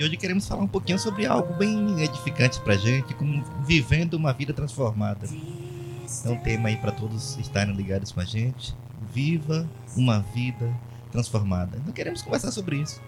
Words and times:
E 0.00 0.02
hoje 0.02 0.16
queremos 0.16 0.48
falar 0.48 0.62
um 0.62 0.66
pouquinho 0.66 0.98
sobre 0.98 1.26
algo 1.26 1.52
bem 1.58 2.02
edificante 2.02 2.58
pra 2.60 2.74
gente, 2.74 3.12
como 3.12 3.44
vivendo 3.66 4.14
uma 4.14 4.32
vida 4.32 4.50
transformada. 4.50 5.28
É 6.24 6.28
um 6.30 6.38
tema 6.38 6.70
aí 6.70 6.76
para 6.78 6.90
todos 6.90 7.36
estarem 7.36 7.76
ligados 7.76 8.10
com 8.10 8.18
a 8.18 8.24
gente. 8.24 8.74
Viva 9.12 9.68
uma 9.94 10.20
vida 10.20 10.74
transformada. 11.12 11.76
Então 11.76 11.92
queremos 11.92 12.22
conversar 12.22 12.50
sobre 12.50 12.76
isso. 12.76 12.98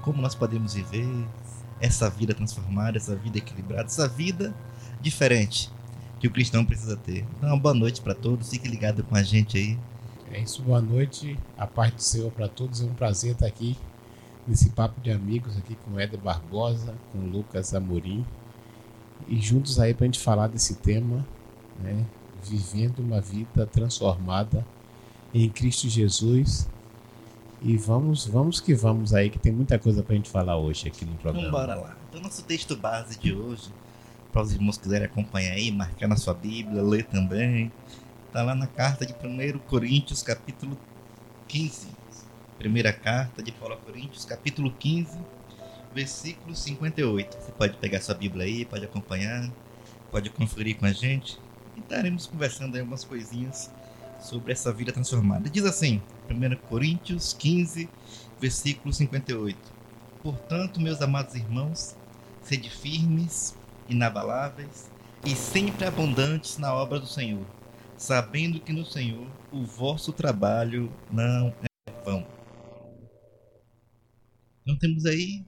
Como 0.00 0.22
nós 0.22 0.34
podemos 0.34 0.72
viver 0.72 1.06
essa 1.82 2.08
vida 2.08 2.32
transformada, 2.32 2.96
essa 2.96 3.14
vida 3.14 3.36
equilibrada, 3.36 3.84
essa 3.84 4.08
vida 4.08 4.54
diferente 5.02 5.70
que 6.18 6.28
o 6.28 6.30
cristão 6.30 6.64
precisa 6.64 6.96
ter. 6.96 7.26
Então, 7.36 7.58
boa 7.58 7.74
noite 7.74 8.00
para 8.00 8.14
todos. 8.14 8.48
Fique 8.48 8.66
ligado 8.66 9.04
com 9.04 9.14
a 9.14 9.22
gente 9.22 9.58
aí. 9.58 9.78
É 10.32 10.40
isso, 10.40 10.62
boa 10.62 10.80
noite. 10.80 11.38
A 11.58 11.66
paz 11.66 11.92
do 11.92 12.02
Senhor 12.02 12.32
para 12.32 12.48
todos. 12.48 12.80
É 12.80 12.84
um 12.86 12.94
prazer 12.94 13.32
estar 13.32 13.46
aqui 13.46 13.76
nesse 14.48 14.70
papo 14.70 15.00
de 15.00 15.10
amigos 15.10 15.56
aqui 15.58 15.76
com 15.84 15.92
o 15.92 16.00
Éder 16.00 16.18
Barbosa, 16.18 16.94
com 17.12 17.18
Lucas 17.18 17.74
Amorim. 17.74 18.24
E 19.28 19.38
juntos 19.38 19.78
aí 19.78 19.92
para 19.92 20.04
a 20.04 20.06
gente 20.06 20.20
falar 20.20 20.48
desse 20.48 20.76
tema, 20.76 21.26
né? 21.78 22.04
Vivendo 22.42 23.00
uma 23.00 23.20
vida 23.20 23.66
transformada 23.66 24.66
em 25.34 25.48
Cristo 25.50 25.88
Jesus. 25.88 26.68
E 27.60 27.76
vamos, 27.76 28.24
vamos 28.26 28.60
que 28.60 28.74
vamos 28.74 29.12
aí, 29.12 29.28
que 29.28 29.38
tem 29.38 29.52
muita 29.52 29.78
coisa 29.78 30.02
para 30.02 30.14
a 30.14 30.16
gente 30.16 30.30
falar 30.30 30.56
hoje 30.56 30.88
aqui 30.88 31.04
no 31.04 31.14
programa. 31.16 31.48
Então, 31.48 31.60
bora 31.60 31.74
lá. 31.74 31.96
Então, 32.08 32.20
nosso 32.22 32.42
texto 32.44 32.76
base 32.76 33.18
de 33.18 33.34
hoje, 33.34 33.70
para 34.32 34.42
os 34.42 34.52
irmãos 34.52 34.76
que 34.76 34.84
quiserem 34.84 35.06
acompanhar 35.06 35.52
aí, 35.52 35.70
marcar 35.70 36.06
na 36.06 36.16
sua 36.16 36.32
Bíblia, 36.32 36.80
ler 36.80 37.04
também, 37.04 37.70
está 38.26 38.42
lá 38.42 38.54
na 38.54 38.68
carta 38.68 39.04
de 39.04 39.12
1 39.12 39.58
Coríntios, 39.66 40.22
capítulo 40.22 40.78
15. 41.48 41.97
Primeira 42.58 42.92
carta 42.92 43.40
de 43.40 43.52
Paulo 43.52 43.74
a 43.74 43.76
Coríntios, 43.76 44.24
capítulo 44.24 44.72
15, 44.72 45.16
versículo 45.94 46.56
58. 46.56 47.36
Você 47.40 47.52
pode 47.52 47.76
pegar 47.76 48.00
sua 48.00 48.16
Bíblia 48.16 48.46
aí, 48.46 48.64
pode 48.64 48.84
acompanhar, 48.84 49.48
pode 50.10 50.28
conferir 50.28 50.76
com 50.76 50.84
a 50.84 50.92
gente. 50.92 51.38
E 51.76 51.80
estaremos 51.80 52.26
conversando 52.26 52.74
aí 52.74 52.80
algumas 52.80 53.04
coisinhas 53.04 53.70
sobre 54.18 54.52
essa 54.52 54.72
vida 54.72 54.92
transformada. 54.92 55.48
Diz 55.48 55.64
assim, 55.64 56.02
1 56.28 56.56
Coríntios 56.68 57.32
15, 57.32 57.88
versículo 58.40 58.92
58. 58.92 59.56
Portanto, 60.20 60.80
meus 60.80 61.00
amados 61.00 61.36
irmãos, 61.36 61.94
sede 62.42 62.70
firmes, 62.70 63.56
inabaláveis 63.88 64.90
e 65.24 65.36
sempre 65.36 65.86
abundantes 65.86 66.58
na 66.58 66.74
obra 66.74 66.98
do 66.98 67.06
Senhor, 67.06 67.46
sabendo 67.96 68.58
que 68.58 68.72
no 68.72 68.84
Senhor 68.84 69.28
o 69.52 69.64
vosso 69.64 70.12
trabalho 70.12 70.90
não 71.08 71.54
é 71.62 71.68
vão. 72.04 72.37
Então 74.68 74.76
temos 74.76 75.06
aí 75.06 75.42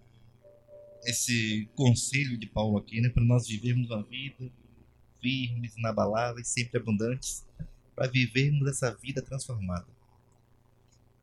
esse 1.04 1.68
conselho 1.76 2.38
de 2.38 2.46
Paulo 2.46 2.78
aqui, 2.78 3.02
né, 3.02 3.10
para 3.10 3.22
nós 3.22 3.46
vivermos 3.46 3.90
uma 3.90 4.02
vida 4.02 4.50
firmes, 5.20 5.76
inabaláveis, 5.76 6.48
sempre 6.48 6.80
abundantes, 6.80 7.44
para 7.94 8.06
vivermos 8.06 8.66
essa 8.66 8.90
vida 8.94 9.20
transformada. 9.20 9.86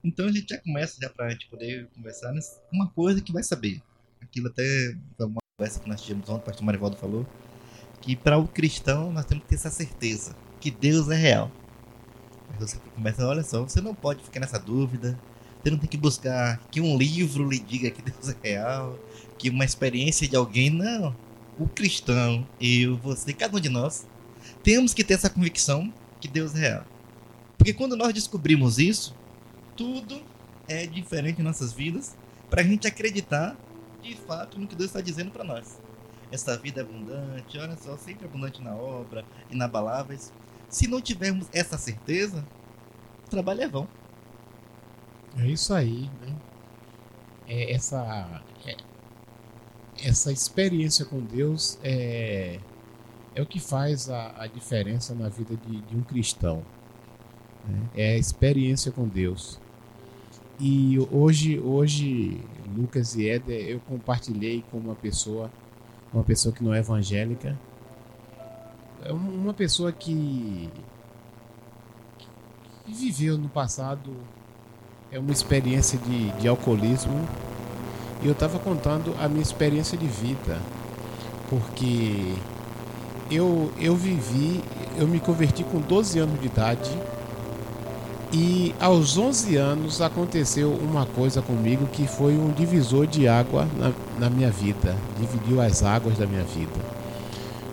Então 0.04 0.28
a 0.28 0.32
gente 0.32 0.50
já 0.50 0.60
começa 0.60 1.02
já 1.02 1.10
para 1.10 1.26
a 1.26 1.30
gente 1.32 1.48
poder 1.48 1.88
conversar 1.88 2.32
nessa, 2.34 2.62
uma 2.72 2.88
coisa 2.88 3.20
que 3.20 3.34
vai 3.34 3.42
saber. 3.42 3.82
Aquilo 4.22 4.50
até 4.50 4.96
uma 5.18 5.42
conversa 5.58 5.80
que 5.80 5.90
nós 5.90 6.00
tivemos 6.00 6.30
ontem, 6.30 6.44
o 6.44 6.46
pastor 6.46 6.64
Marivaldo 6.64 6.98
falou, 6.98 7.26
que 8.00 8.16
para 8.16 8.38
o 8.38 8.48
cristão 8.48 9.12
nós 9.12 9.26
temos 9.26 9.44
que 9.46 9.50
ter 9.50 9.56
essa 9.56 9.72
certeza 9.72 10.36
que 10.62 10.70
Deus 10.70 11.10
é 11.10 11.16
real. 11.16 11.52
Aí 12.52 12.60
você 12.60 12.78
começa, 12.94 13.26
olha 13.28 13.42
só, 13.42 13.64
você 13.64 13.82
não 13.82 13.96
pode 13.96 14.24
ficar 14.24 14.40
nessa 14.40 14.60
dúvida, 14.60 15.20
você 15.68 15.72
não 15.72 15.78
tem 15.78 15.90
que 15.90 15.98
buscar 15.98 16.60
que 16.72 16.80
um 16.80 16.98
livro 16.98 17.50
lhe 17.50 17.60
diga 17.60 17.92
que 17.92 18.02
Deus 18.02 18.30
é 18.30 18.36
real, 18.42 18.98
que 19.38 19.50
uma 19.50 19.66
experiência 19.66 20.26
de 20.26 20.36
alguém, 20.36 20.70
não. 20.70 21.14
O 21.60 21.68
cristão, 21.68 22.48
eu, 22.62 22.96
você, 22.98 23.34
cada 23.34 23.58
um 23.58 23.60
de 23.60 23.68
nós, 23.68 24.08
temos 24.64 24.94
que 24.94 25.04
ter 25.04 25.16
essa 25.16 25.30
convicção 25.30 25.94
que 26.22 26.28
Deus 26.30 26.56
é 26.56 26.60
real. 26.60 26.86
Porque 27.58 27.74
quando 27.74 27.98
nós 27.98 28.14
descobrimos 28.14 28.80
isso, 28.80 29.14
tudo 29.76 30.22
é 30.70 30.86
diferente 30.88 31.42
em 31.42 31.44
nossas 31.44 31.74
vidas 31.74 32.16
para 32.50 32.62
a 32.62 32.64
gente 32.64 32.88
acreditar 32.88 33.58
de 34.02 34.16
fato 34.16 34.58
no 34.58 34.68
que 34.68 34.76
Deus 34.76 34.90
está 34.90 35.02
dizendo 35.02 35.32
para 35.32 35.44
nós. 35.44 35.82
Essa 36.32 36.58
vida 36.58 36.80
é 36.80 36.84
abundante, 36.84 37.58
olha 37.58 37.76
só, 37.76 37.98
sempre 37.98 38.26
abundante 38.26 38.62
na 38.62 38.74
obra, 38.74 39.26
inabaláveis. 39.50 40.32
Se 40.70 40.88
não 40.88 41.02
tivermos 41.02 41.48
essa 41.52 41.78
certeza, 41.78 42.46
o 43.26 43.30
trabalho 43.30 43.62
é 43.64 43.68
vão. 43.68 43.88
É 45.38 45.48
isso 45.48 45.74
aí, 45.74 46.10
né? 46.22 46.36
É 47.48 47.74
essa, 47.74 48.44
é, 48.66 48.76
essa 50.04 50.32
experiência 50.32 51.06
com 51.06 51.20
Deus 51.20 51.78
é, 51.84 52.60
é 53.36 53.42
o 53.42 53.46
que 53.46 53.60
faz 53.60 54.10
a, 54.10 54.34
a 54.44 54.48
diferença 54.48 55.14
na 55.14 55.30
vida 55.30 55.56
de, 55.56 55.82
de 55.82 55.96
um 55.96 56.02
cristão. 56.02 56.64
Né? 57.66 57.90
É 57.96 58.14
a 58.14 58.18
experiência 58.18 58.92
com 58.92 59.08
Deus. 59.08 59.60
E 60.60 60.98
hoje, 61.12 61.60
hoje, 61.60 62.42
Lucas 62.76 63.16
e 63.16 63.30
Éder, 63.30 63.70
eu 63.70 63.80
compartilhei 63.82 64.64
com 64.72 64.78
uma 64.78 64.96
pessoa, 64.96 65.52
uma 66.12 66.24
pessoa 66.24 66.54
que 66.54 66.64
não 66.64 66.74
é 66.74 66.80
evangélica, 66.80 67.58
é 69.04 69.14
uma 69.14 69.54
pessoa 69.54 69.92
que, 69.92 70.70
que 72.86 72.94
viveu 72.94 73.38
no 73.38 73.48
passado 73.48 74.16
é 75.12 75.20
uma 75.20 75.32
experiência 75.32 75.98
de, 76.00 76.30
de 76.32 76.48
alcoolismo 76.48 77.28
e 78.22 78.26
eu 78.26 78.34
estava 78.34 78.60
contando 78.60 79.16
a 79.20 79.28
minha 79.28 79.42
experiência 79.42 79.98
de 79.98 80.08
vida, 80.08 80.60
porque 81.50 82.34
eu, 83.30 83.72
eu 83.80 83.96
vivi, 83.96 84.62
eu 84.98 85.08
me 85.08 85.20
converti 85.20 85.64
com 85.64 85.80
12 85.80 86.20
anos 86.20 86.40
de 86.40 86.48
idade 86.48 86.92
e 88.34 88.76
aos 88.80 89.18
11 89.18 89.56
anos 89.56 90.02
aconteceu 90.02 90.72
uma 90.72 91.06
coisa 91.06 91.42
comigo 91.42 91.88
que 91.88 92.08
foi 92.08 92.34
um 92.34 92.52
divisor 92.52 93.08
de 93.08 93.28
água 93.28 93.68
na, 93.78 93.94
na 94.20 94.30
minha 94.30 94.52
vida, 94.52 94.96
dividiu 95.18 95.62
as 95.62 95.84
águas 95.84 96.18
da 96.18 96.26
minha 96.26 96.44
vida. 96.44 96.98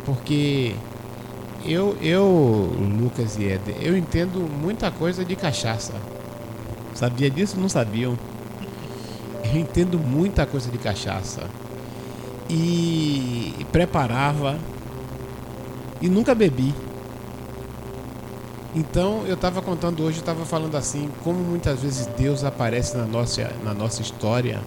Porque 0.05 0.75
eu, 1.65 1.97
eu, 2.01 2.77
Lucas 3.01 3.37
e 3.39 3.45
Eder, 3.45 3.77
eu 3.81 3.97
entendo 3.97 4.39
muita 4.61 4.91
coisa 4.91 5.25
de 5.25 5.34
cachaça. 5.34 5.95
Sabia 6.94 7.28
disso? 7.28 7.59
Não 7.59 7.69
sabiam. 7.69 8.16
Eu 9.44 9.60
entendo 9.60 9.99
muita 9.99 10.47
coisa 10.47 10.71
de 10.71 10.78
cachaça. 10.78 11.43
E 12.49 13.66
preparava 13.72 14.59
e 16.00 16.09
nunca 16.09 16.34
bebi. 16.34 16.75
Então 18.75 19.25
eu 19.27 19.34
estava 19.34 19.62
contando 19.62 20.03
hoje, 20.03 20.19
eu 20.19 20.22
estava 20.22 20.44
falando 20.44 20.77
assim, 20.77 21.09
como 21.22 21.38
muitas 21.38 21.81
vezes 21.81 22.06
Deus 22.06 22.43
aparece 22.43 22.97
na 22.97 23.06
nossa, 23.06 23.50
na 23.62 23.72
nossa 23.72 24.03
história. 24.03 24.60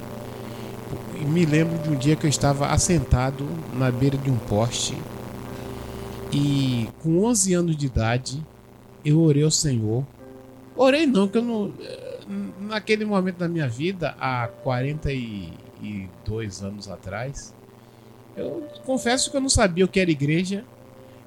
E 1.20 1.26
me 1.26 1.46
lembro 1.46 1.78
de 1.80 1.90
um 1.90 1.96
dia 1.96 2.16
que 2.16 2.26
eu 2.26 2.30
estava 2.30 2.68
assentado 2.68 3.46
na 3.74 3.92
beira 3.92 4.18
de 4.18 4.30
um 4.30 4.38
poste 4.38 4.96
e 6.32 6.90
com 7.02 7.24
11 7.24 7.54
anos 7.54 7.78
de 7.78 7.86
idade 7.86 8.46
eu 9.04 9.20
orei 9.20 9.44
ao 9.44 9.52
Senhor. 9.52 10.06
Orei 10.76 11.06
não, 11.06 11.28
que 11.28 11.38
eu 11.38 11.42
não 11.42 11.72
naquele 12.60 13.06
momento 13.06 13.38
da 13.38 13.48
minha 13.48 13.68
vida, 13.68 14.16
há 14.20 14.48
42 14.64 16.62
anos 16.62 16.90
atrás, 16.90 17.56
eu 18.36 18.68
confesso 18.86 19.32
que 19.32 19.38
eu 19.38 19.42
não 19.42 19.50
sabia 19.50 19.86
o 19.86 19.88
que 19.88 20.00
era 20.00 20.12
igreja, 20.12 20.64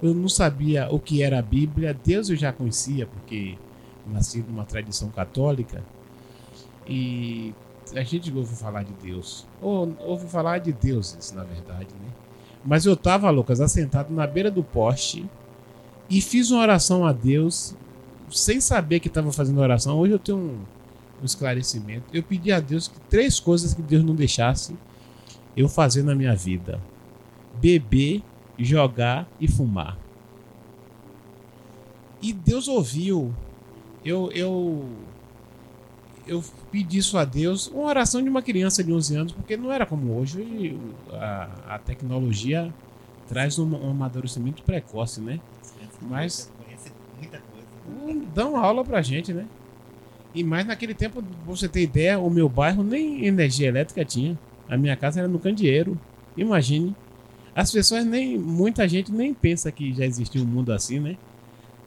eu 0.03 0.15
não 0.15 0.29
sabia 0.29 0.89
o 0.91 0.99
que 0.99 1.23
era 1.23 1.39
a 1.39 1.43
Bíblia. 1.43 1.93
Deus 1.93 2.31
eu 2.31 2.37
já 2.37 2.53
conhecia, 2.53 3.07
porque 3.07 3.57
nasci 4.07 4.45
numa 4.47 4.65
tradição 4.65 5.09
católica. 5.11 5.83
E 6.87 7.55
a 7.95 8.03
gente 8.03 8.33
ouve 8.33 8.55
falar 8.55 8.83
de 8.85 8.93
Deus. 8.95 9.47
Ou 9.61 9.95
ouve 10.01 10.27
falar 10.29 10.59
de 10.59 10.73
deuses, 10.73 11.33
na 11.33 11.45
verdade, 11.45 11.89
né? 12.01 12.11
Mas 12.65 12.85
eu 12.87 12.95
estava, 12.95 13.31
Lucas, 13.31 13.61
assentado 13.61 14.13
na 14.13 14.27
beira 14.27 14.51
do 14.51 14.63
poste 14.63 15.29
e 16.09 16.21
fiz 16.21 16.51
uma 16.51 16.63
oração 16.63 17.07
a 17.07 17.13
Deus 17.13 17.75
sem 18.31 18.61
saber 18.61 19.01
que 19.01 19.09
estava 19.09 19.33
fazendo 19.33 19.61
oração. 19.61 19.99
Hoje 19.99 20.13
eu 20.13 20.19
tenho 20.19 20.39
um, 20.39 20.59
um 21.21 21.25
esclarecimento. 21.25 22.05
Eu 22.13 22.23
pedi 22.23 22.53
a 22.53 22.61
Deus 22.61 22.89
que 22.89 22.99
três 23.09 23.39
coisas 23.39 23.75
que 23.75 23.83
Deus 23.83 24.05
não 24.05 24.15
deixasse 24.15 24.77
eu 25.57 25.69
fazer 25.69 26.03
na 26.03 26.15
minha 26.15 26.35
vida: 26.35 26.81
beber, 27.61 28.23
jogar 28.59 29.29
e 29.41 29.49
fumar. 29.49 29.99
E 32.23 32.33
Deus 32.33 32.69
ouviu. 32.69 33.35
Eu, 34.05 34.31
eu, 34.33 34.89
eu 36.27 36.43
pedi 36.71 36.99
isso 36.99 37.19
a 37.19 37.25
Deus, 37.25 37.67
uma 37.67 37.85
oração 37.85 38.23
de 38.23 38.29
uma 38.29 38.41
criança 38.41 38.83
de 38.83 38.93
11 38.93 39.17
anos, 39.17 39.33
porque 39.33 39.57
não 39.57 39.71
era 39.71 39.85
como 39.85 40.17
hoje. 40.17 40.41
hoje 40.41 40.81
a, 41.13 41.75
a 41.75 41.79
tecnologia 41.79 42.73
traz 43.29 43.59
um, 43.59 43.75
um 43.75 43.91
amadurecimento 43.91 44.63
precoce, 44.63 45.21
né? 45.21 45.39
Mas 46.03 46.51
dão 48.35 48.57
aula 48.57 48.85
pra 48.85 49.03
gente, 49.03 49.33
né? 49.33 49.47
E 50.35 50.45
mais 50.45 50.67
naquele 50.67 50.95
tempo, 50.95 51.23
pra 51.23 51.33
você 51.45 51.69
ter 51.69 51.83
ideia, 51.83 52.19
o 52.19 52.31
meu 52.31 52.49
bairro 52.49 52.83
nem 52.83 53.27
energia 53.27 53.69
elétrica 53.69 54.05
tinha. 54.05 54.39
A 54.69 54.77
minha 54.77 54.97
casa 54.97 55.21
era 55.21 55.29
no 55.29 55.39
Candeeiro. 55.39 55.99
Imagine. 56.37 56.95
As 57.55 57.73
pessoas 57.73 58.05
nem. 58.05 58.39
Muita 58.39 58.89
gente 58.89 59.11
nem 59.11 59.35
pensa 59.35 59.73
que 59.73 59.93
já 59.93 60.05
existiu 60.05 60.43
um 60.43 60.47
mundo 60.47 60.73
assim, 60.73 61.01
né? 61.01 61.17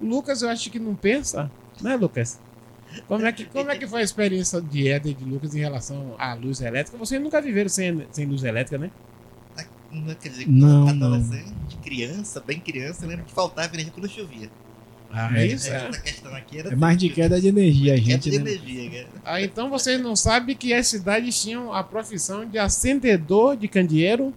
O 0.01 0.05
Lucas, 0.05 0.41
eu 0.41 0.49
acho 0.49 0.69
que 0.69 0.79
não 0.79 0.93
pensa, 0.93 1.49
né, 1.81 1.95
Lucas? 1.95 2.39
Como 3.07 3.25
é 3.25 3.31
que, 3.31 3.45
como 3.45 3.71
é 3.71 3.77
que 3.77 3.87
foi 3.87 4.01
a 4.01 4.03
experiência 4.03 4.61
de 4.61 4.87
Éder 4.87 5.13
e 5.13 5.15
de 5.15 5.23
Lucas 5.23 5.55
em 5.55 5.59
relação 5.59 6.15
à 6.19 6.33
luz 6.33 6.61
elétrica? 6.61 6.97
Vocês 6.97 7.21
nunca 7.21 7.41
viveram 7.41 7.69
sem, 7.69 8.05
sem 8.11 8.25
luz 8.25 8.43
elétrica, 8.43 8.77
né? 8.77 8.91
Não, 9.93 10.15
quer 10.15 10.29
dizer, 10.29 10.49
Não, 10.49 10.87
adolescente, 10.87 11.77
criança, 11.83 12.39
bem 12.41 12.59
criança, 12.59 13.05
eu 13.05 13.09
lembro 13.09 13.25
que 13.25 13.31
faltava 13.31 13.73
energia 13.75 13.93
quando 13.93 14.09
chovia. 14.09 14.49
Ah, 15.15 15.29
É, 15.39 15.45
isso 15.45 15.69
é. 15.71 15.91
É 16.71 16.75
mais 16.75 16.97
de 16.97 17.09
queda 17.09 17.39
de 17.39 17.47
energia, 17.47 17.93
a 17.93 17.97
queda 17.97 18.09
gente, 18.11 18.29
de 18.31 18.39
né? 18.39 18.51
energia, 18.51 18.89
cara. 18.91 19.07
Ah, 19.23 19.41
então 19.41 19.69
vocês 19.69 20.01
não 20.01 20.15
sabem 20.15 20.55
que 20.55 20.73
as 20.73 20.87
cidades 20.87 21.39
tinham 21.41 21.71
a 21.71 21.83
profissão 21.83 22.45
de 22.45 22.57
acendedor 22.57 23.55
de 23.55 23.67
candeeiro. 23.67 24.33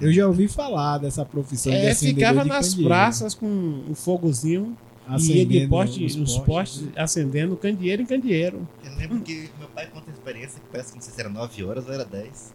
Eu 0.00 0.12
já 0.12 0.26
ouvi 0.26 0.46
falar 0.48 0.98
dessa 0.98 1.24
profissão 1.26 1.72
de 1.72 1.78
É, 1.78 1.90
acendedor 1.90 2.18
ficava 2.20 2.42
de 2.44 2.48
nas 2.48 2.68
candeeiro. 2.68 2.88
praças 2.88 3.34
com 3.34 3.46
um 3.46 3.94
fogozinho 3.94 4.76
e 5.08 5.10
ia 5.12 5.16
de 5.18 5.32
Acendendo 5.32 5.68
poste, 5.68 6.04
os 6.04 6.16
os 6.16 6.38
postes 6.38 6.84
acendendo 6.96 7.56
candeeiro 7.56 8.00
em 8.02 8.06
candeeiro. 8.06 8.66
Eu 8.84 8.94
lembro 8.96 9.20
que 9.20 9.50
meu 9.58 9.68
pai 9.68 9.88
conta 9.88 10.10
a 10.10 10.14
experiência 10.14 10.60
que 10.60 10.66
parece 10.70 10.90
que 10.92 10.98
não 10.98 11.02
sei 11.02 11.12
se 11.12 11.20
era 11.20 11.28
9 11.28 11.64
horas 11.64 11.86
ou 11.88 11.92
era 11.92 12.04
10. 12.04 12.54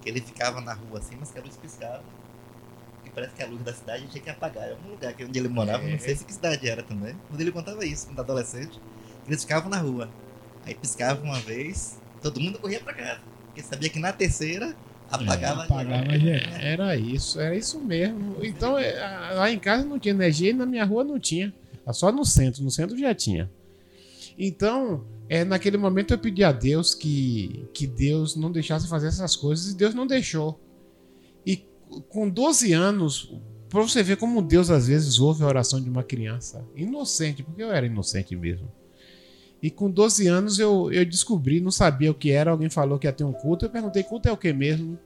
Que 0.00 0.08
ele 0.08 0.20
ficava 0.22 0.60
na 0.62 0.72
rua 0.72 0.98
assim, 0.98 1.14
mas 1.20 1.30
que 1.30 1.38
a 1.38 1.42
luz 1.42 1.56
piscava. 1.58 2.02
E 3.10 3.14
parece 3.14 3.34
que 3.34 3.42
a 3.42 3.46
luz 3.46 3.62
da 3.62 3.72
cidade 3.74 4.06
tinha 4.08 4.22
que 4.22 4.30
apagar. 4.30 4.68
Em 4.68 4.72
algum 4.72 4.90
lugar 4.90 5.12
que 5.14 5.24
onde 5.24 5.36
ele 5.38 5.48
morava, 5.48 5.82
É. 5.84 5.90
não 5.92 5.98
sei 5.98 6.14
se 6.14 6.24
que 6.24 6.32
cidade 6.32 6.68
era 6.68 6.82
também. 6.82 7.14
Quando 7.28 7.40
ele 7.40 7.50
contava 7.50 7.84
isso, 7.84 8.06
quando 8.06 8.20
adolescente, 8.20 8.78
que 9.24 9.30
eles 9.30 9.42
ficavam 9.42 9.68
na 9.68 9.78
rua. 9.78 10.08
Aí 10.64 10.74
piscava 10.74 11.22
uma 11.22 11.38
vez, 11.40 11.98
todo 12.22 12.40
mundo 12.40 12.58
corria 12.58 12.80
pra 12.80 12.92
casa. 12.94 13.20
Porque 13.46 13.62
sabia 13.62 13.88
que 13.88 13.98
na 13.98 14.12
terceira 14.12 14.76
apagava. 15.10 15.64
Apagava 15.64 16.18
geral. 16.18 16.52
Era 16.60 16.96
isso, 16.96 17.40
era 17.40 17.56
isso 17.56 17.80
mesmo. 17.80 18.36
Então, 18.42 18.78
é, 18.78 18.92
lá 19.34 19.50
em 19.50 19.58
casa 19.58 19.84
não 19.84 19.98
tinha 19.98 20.14
energia 20.14 20.50
e 20.50 20.52
na 20.54 20.64
minha 20.66 20.84
rua 20.84 21.02
não 21.02 21.18
tinha. 21.18 21.52
Só 21.92 22.12
no 22.12 22.24
centro, 22.24 22.62
no 22.62 22.70
centro 22.70 22.96
já 22.96 23.12
tinha. 23.12 23.50
Então, 24.38 25.04
é, 25.28 25.44
naquele 25.44 25.76
momento 25.76 26.14
eu 26.14 26.18
pedi 26.18 26.44
a 26.44 26.52
Deus 26.52 26.94
que, 26.94 27.68
que 27.74 27.86
Deus 27.86 28.36
não 28.36 28.52
deixasse 28.52 28.86
fazer 28.88 29.08
essas 29.08 29.34
coisas 29.34 29.72
e 29.72 29.76
Deus 29.76 29.94
não 29.94 30.06
deixou. 30.06 30.60
Com 32.08 32.28
12 32.28 32.72
anos, 32.72 33.34
pra 33.68 33.80
você 33.80 34.02
ver 34.02 34.16
como 34.16 34.42
Deus 34.42 34.70
às 34.70 34.88
vezes 34.88 35.18
ouve 35.18 35.42
a 35.42 35.46
oração 35.46 35.80
de 35.80 35.88
uma 35.88 36.02
criança 36.02 36.64
inocente, 36.74 37.42
porque 37.42 37.62
eu 37.62 37.72
era 37.72 37.86
inocente 37.86 38.36
mesmo. 38.36 38.70
E 39.62 39.70
com 39.70 39.90
12 39.90 40.26
anos 40.26 40.58
eu, 40.58 40.90
eu 40.90 41.04
descobri, 41.04 41.60
não 41.60 41.70
sabia 41.70 42.10
o 42.10 42.14
que 42.14 42.30
era, 42.30 42.50
alguém 42.50 42.70
falou 42.70 42.98
que 42.98 43.06
ia 43.06 43.12
ter 43.12 43.24
um 43.24 43.32
culto, 43.32 43.64
eu 43.64 43.70
perguntei, 43.70 44.02
culto 44.02 44.28
é 44.28 44.32
o 44.32 44.36
que 44.36 44.52
mesmo? 44.52 44.98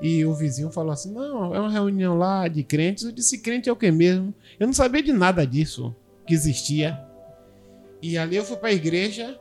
E 0.00 0.24
o 0.24 0.34
vizinho 0.34 0.70
falou 0.70 0.92
assim: 0.92 1.12
não, 1.12 1.54
é 1.54 1.60
uma 1.60 1.70
reunião 1.70 2.16
lá 2.16 2.48
de 2.48 2.64
crentes. 2.64 3.04
Eu 3.04 3.12
disse: 3.12 3.38
crente 3.38 3.68
é 3.68 3.72
o 3.72 3.76
que 3.76 3.90
mesmo? 3.90 4.34
Eu 4.58 4.66
não 4.66 4.72
sabia 4.72 5.02
de 5.02 5.12
nada 5.12 5.46
disso 5.46 5.94
que 6.26 6.32
existia. 6.32 6.98
E 8.00 8.16
ali 8.16 8.36
eu 8.36 8.44
fui 8.44 8.56
para 8.56 8.70
a 8.70 8.72
igreja. 8.72 9.38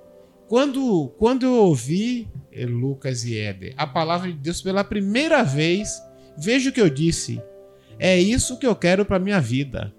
Quando, 0.50 1.10
quando 1.20 1.46
eu 1.46 1.54
ouvi 1.54 2.28
eh, 2.52 2.66
Lucas 2.66 3.24
e 3.24 3.38
Éder, 3.38 3.76
a 3.78 3.86
palavra 3.86 4.32
de 4.32 4.38
Deus 4.38 4.64
pela 4.64 4.84
primeira 4.84 5.44
vez, 5.44 6.02
veja 6.40 6.70
o 6.70 6.74
que 6.74 6.82
eu 6.82 6.90
disse: 6.90 7.42
é 8.00 8.18
isso 8.18 8.58
que 8.58 8.66
eu 8.66 8.76
quero 8.76 9.06
para 9.06 9.20
minha 9.20 9.42
vida. 9.42 9.94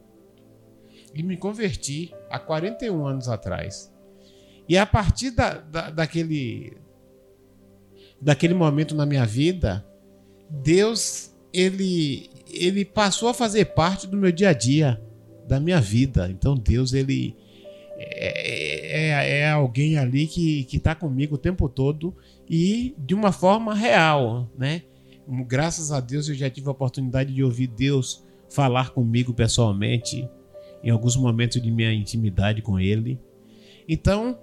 E 1.15 1.23
me 1.23 1.37
converti 1.37 2.15
há 2.31 2.39
41 2.39 3.07
anos 3.07 3.29
atrás. 3.29 3.93
E 4.69 4.79
a 4.79 4.87
partir 4.87 5.33
da, 5.33 5.55
da, 5.55 5.91
daquele, 5.91 6.77
daquele 8.21 8.55
momento 8.55 8.95
na 8.95 9.05
minha 9.05 9.27
vida, 9.27 9.85
Deus 10.49 11.35
ele 11.53 12.31
ele 12.53 12.85
passou 12.85 13.29
a 13.29 13.35
fazer 13.35 13.67
parte 13.67 14.07
do 14.07 14.17
meu 14.17 14.33
dia 14.33 14.51
a 14.51 14.53
dia, 14.53 15.01
da 15.47 15.61
minha 15.61 15.81
vida. 15.81 16.29
Então 16.31 16.55
Deus 16.55 16.93
ele 16.93 17.37
é, 17.99 19.11
é, 19.11 19.39
é 19.41 19.51
alguém 19.51 19.99
ali 19.99 20.27
que 20.27 20.65
que 20.65 20.77
está 20.77 20.95
comigo 20.95 21.35
o 21.35 21.39
tempo 21.39 21.69
todo 21.69 22.17
e 22.49 22.95
de 22.97 23.15
uma 23.15 23.33
forma 23.33 23.75
real, 23.75 24.49
né? 24.57 24.83
Graças 25.47 25.93
a 25.93 26.01
Deus 26.01 26.29
eu 26.29 26.35
já 26.35 26.51
tive 26.51 26.69
a 26.69 26.73
oportunidade 26.73 27.33
de 27.33 27.43
ouvir 27.45 27.69
Deus 27.69 28.25
falar 28.49 28.91
comigo 28.91 29.33
pessoalmente 29.33 30.29
em 30.83 30.91
alguns 30.91 31.17
momentos 31.17 31.63
de 31.63 31.71
minha 31.71 31.93
intimidade 31.93 32.63
com 32.63 32.81
Ele. 32.81 33.21
Então, 33.89 34.39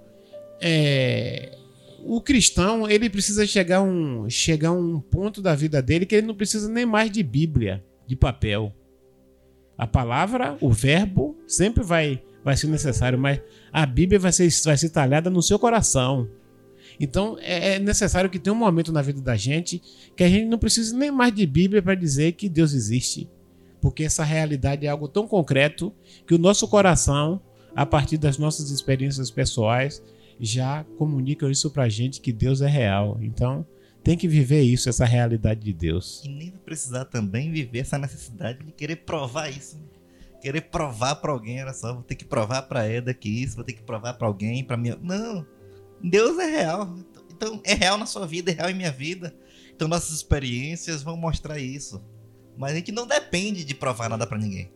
é, 0.60 1.56
o 2.04 2.20
cristão 2.20 2.88
ele 2.88 3.10
precisa 3.10 3.46
chegar 3.46 3.82
um 3.82 4.28
chegar 4.30 4.72
um 4.72 5.00
ponto 5.00 5.42
da 5.42 5.54
vida 5.54 5.82
dele 5.82 6.06
que 6.06 6.14
ele 6.14 6.26
não 6.26 6.34
precisa 6.34 6.68
nem 6.68 6.86
mais 6.86 7.10
de 7.10 7.22
Bíblia, 7.22 7.84
de 8.06 8.16
papel. 8.16 8.72
A 9.76 9.86
palavra, 9.86 10.56
o 10.60 10.70
verbo 10.70 11.36
sempre 11.46 11.82
vai 11.82 12.22
vai 12.44 12.56
ser 12.56 12.68
necessário, 12.68 13.18
mas 13.18 13.40
a 13.72 13.84
Bíblia 13.84 14.18
vai 14.18 14.32
ser 14.32 14.48
vai 14.64 14.76
ser 14.76 14.90
talhada 14.90 15.28
no 15.28 15.42
seu 15.42 15.58
coração. 15.58 16.28
Então 17.00 17.36
é 17.40 17.74
é 17.74 17.78
necessário 17.78 18.28
que 18.30 18.38
tenha 18.38 18.52
um 18.54 18.58
momento 18.58 18.92
na 18.92 19.02
vida 19.02 19.20
da 19.20 19.36
gente 19.36 19.80
que 20.16 20.24
a 20.24 20.28
gente 20.28 20.46
não 20.46 20.58
precise 20.58 20.94
nem 20.96 21.10
mais 21.10 21.34
de 21.34 21.46
Bíblia 21.46 21.82
para 21.82 21.94
dizer 21.94 22.32
que 22.32 22.48
Deus 22.48 22.72
existe, 22.72 23.28
porque 23.80 24.04
essa 24.04 24.24
realidade 24.24 24.86
é 24.86 24.88
algo 24.88 25.08
tão 25.08 25.26
concreto 25.28 25.92
que 26.26 26.34
o 26.34 26.38
nosso 26.38 26.66
coração, 26.66 27.40
a 27.74 27.86
partir 27.86 28.16
das 28.18 28.38
nossas 28.38 28.70
experiências 28.70 29.30
pessoais, 29.30 30.02
já 30.40 30.84
comunicam 30.96 31.50
isso 31.50 31.70
pra 31.70 31.88
gente 31.88 32.20
que 32.20 32.32
Deus 32.32 32.60
é 32.60 32.68
real. 32.68 33.18
Então, 33.20 33.66
tem 34.02 34.16
que 34.16 34.28
viver 34.28 34.62
isso, 34.62 34.88
essa 34.88 35.04
realidade 35.04 35.60
de 35.60 35.72
Deus. 35.72 36.22
E 36.24 36.28
nem 36.28 36.50
precisar 36.50 37.04
também 37.04 37.52
viver 37.52 37.80
essa 37.80 37.98
necessidade 37.98 38.64
de 38.64 38.72
querer 38.72 38.96
provar 38.96 39.50
isso. 39.50 39.76
né? 39.76 39.82
Querer 40.40 40.62
provar 40.62 41.16
pra 41.16 41.32
alguém, 41.32 41.62
olha 41.62 41.72
só, 41.74 41.92
vou 41.92 42.02
ter 42.02 42.14
que 42.14 42.24
provar 42.24 42.62
pra 42.62 42.86
Eda 42.86 43.12
que 43.12 43.28
isso, 43.28 43.56
vou 43.56 43.64
ter 43.64 43.72
que 43.72 43.82
provar 43.82 44.14
pra 44.14 44.26
alguém, 44.28 44.64
pra 44.64 44.76
minha. 44.76 44.96
Não! 45.02 45.44
Deus 46.02 46.38
é 46.38 46.46
real. 46.46 46.96
Então 47.30 47.60
é 47.64 47.74
real 47.74 47.96
na 47.96 48.06
sua 48.06 48.26
vida, 48.26 48.50
é 48.50 48.54
real 48.54 48.70
em 48.70 48.74
minha 48.74 48.90
vida. 48.92 49.34
Então 49.74 49.86
nossas 49.86 50.16
experiências 50.16 51.02
vão 51.02 51.16
mostrar 51.16 51.58
isso. 51.58 52.02
Mas 52.56 52.72
a 52.72 52.76
gente 52.76 52.90
não 52.90 53.06
depende 53.06 53.64
de 53.64 53.74
provar 53.74 54.08
nada 54.08 54.26
pra 54.26 54.38
ninguém. 54.38 54.72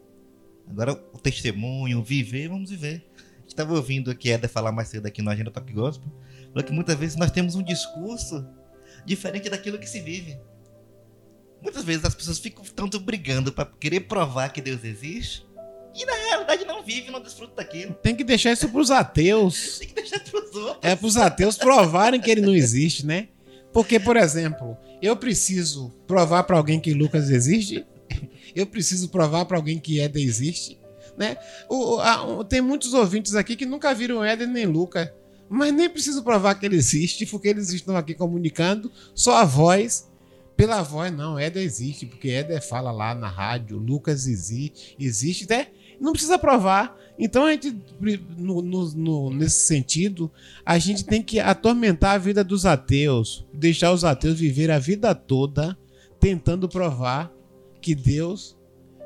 Agora 0.68 0.92
o 0.92 1.18
testemunho, 1.18 2.02
viver, 2.02 2.48
vamos 2.48 2.70
viver. 2.70 3.04
A 3.38 3.40
gente 3.40 3.56
tava 3.56 3.74
ouvindo 3.74 4.10
aqui 4.10 4.30
Eda 4.30 4.48
falar 4.48 4.70
mais 4.70 4.88
cedo 4.88 5.06
aqui 5.06 5.20
no 5.20 5.30
Agenda 5.30 5.50
Talk 5.50 5.72
Gospel. 5.72 6.08
Falou 6.52 6.64
que 6.64 6.72
muitas 6.72 6.96
vezes 6.96 7.16
nós 7.16 7.30
temos 7.30 7.54
um 7.56 7.62
discurso 7.62 8.46
diferente 9.04 9.50
daquilo 9.50 9.78
que 9.78 9.88
se 9.88 10.00
vive. 10.00 10.38
Muitas 11.60 11.84
vezes 11.84 12.04
as 12.04 12.14
pessoas 12.14 12.38
ficam 12.38 12.64
tanto 12.64 13.00
brigando 13.00 13.52
pra 13.52 13.64
querer 13.64 14.00
provar 14.00 14.50
que 14.50 14.60
Deus 14.60 14.84
existe 14.84 15.46
e 15.94 16.04
na 16.04 16.12
realidade 16.14 16.64
não 16.64 16.82
vive, 16.82 17.10
não 17.10 17.20
desfruta 17.20 17.56
daquilo. 17.56 17.94
Tem 18.02 18.14
que 18.14 18.24
deixar 18.24 18.52
isso 18.52 18.68
pros 18.68 18.90
ateus. 18.90 19.78
Tem 19.80 19.88
que 19.88 19.94
deixar 19.94 20.20
pros 20.20 20.54
outros. 20.54 20.78
É 20.82 20.96
pros 20.96 21.16
ateus 21.16 21.56
provarem 21.56 22.20
que 22.20 22.30
ele 22.30 22.40
não 22.40 22.54
existe, 22.54 23.04
né? 23.06 23.28
Porque, 23.72 23.98
por 23.98 24.16
exemplo, 24.16 24.76
eu 25.00 25.16
preciso 25.16 25.90
provar 26.06 26.44
pra 26.44 26.56
alguém 26.56 26.78
que 26.80 26.92
Lucas 26.92 27.30
existe. 27.30 27.86
Eu 28.54 28.66
preciso 28.66 29.08
provar 29.08 29.46
pra 29.46 29.56
alguém 29.56 29.78
que 29.78 29.98
Éder 30.00 30.22
existe, 30.22 30.78
né? 31.16 31.36
O, 31.70 31.98
a- 32.00 32.22
o- 32.26 32.44
tem 32.44 32.60
muitos 32.60 32.92
ouvintes 32.92 33.34
aqui 33.34 33.56
que 33.56 33.64
nunca 33.64 33.94
viram 33.94 34.22
Éder 34.22 34.46
nem 34.46 34.66
Lucas, 34.66 35.08
mas 35.48 35.72
nem 35.72 35.88
preciso 35.88 36.22
provar 36.22 36.54
que 36.56 36.66
ele 36.66 36.76
existe, 36.76 37.24
porque 37.24 37.48
eles 37.48 37.70
estão 37.72 37.96
aqui 37.96 38.12
comunicando 38.14 38.92
só 39.14 39.36
a 39.36 39.44
voz. 39.44 40.10
Pela 40.54 40.82
voz, 40.82 41.10
não, 41.10 41.38
Éder 41.38 41.62
existe, 41.62 42.04
porque 42.04 42.28
Éder 42.28 42.60
fala 42.62 42.92
lá 42.92 43.14
na 43.14 43.26
rádio, 43.28 43.78
Lucas 43.78 44.26
existe, 44.26 44.94
existe, 45.00 45.46
né? 45.48 45.68
Não 46.02 46.12
precisa 46.12 46.38
provar. 46.38 46.98
Então 47.18 47.46
a 47.46 47.52
gente, 47.52 47.76
no- 48.36 48.62
no- 48.62 49.30
nesse 49.30 49.66
sentido, 49.66 50.30
a 50.66 50.78
gente 50.78 51.04
tem 51.04 51.22
que 51.22 51.38
atormentar 51.38 52.14
a 52.14 52.18
vida 52.18 52.42
dos 52.42 52.66
ateus, 52.66 53.46
deixar 53.52 53.92
os 53.92 54.02
ateus 54.04 54.38
viver 54.40 54.70
a 54.70 54.78
vida 54.78 55.14
toda 55.14 55.78
tentando 56.18 56.68
provar 56.68 57.30
que 57.80 57.94
Deus 57.94 58.56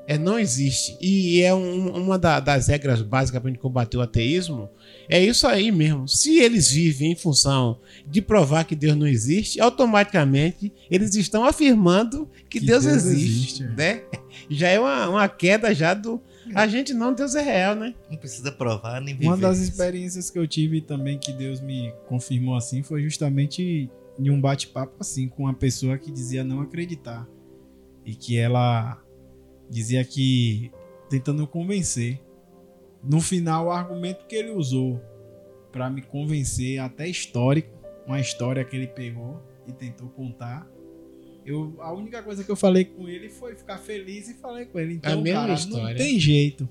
é, 0.09 0.17
não 0.17 0.38
existe. 0.38 0.97
E 1.00 1.43
é 1.43 1.53
um- 1.53 1.88
uma 2.05 2.17
da- 2.17 2.38
das 2.38 2.69
regras 2.69 3.03
básicas 3.03 3.41
para 3.41 3.50
a 3.50 3.53
gente 3.53 3.61
combater 3.61 3.97
o 3.97 4.00
ateísmo. 4.00 4.69
É 5.09 5.19
isso 5.21 5.49
aí 5.49 5.73
mesmo. 5.73 6.07
Se 6.07 6.38
eles 6.38 6.71
vivem 6.71 7.11
em 7.11 7.17
função 7.17 7.81
de 8.07 8.23
provar 8.23 8.62
que 8.65 8.76
Deus 8.76 8.97
não 8.97 9.09
existe, 9.09 9.61
automaticamente 9.61 10.73
eles 10.88 11.17
estão 11.17 11.45
afirmando 11.45 12.31
que, 12.49 12.61
Que 12.61 12.67
Deus, 12.67 12.85
Deus 12.85 13.05
existe, 13.05 13.65
existe, 13.65 13.65
né? 13.65 14.03
Já 14.49 14.69
é 14.69 14.79
uma, 14.79 15.09
uma 15.09 15.29
queda 15.29 15.75
já 15.75 15.93
do. 15.93 16.21
A 16.55 16.67
gente 16.67 16.95
não, 16.95 17.12
Deus 17.12 17.35
é 17.35 17.43
real, 17.43 17.75
né? 17.75 17.95
Não 18.11 18.17
precisa 18.17 18.53
provar 18.53 19.00
nem 19.00 19.15
viver. 19.15 19.26
Uma 19.26 19.37
das 19.37 19.59
experiências 19.59 20.31
que 20.31 20.38
eu 20.38 20.47
tive 20.47 20.81
também 20.81 21.19
que 21.19 21.33
Deus 21.33 21.61
me 21.61 21.93
confirmou 22.07 22.55
assim 22.55 22.83
foi 22.83 23.03
justamente 23.03 23.91
em 24.19 24.31
um 24.31 24.41
bate-papo 24.41 24.97
assim 25.00 25.29
com 25.29 25.45
uma 25.45 25.55
pessoa 25.55 25.99
que 25.99 26.11
dizia 26.11 26.43
não 26.43 26.61
acreditar 26.61 27.26
e 28.05 28.15
que 28.15 28.38
ela 28.38 29.03
dizia 29.69 30.05
que 30.05 30.71
tentando 31.11 31.47
convencer. 31.47 32.21
No 33.03 33.21
final 33.21 33.67
o 33.67 33.71
argumento 33.71 34.26
que 34.26 34.35
ele 34.35 34.50
usou 34.50 35.00
para 35.73 35.91
me 35.91 36.03
convencer 36.03 36.79
até 36.79 37.07
histórico, 37.07 37.71
uma 38.07 38.21
história 38.21 38.65
que 38.65 38.75
ele 38.75 38.87
pegou 38.87 39.43
e 39.67 39.73
tentou 39.73 40.09
contar, 40.09 40.67
Eu, 41.47 41.76
a 41.79 41.93
única 41.93 42.23
coisa 42.23 42.43
que 42.43 42.50
eu 42.50 42.57
falei 42.57 42.85
com 42.85 43.09
ele 43.09 43.29
foi 43.29 43.55
ficar 43.55 43.79
feliz 43.79 44.29
e 44.29 44.35
falei 44.35 44.67
com 44.67 44.81
ele. 44.81 44.95
Então, 44.95 45.21
a 45.21 45.23
mesma 45.23 45.41
cara, 45.43 45.55
história. 45.55 45.88
não 45.91 45.97
tem 45.97 46.19
jeito. 46.19 46.69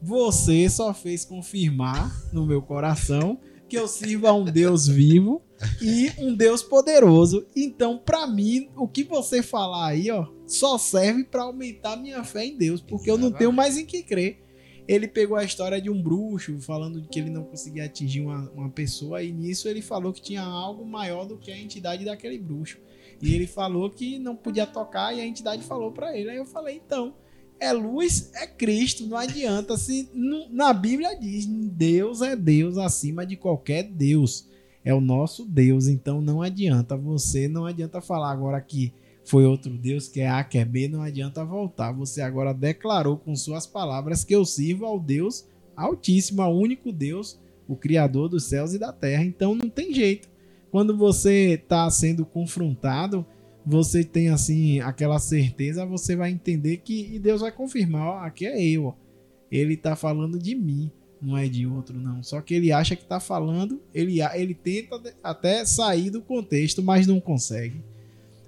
Você 0.00 0.68
só 0.68 0.94
fez 0.94 1.24
confirmar 1.24 2.32
no 2.32 2.46
meu 2.46 2.62
coração 2.62 3.40
que 3.68 3.76
eu 3.76 3.88
sirvo 3.88 4.26
a 4.26 4.32
um 4.32 4.44
Deus 4.44 4.86
vivo 4.86 5.42
e 5.82 6.12
um 6.18 6.34
Deus 6.34 6.62
poderoso. 6.62 7.46
Então, 7.56 7.98
pra 7.98 8.26
mim, 8.26 8.68
o 8.76 8.86
que 8.86 9.02
você 9.02 9.42
falar 9.42 9.88
aí, 9.88 10.10
ó, 10.10 10.28
só 10.46 10.78
serve 10.78 11.24
pra 11.24 11.42
aumentar 11.42 11.96
minha 11.96 12.22
fé 12.22 12.44
em 12.44 12.56
Deus, 12.56 12.80
porque 12.80 13.10
eu 13.10 13.18
não 13.18 13.32
tenho 13.32 13.52
mais 13.52 13.76
em 13.76 13.84
que 13.84 14.02
crer. 14.02 14.38
Ele 14.86 15.08
pegou 15.08 15.36
a 15.36 15.44
história 15.44 15.80
de 15.80 15.88
um 15.88 16.00
bruxo, 16.00 16.60
falando 16.60 17.02
que 17.08 17.18
ele 17.18 17.30
não 17.30 17.42
conseguia 17.42 17.86
atingir 17.86 18.20
uma, 18.20 18.50
uma 18.50 18.68
pessoa, 18.68 19.22
e 19.22 19.32
nisso 19.32 19.66
ele 19.66 19.80
falou 19.80 20.12
que 20.12 20.20
tinha 20.20 20.42
algo 20.42 20.84
maior 20.84 21.24
do 21.24 21.38
que 21.38 21.50
a 21.50 21.58
entidade 21.58 22.04
daquele 22.04 22.38
bruxo. 22.38 22.78
E 23.24 23.34
ele 23.34 23.46
falou 23.46 23.90
que 23.90 24.18
não 24.18 24.36
podia 24.36 24.66
tocar, 24.66 25.14
e 25.14 25.20
a 25.20 25.26
entidade 25.26 25.62
falou 25.62 25.92
pra 25.92 26.16
ele. 26.16 26.30
Aí 26.30 26.36
eu 26.36 26.44
falei, 26.44 26.80
então, 26.84 27.14
é 27.58 27.72
luz, 27.72 28.30
é 28.34 28.46
Cristo, 28.46 29.06
não 29.06 29.16
adianta. 29.16 29.76
Se 29.76 30.08
na 30.50 30.72
Bíblia 30.72 31.18
diz, 31.18 31.46
Deus 31.46 32.20
é 32.20 32.36
Deus 32.36 32.76
acima 32.76 33.24
de 33.24 33.36
qualquer 33.36 33.84
Deus. 33.84 34.48
É 34.84 34.92
o 34.92 35.00
nosso 35.00 35.46
Deus, 35.46 35.88
então 35.88 36.20
não 36.20 36.42
adianta 36.42 36.96
você, 36.96 37.48
não 37.48 37.64
adianta 37.64 38.02
falar 38.02 38.30
agora 38.30 38.60
que 38.60 38.92
foi 39.24 39.46
outro 39.46 39.70
Deus, 39.70 40.08
que 40.08 40.20
é 40.20 40.28
A, 40.28 40.44
que 40.44 40.58
é 40.58 40.64
B, 40.64 40.88
não 40.88 41.00
adianta 41.00 41.42
voltar. 41.42 41.92
Você 41.92 42.20
agora 42.20 42.52
declarou 42.52 43.16
com 43.16 43.34
suas 43.34 43.66
palavras 43.66 44.22
que 44.22 44.34
eu 44.34 44.44
sirvo 44.44 44.84
ao 44.84 45.00
Deus 45.00 45.46
Altíssimo, 45.76 46.42
ao 46.42 46.56
único 46.56 46.92
Deus, 46.92 47.38
o 47.66 47.76
Criador 47.76 48.28
dos 48.28 48.44
céus 48.44 48.74
e 48.74 48.78
da 48.78 48.92
terra. 48.92 49.24
Então 49.24 49.54
não 49.54 49.68
tem 49.68 49.92
jeito. 49.92 50.28
Quando 50.74 50.96
você 50.96 51.52
está 51.52 51.88
sendo 51.88 52.26
confrontado, 52.26 53.24
você 53.64 54.02
tem 54.02 54.30
assim 54.30 54.80
aquela 54.80 55.20
certeza, 55.20 55.86
você 55.86 56.16
vai 56.16 56.32
entender 56.32 56.78
que 56.78 57.14
e 57.14 57.18
Deus 57.20 57.42
vai 57.42 57.52
confirmar, 57.52 58.06
ó, 58.08 58.18
aqui 58.18 58.44
é 58.44 58.60
eu, 58.60 58.86
ó. 58.86 58.94
Ele 59.52 59.76
tá 59.76 59.94
falando 59.94 60.36
de 60.36 60.52
mim, 60.56 60.90
não 61.22 61.38
é 61.38 61.46
de 61.46 61.64
outro 61.64 61.96
não. 61.96 62.24
Só 62.24 62.40
que 62.40 62.52
ele 62.54 62.72
acha 62.72 62.96
que 62.96 63.04
tá 63.04 63.20
falando, 63.20 63.80
ele 63.94 64.20
ele 64.34 64.52
tenta 64.52 65.00
até 65.22 65.64
sair 65.64 66.10
do 66.10 66.20
contexto, 66.20 66.82
mas 66.82 67.06
não 67.06 67.20
consegue. 67.20 67.80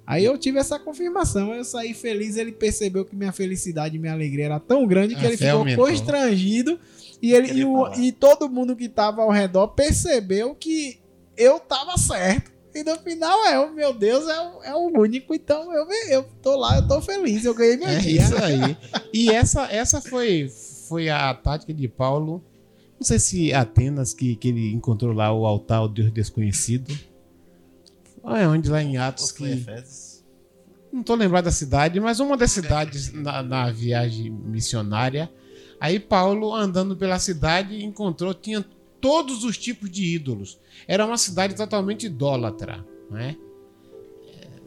Aí 0.05 0.25
eu 0.25 0.37
tive 0.37 0.59
essa 0.59 0.77
confirmação, 0.77 1.53
eu 1.53 1.63
saí 1.63 1.93
feliz, 1.93 2.35
ele 2.35 2.51
percebeu 2.51 3.05
que 3.05 3.15
minha 3.15 3.31
felicidade 3.31 3.95
e 3.95 3.99
minha 3.99 4.11
alegria 4.11 4.43
era 4.47 4.59
tão 4.59 4.85
grande 4.85 5.15
que 5.15 5.25
A 5.25 5.29
ele 5.29 5.37
fé 5.37 5.45
ficou 5.45 5.59
aumentou. 5.59 5.87
constrangido 5.87 6.77
e 7.21 7.31
ele 7.33 7.47
Queria 7.47 7.61
e, 7.61 7.65
o- 7.65 7.93
e 7.93 8.11
todo 8.11 8.49
mundo 8.49 8.75
que 8.75 8.89
tava 8.89 9.21
ao 9.21 9.31
redor 9.31 9.69
percebeu 9.69 10.53
que 10.53 10.99
eu 11.37 11.59
tava 11.59 11.97
certo. 11.97 12.51
E 12.73 12.83
no 12.83 12.95
final 12.99 13.45
é, 13.45 13.59
o 13.59 13.73
meu 13.73 13.93
Deus 13.93 14.27
é 14.27 14.39
o, 14.39 14.63
é 14.63 14.75
o 14.75 14.99
único, 14.99 15.33
então 15.33 15.73
eu, 15.73 15.87
eu 16.09 16.23
tô 16.43 16.55
lá, 16.55 16.75
eu 16.77 16.87
tô 16.87 17.01
feliz, 17.01 17.43
eu 17.43 17.53
ganhei 17.55 17.77
meu 17.77 17.87
É 17.87 17.97
dia. 17.97 18.21
isso 18.21 18.35
aí. 18.35 18.77
E 19.11 19.29
essa, 19.31 19.63
essa 19.71 19.99
foi, 20.01 20.47
foi 20.87 21.09
a 21.09 21.33
tática 21.33 21.73
de 21.73 21.87
Paulo. 21.87 22.43
Não 22.99 23.05
sei 23.05 23.17
se 23.19 23.53
Atenas, 23.53 24.13
que, 24.13 24.35
que 24.35 24.49
ele 24.49 24.71
encontrou 24.73 25.13
lá 25.13 25.31
o 25.33 25.45
altar 25.45 25.79
ao 25.79 25.87
Deus 25.87 26.11
desconhecido. 26.11 26.93
É 28.23 28.47
onde 28.47 28.69
lá 28.69 28.83
em 28.83 28.97
Atos 28.97 29.31
que. 29.31 29.45
Efésios? 29.45 30.23
Não 30.91 31.01
tô 31.01 31.15
lembrado 31.15 31.45
da 31.45 31.51
cidade, 31.51 31.99
mas 31.99 32.19
uma 32.19 32.35
das 32.35 32.51
cidades 32.51 33.11
na, 33.13 33.41
na 33.41 33.71
viagem 33.71 34.29
missionária. 34.29 35.31
Aí 35.79 35.99
Paulo, 35.99 36.53
andando 36.53 36.95
pela 36.95 37.19
cidade, 37.19 37.83
encontrou, 37.83 38.33
tinha 38.33 38.65
todos 38.99 39.43
os 39.43 39.57
tipos 39.57 39.89
de 39.89 40.03
ídolos. 40.03 40.59
Era 40.87 41.05
uma 41.05 41.17
cidade 41.17 41.55
totalmente 41.55 42.05
idólatra, 42.05 42.85
né? 43.09 43.35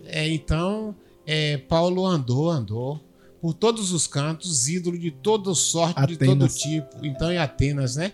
É, 0.05 0.29
então, 0.29 0.95
é, 1.27 1.57
Paulo 1.57 2.05
andou, 2.05 2.51
andou 2.51 3.01
por 3.41 3.55
todos 3.55 3.93
os 3.93 4.07
cantos, 4.07 4.69
ídolo 4.69 4.99
de 4.99 5.11
toda 5.11 5.55
sorte, 5.55 6.07
de 6.07 6.17
todo 6.17 6.31
Atenas. 6.31 6.59
tipo. 6.59 7.07
Então, 7.07 7.33
em 7.33 7.39
Atenas, 7.39 7.97
né? 7.97 8.13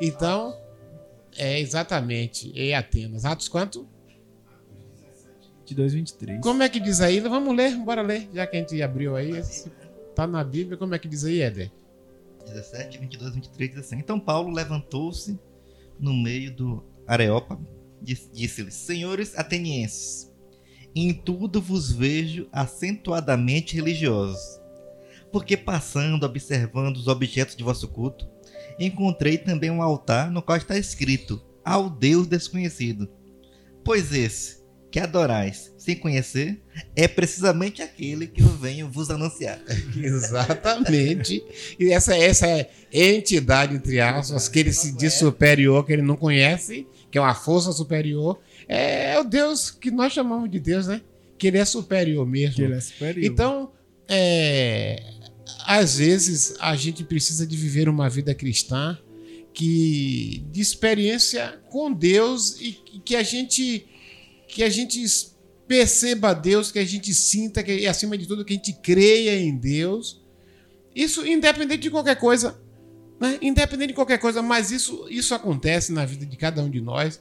Então, 0.00 0.56
é 1.36 1.58
exatamente, 1.60 2.52
em 2.54 2.74
Atenas. 2.74 3.24
Atos 3.24 3.48
quanto? 3.48 3.86
22, 5.60 5.94
23. 5.94 6.40
Como 6.40 6.62
é 6.62 6.68
que 6.68 6.78
diz 6.78 7.00
aí? 7.00 7.20
Vamos 7.20 7.56
ler, 7.56 7.76
bora 7.78 8.02
ler, 8.02 8.28
já 8.32 8.46
que 8.46 8.56
a 8.56 8.60
gente 8.60 8.80
abriu 8.82 9.16
aí. 9.16 9.42
Tá 10.14 10.26
na 10.26 10.44
Bíblia, 10.44 10.76
como 10.76 10.94
é 10.94 10.98
que 10.98 11.08
diz 11.08 11.24
aí, 11.24 11.40
Éder? 11.40 11.70
17, 12.46 12.98
22, 12.98 13.34
23 13.34 13.70
diz 13.70 13.78
assim. 13.80 13.96
Então 13.96 14.18
Paulo 14.20 14.50
levantou-se 14.50 15.38
no 15.98 16.12
meio 16.14 16.54
do 16.54 16.84
Areópago, 17.06 17.66
disse- 18.02 18.30
disse-lhes: 18.32 18.74
Senhores 18.74 19.36
atenienses, 19.38 20.32
em 20.94 21.12
tudo 21.12 21.60
vos 21.60 21.92
vejo 21.92 22.48
acentuadamente 22.52 23.74
religiosos, 23.76 24.60
porque 25.32 25.56
passando, 25.56 26.24
observando 26.24 26.96
os 26.96 27.08
objetos 27.08 27.56
de 27.56 27.64
vosso 27.64 27.88
culto, 27.88 28.28
encontrei 28.78 29.38
também 29.38 29.70
um 29.70 29.82
altar 29.82 30.30
no 30.30 30.42
qual 30.42 30.56
está 30.56 30.76
escrito: 30.78 31.42
Ao 31.64 31.88
Deus 31.90 32.26
desconhecido. 32.26 33.08
Pois 33.84 34.12
esse 34.12 34.63
que 34.94 35.00
adorais 35.00 35.74
sem 35.76 35.96
conhecer 35.96 36.62
é 36.94 37.08
precisamente 37.08 37.82
aquele 37.82 38.28
que 38.28 38.40
eu 38.40 38.46
venho 38.46 38.88
vos 38.88 39.10
anunciar. 39.10 39.60
Exatamente. 40.00 41.44
E 41.80 41.90
essa, 41.90 42.16
essa 42.16 42.46
entidade, 42.92 43.74
entre 43.74 43.98
aspas, 43.98 44.48
que 44.48 44.60
ele 44.60 44.72
se 44.72 44.92
diz 44.92 45.14
superior, 45.14 45.84
que 45.84 45.92
ele 45.92 46.02
não 46.02 46.14
conhece, 46.14 46.86
que 47.10 47.18
é 47.18 47.20
uma 47.20 47.34
força 47.34 47.72
superior, 47.72 48.40
é 48.68 49.18
o 49.18 49.24
Deus 49.24 49.68
que 49.68 49.90
nós 49.90 50.12
chamamos 50.12 50.48
de 50.48 50.60
Deus, 50.60 50.86
né? 50.86 51.00
Que 51.36 51.48
ele 51.48 51.58
é 51.58 51.64
superior 51.64 52.24
mesmo. 52.24 52.54
Que 52.54 52.62
ele 52.62 52.74
é 52.74 52.80
superior. 52.80 53.24
Então, 53.24 53.72
é, 54.08 55.02
às 55.66 55.98
vezes 55.98 56.54
a 56.60 56.76
gente 56.76 57.02
precisa 57.02 57.44
de 57.44 57.56
viver 57.56 57.88
uma 57.88 58.08
vida 58.08 58.32
cristã 58.32 58.96
que 59.52 60.44
de 60.52 60.60
experiência 60.60 61.58
com 61.68 61.92
Deus 61.92 62.60
e 62.60 62.72
que 63.04 63.16
a 63.16 63.24
gente 63.24 63.88
que 64.54 64.62
a 64.62 64.70
gente 64.70 65.04
perceba 65.66 66.32
Deus, 66.32 66.70
que 66.70 66.78
a 66.78 66.84
gente 66.84 67.12
sinta 67.12 67.60
que 67.60 67.76
e 67.76 67.88
acima 67.88 68.16
de 68.16 68.24
tudo 68.24 68.44
que 68.44 68.52
a 68.52 68.56
gente 68.56 68.72
creia 68.72 69.36
em 69.36 69.56
Deus. 69.56 70.22
Isso 70.94 71.26
independente 71.26 71.82
de 71.82 71.90
qualquer 71.90 72.14
coisa, 72.14 72.56
né? 73.18 73.36
Independente 73.42 73.88
de 73.88 73.94
qualquer 73.94 74.18
coisa, 74.18 74.40
mas 74.42 74.70
isso 74.70 75.08
isso 75.10 75.34
acontece 75.34 75.92
na 75.92 76.04
vida 76.06 76.24
de 76.24 76.36
cada 76.36 76.62
um 76.62 76.70
de 76.70 76.80
nós 76.80 77.20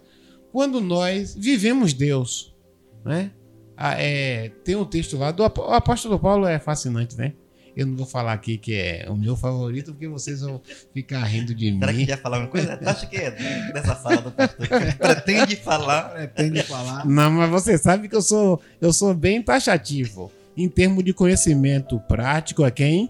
quando 0.51 0.79
nós 0.79 1.33
vivemos 1.35 1.91
Deus, 1.91 2.55
né? 3.03 3.31
Ah, 3.75 3.99
é, 3.99 4.49
tem 4.63 4.75
um 4.75 4.85
texto 4.85 5.17
lá 5.17 5.31
do 5.31 5.43
apóstolo 5.43 6.19
Paulo 6.19 6.45
é 6.45 6.59
fascinante, 6.59 7.17
né? 7.17 7.33
Eu 7.75 7.88
não 7.88 7.96
vou 7.96 8.06
falar 8.06 8.34
aqui 8.34 8.58
que 8.58 8.75
é 8.75 9.06
o 9.10 9.15
meu 9.15 9.36
favorito, 9.36 9.92
porque 9.92 10.08
vocês 10.08 10.42
vão 10.42 10.62
ficar 10.94 11.24
rindo 11.24 11.56
de 11.56 11.72
Será 11.80 11.92
que 11.92 11.98
mim. 12.00 12.06
já 12.06 12.18
falar 12.18 12.39
uma 12.39 12.48
coisa? 12.48 12.77
Tu 12.77 12.88
acha 12.88 13.06
que 13.08 13.18
é 13.18 13.32
dessa 13.72 13.96
fala 13.96 14.22
do 14.22 14.32
pastor? 14.32 14.68
que 14.68 14.96
Pretende 14.98 15.56
falar. 15.56 16.10
Pretende 16.10 16.63
falar. 16.63 17.06
Não, 17.06 17.32
mas 17.32 17.50
você 17.50 17.77
sabe 17.77 18.08
que 18.08 18.15
eu 18.15 18.22
sou, 18.22 18.62
eu 18.80 18.94
sou 18.94 19.13
bem 19.13 19.42
taxativo. 19.42 20.32
Em 20.56 20.70
termos 20.70 21.03
de 21.03 21.13
conhecimento 21.13 22.00
prático, 22.01 22.63
é 22.63 22.70
quem? 22.72 23.10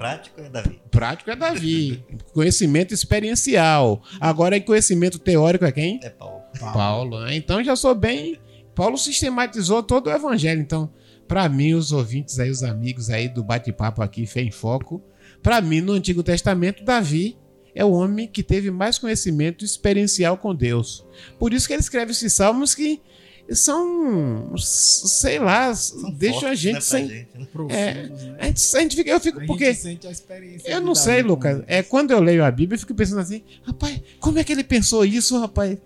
Prático 0.00 0.40
é 0.40 0.48
Davi. 0.48 0.80
Prático 0.90 1.30
é 1.30 1.36
Davi. 1.36 2.02
conhecimento 2.32 2.94
experiencial. 2.94 4.02
Agora, 4.18 4.56
em 4.56 4.62
conhecimento 4.62 5.18
teórico, 5.18 5.66
é 5.66 5.72
quem? 5.72 6.00
É 6.02 6.08
Paulo. 6.08 6.40
Paulo. 6.58 7.20
né? 7.20 7.36
Então 7.36 7.62
já 7.62 7.76
sou 7.76 7.94
bem. 7.94 8.38
Paulo 8.74 8.96
sistematizou 8.96 9.82
todo 9.82 10.06
o 10.06 10.10
evangelho. 10.10 10.58
Então, 10.62 10.90
para 11.30 11.48
mim, 11.48 11.74
os 11.74 11.92
ouvintes 11.92 12.40
aí, 12.40 12.50
os 12.50 12.64
amigos 12.64 13.08
aí 13.08 13.28
do 13.28 13.44
bate-papo 13.44 14.02
aqui, 14.02 14.26
Fé 14.26 14.42
em 14.42 14.50
Foco, 14.50 15.00
para 15.40 15.60
mim, 15.60 15.80
no 15.80 15.92
Antigo 15.92 16.24
Testamento, 16.24 16.82
Davi 16.82 17.36
é 17.72 17.84
o 17.84 17.92
homem 17.92 18.26
que 18.26 18.42
teve 18.42 18.68
mais 18.68 18.98
conhecimento 18.98 19.64
experiencial 19.64 20.36
com 20.36 20.52
Deus. 20.52 21.06
Por 21.38 21.52
isso 21.52 21.68
que 21.68 21.72
ele 21.72 21.82
escreve 21.82 22.10
esses 22.10 22.32
salmos 22.32 22.74
que 22.74 23.00
são, 23.48 24.52
sei 24.56 25.38
lá, 25.38 25.72
São 25.72 26.10
deixam 26.10 26.38
a 26.38 26.42
fortes, 26.42 26.58
gente 26.58 26.74
né, 26.74 26.80
sem. 26.80 27.08
gente, 27.08 27.28
né? 27.38 27.46
Profundos, 27.52 27.78
né? 27.78 28.36
A 28.40 28.46
gente, 28.46 28.76
a 28.76 28.80
gente 28.80 28.96
fica, 28.96 29.10
eu 29.10 29.20
fico, 29.20 29.38
A 29.38 29.40
gente 29.42 29.46
porque 29.46 29.72
sente 29.72 30.08
a 30.08 30.10
experiência. 30.10 30.68
eu 30.68 30.80
não 30.80 30.96
sei, 30.96 31.22
Lucas. 31.22 31.62
É 31.68 31.80
quando 31.80 32.10
eu 32.10 32.20
leio 32.20 32.44
a 32.44 32.50
Bíblia, 32.50 32.74
eu 32.74 32.80
fico 32.80 32.92
pensando 32.92 33.20
assim, 33.20 33.44
rapaz, 33.62 34.00
como 34.18 34.36
é 34.40 34.42
que 34.42 34.50
ele 34.50 34.64
pensou 34.64 35.04
isso, 35.04 35.38
rapaz? 35.38 35.78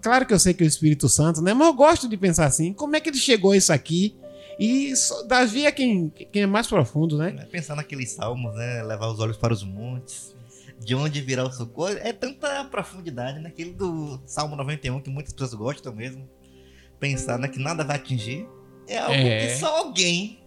Claro 0.00 0.24
que 0.24 0.32
eu 0.32 0.38
sei 0.38 0.54
que 0.54 0.62
é 0.62 0.66
o 0.66 0.68
Espírito 0.68 1.06
Santo, 1.06 1.42
né? 1.42 1.52
Mas 1.52 1.66
eu 1.66 1.74
gosto 1.74 2.08
de 2.08 2.16
pensar 2.16 2.46
assim, 2.46 2.72
como 2.72 2.96
é 2.96 3.00
que 3.00 3.10
ele 3.10 3.18
chegou 3.18 3.50
a 3.52 3.58
isso 3.58 3.74
aqui? 3.74 4.16
E 4.60 4.92
Davi 5.26 5.64
é 5.64 5.72
quem, 5.72 6.10
quem 6.30 6.42
é 6.42 6.46
mais 6.46 6.66
profundo, 6.66 7.16
né? 7.16 7.30
Né? 7.30 7.46
Pensar 7.50 7.74
naqueles 7.74 8.10
salmos, 8.10 8.54
né? 8.54 8.82
Levar 8.82 9.08
os 9.08 9.18
olhos 9.18 9.36
para 9.38 9.54
os 9.54 9.64
montes. 9.64 10.36
De 10.78 10.94
onde 10.94 11.20
virá 11.22 11.44
o 11.46 11.50
socorro. 11.50 11.96
É 12.00 12.12
tanta 12.12 12.62
profundidade, 12.64 13.40
né? 13.40 13.48
Aquele 13.48 13.72
do 13.72 14.20
Salmo 14.26 14.54
91 14.56 15.00
que 15.00 15.08
muitas 15.10 15.32
pessoas 15.32 15.54
gostam 15.54 15.94
mesmo. 15.94 16.28
Pensar 16.98 17.38
né, 17.38 17.48
que 17.48 17.58
nada 17.58 17.82
vai 17.84 17.96
atingir. 17.96 18.46
É 18.86 18.98
algo 18.98 19.14
É. 19.14 19.46
que 19.46 19.54
só 19.56 19.78
alguém 19.78 20.38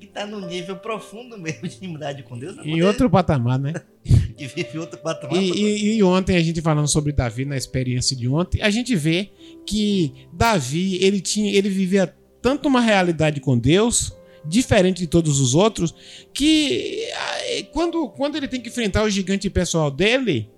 que 0.00 0.06
tá 0.06 0.24
no 0.24 0.40
nível 0.46 0.76
profundo 0.76 1.36
mesmo 1.36 1.66
de 1.68 1.76
intimidade 1.76 2.22
com 2.22 2.38
Deus. 2.38 2.54
vai 2.56 2.64
Em 2.66 2.82
outro 2.82 3.10
patamar, 3.10 3.58
né? 3.58 3.74
Que 4.38 4.46
vive 4.46 4.78
outro 4.78 4.98
patamar. 5.00 5.36
E, 5.36 5.50
e- 5.50 5.96
e 5.96 6.02
ontem 6.02 6.36
a 6.36 6.40
gente 6.40 6.62
falando 6.62 6.86
sobre 6.86 7.12
Davi 7.12 7.44
na 7.44 7.56
experiência 7.56 8.16
de 8.16 8.28
ontem, 8.28 8.62
a 8.62 8.70
gente 8.70 8.94
vê 8.94 9.30
que 9.66 10.14
Davi 10.32 10.94
ele 11.02 11.20
tinha, 11.20 11.52
ele 11.52 11.68
vivia 11.68 12.14
tanto 12.40 12.68
uma 12.68 12.80
realidade 12.80 13.40
com 13.40 13.58
Deus, 13.58 14.12
diferente 14.44 14.98
de 14.98 15.06
todos 15.06 15.40
os 15.40 15.54
outros, 15.54 15.94
que 16.32 17.04
ah, 17.14 17.38
quando, 17.72 18.08
quando 18.10 18.36
ele 18.36 18.48
tem 18.48 18.60
que 18.60 18.68
enfrentar 18.68 19.02
o 19.02 19.10
gigante 19.10 19.50
pessoal 19.50 19.90
dele, 19.90 20.50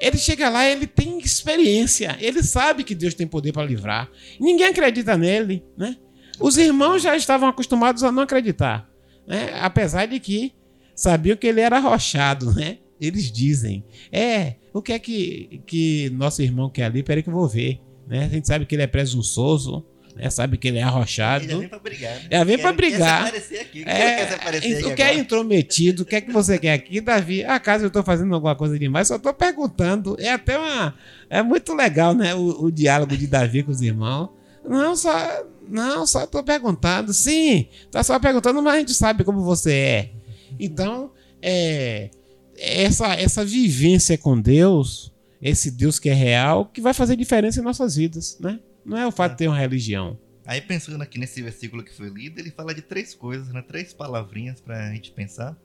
ele 0.00 0.16
chega 0.16 0.48
lá, 0.48 0.66
ele 0.66 0.86
tem 0.86 1.18
experiência, 1.18 2.16
ele 2.20 2.42
sabe 2.42 2.82
que 2.82 2.94
Deus 2.94 3.14
tem 3.14 3.26
poder 3.26 3.52
para 3.52 3.66
livrar. 3.66 4.10
Ninguém 4.40 4.66
acredita 4.66 5.16
nele, 5.16 5.62
né? 5.76 5.96
Os 6.40 6.56
irmãos 6.56 7.02
já 7.02 7.14
estavam 7.14 7.48
acostumados 7.48 8.02
a 8.02 8.10
não 8.10 8.22
acreditar, 8.22 8.88
né? 9.26 9.50
Apesar 9.60 10.06
de 10.06 10.18
que 10.18 10.54
sabiam 10.94 11.36
que 11.36 11.46
ele 11.46 11.60
era 11.60 11.76
arrochado, 11.76 12.52
né? 12.54 12.78
Eles 12.98 13.30
dizem, 13.30 13.84
é, 14.10 14.56
o 14.72 14.80
que 14.80 14.92
é 14.92 14.98
que, 14.98 15.62
que 15.66 16.10
nosso 16.10 16.42
irmão 16.42 16.70
quer 16.70 16.84
ali? 16.84 17.02
Peraí 17.02 17.22
que 17.22 17.28
eu 17.28 17.34
vou 17.34 17.48
ver, 17.48 17.80
né? 18.06 18.24
A 18.24 18.28
gente 18.28 18.46
sabe 18.46 18.64
que 18.64 18.74
ele 18.74 18.82
é 18.82 18.86
presunçoso, 18.86 19.84
né? 20.16 20.30
sabe 20.30 20.56
que 20.56 20.68
ele 20.68 20.78
é 20.78 20.82
arrochado. 20.82 21.44
Ele 21.44 21.52
já 21.52 21.58
vem 21.58 21.68
pra 21.68 21.78
brigar. 21.78 22.14
Né? 22.14 22.28
Já 22.30 22.44
vem 22.44 22.58
pra 22.58 22.72
brigar. 22.72 23.32
Quer 23.32 23.40
se 23.40 23.56
aqui. 23.58 23.82
É, 23.82 23.84
quer 23.84 24.34
aparecer 24.34 24.86
o 24.86 24.94
que 24.94 25.02
é 25.02 25.14
intrometido, 25.14 26.02
o 26.02 26.06
que 26.06 26.16
é 26.16 26.20
que 26.20 26.32
você 26.32 26.58
quer 26.58 26.72
aqui, 26.72 27.00
Davi? 27.00 27.44
Acaso 27.44 27.84
eu 27.84 27.90
tô 27.90 28.02
fazendo 28.02 28.34
alguma 28.34 28.54
coisa 28.54 28.78
demais? 28.78 29.08
Só 29.08 29.18
tô 29.18 29.32
perguntando. 29.32 30.16
É 30.18 30.32
até 30.32 30.58
uma. 30.58 30.94
É 31.28 31.42
muito 31.42 31.74
legal, 31.74 32.14
né? 32.14 32.34
O, 32.34 32.64
o 32.64 32.72
diálogo 32.72 33.16
de 33.16 33.26
Davi 33.26 33.62
com 33.62 33.70
os 33.70 33.80
irmãos. 33.80 34.30
Não, 34.68 34.94
só. 34.96 35.44
Não, 35.68 36.06
só 36.06 36.26
tô 36.26 36.42
perguntando. 36.42 37.12
Sim, 37.14 37.68
tá 37.90 38.02
só 38.02 38.18
perguntando, 38.18 38.60
mas 38.62 38.74
a 38.74 38.78
gente 38.78 38.94
sabe 38.94 39.24
como 39.24 39.42
você 39.42 39.72
é. 39.72 40.10
Então, 40.58 41.12
é, 41.40 42.10
essa, 42.58 43.14
essa 43.14 43.44
vivência 43.44 44.18
com 44.18 44.40
Deus, 44.40 45.12
esse 45.40 45.70
Deus 45.70 45.98
que 45.98 46.10
é 46.10 46.14
real, 46.14 46.66
que 46.66 46.80
vai 46.80 46.92
fazer 46.92 47.16
diferença 47.16 47.60
em 47.60 47.64
nossas 47.64 47.96
vidas, 47.96 48.36
né? 48.40 48.58
Não 48.84 48.96
é 48.96 49.06
o 49.06 49.12
fato 49.12 49.32
de 49.32 49.38
ter 49.38 49.48
uma 49.48 49.58
religião. 49.58 50.18
Aí 50.46 50.60
pensando 50.60 51.00
aqui 51.02 51.18
nesse 51.18 51.40
versículo 51.42 51.84
que 51.84 51.94
foi 51.94 52.08
lido, 52.08 52.38
ele 52.38 52.50
fala 52.50 52.74
de 52.74 52.82
três 52.82 53.14
coisas, 53.14 53.48
né? 53.48 53.62
Três 53.62 53.92
palavrinhas 53.92 54.60
pra 54.60 54.92
gente 54.92 55.12
pensar, 55.12 55.56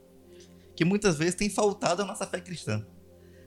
que 0.76 0.86
muitas 0.86 1.18
vezes 1.18 1.36
tem 1.36 1.50
faltado 1.50 2.02
a 2.02 2.06
nossa 2.06 2.28
fé 2.28 2.40
cristã. 2.40 2.86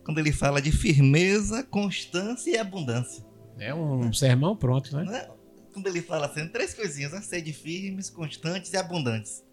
Quando 0.05 0.19
ele 0.19 0.33
fala 0.33 0.61
de 0.61 0.73
firmeza, 0.73 1.63
constância 1.63 2.51
e 2.51 2.57
abundância. 2.57 3.25
É 3.59 3.75
um 3.75 4.13
sermão 4.13 4.57
pronto, 4.57 4.97
né? 4.97 5.05
né? 5.05 5.29
Quando 5.73 5.87
ele 5.87 6.01
fala 6.01 6.27
assim, 6.27 6.49
três 6.49 6.73
coisinhas, 6.73 7.13
né? 7.13 7.21
Sede 7.21 7.53
firmes, 7.53 8.09
constantes 8.09 8.73
e 8.73 8.77
abundantes. 8.77 9.45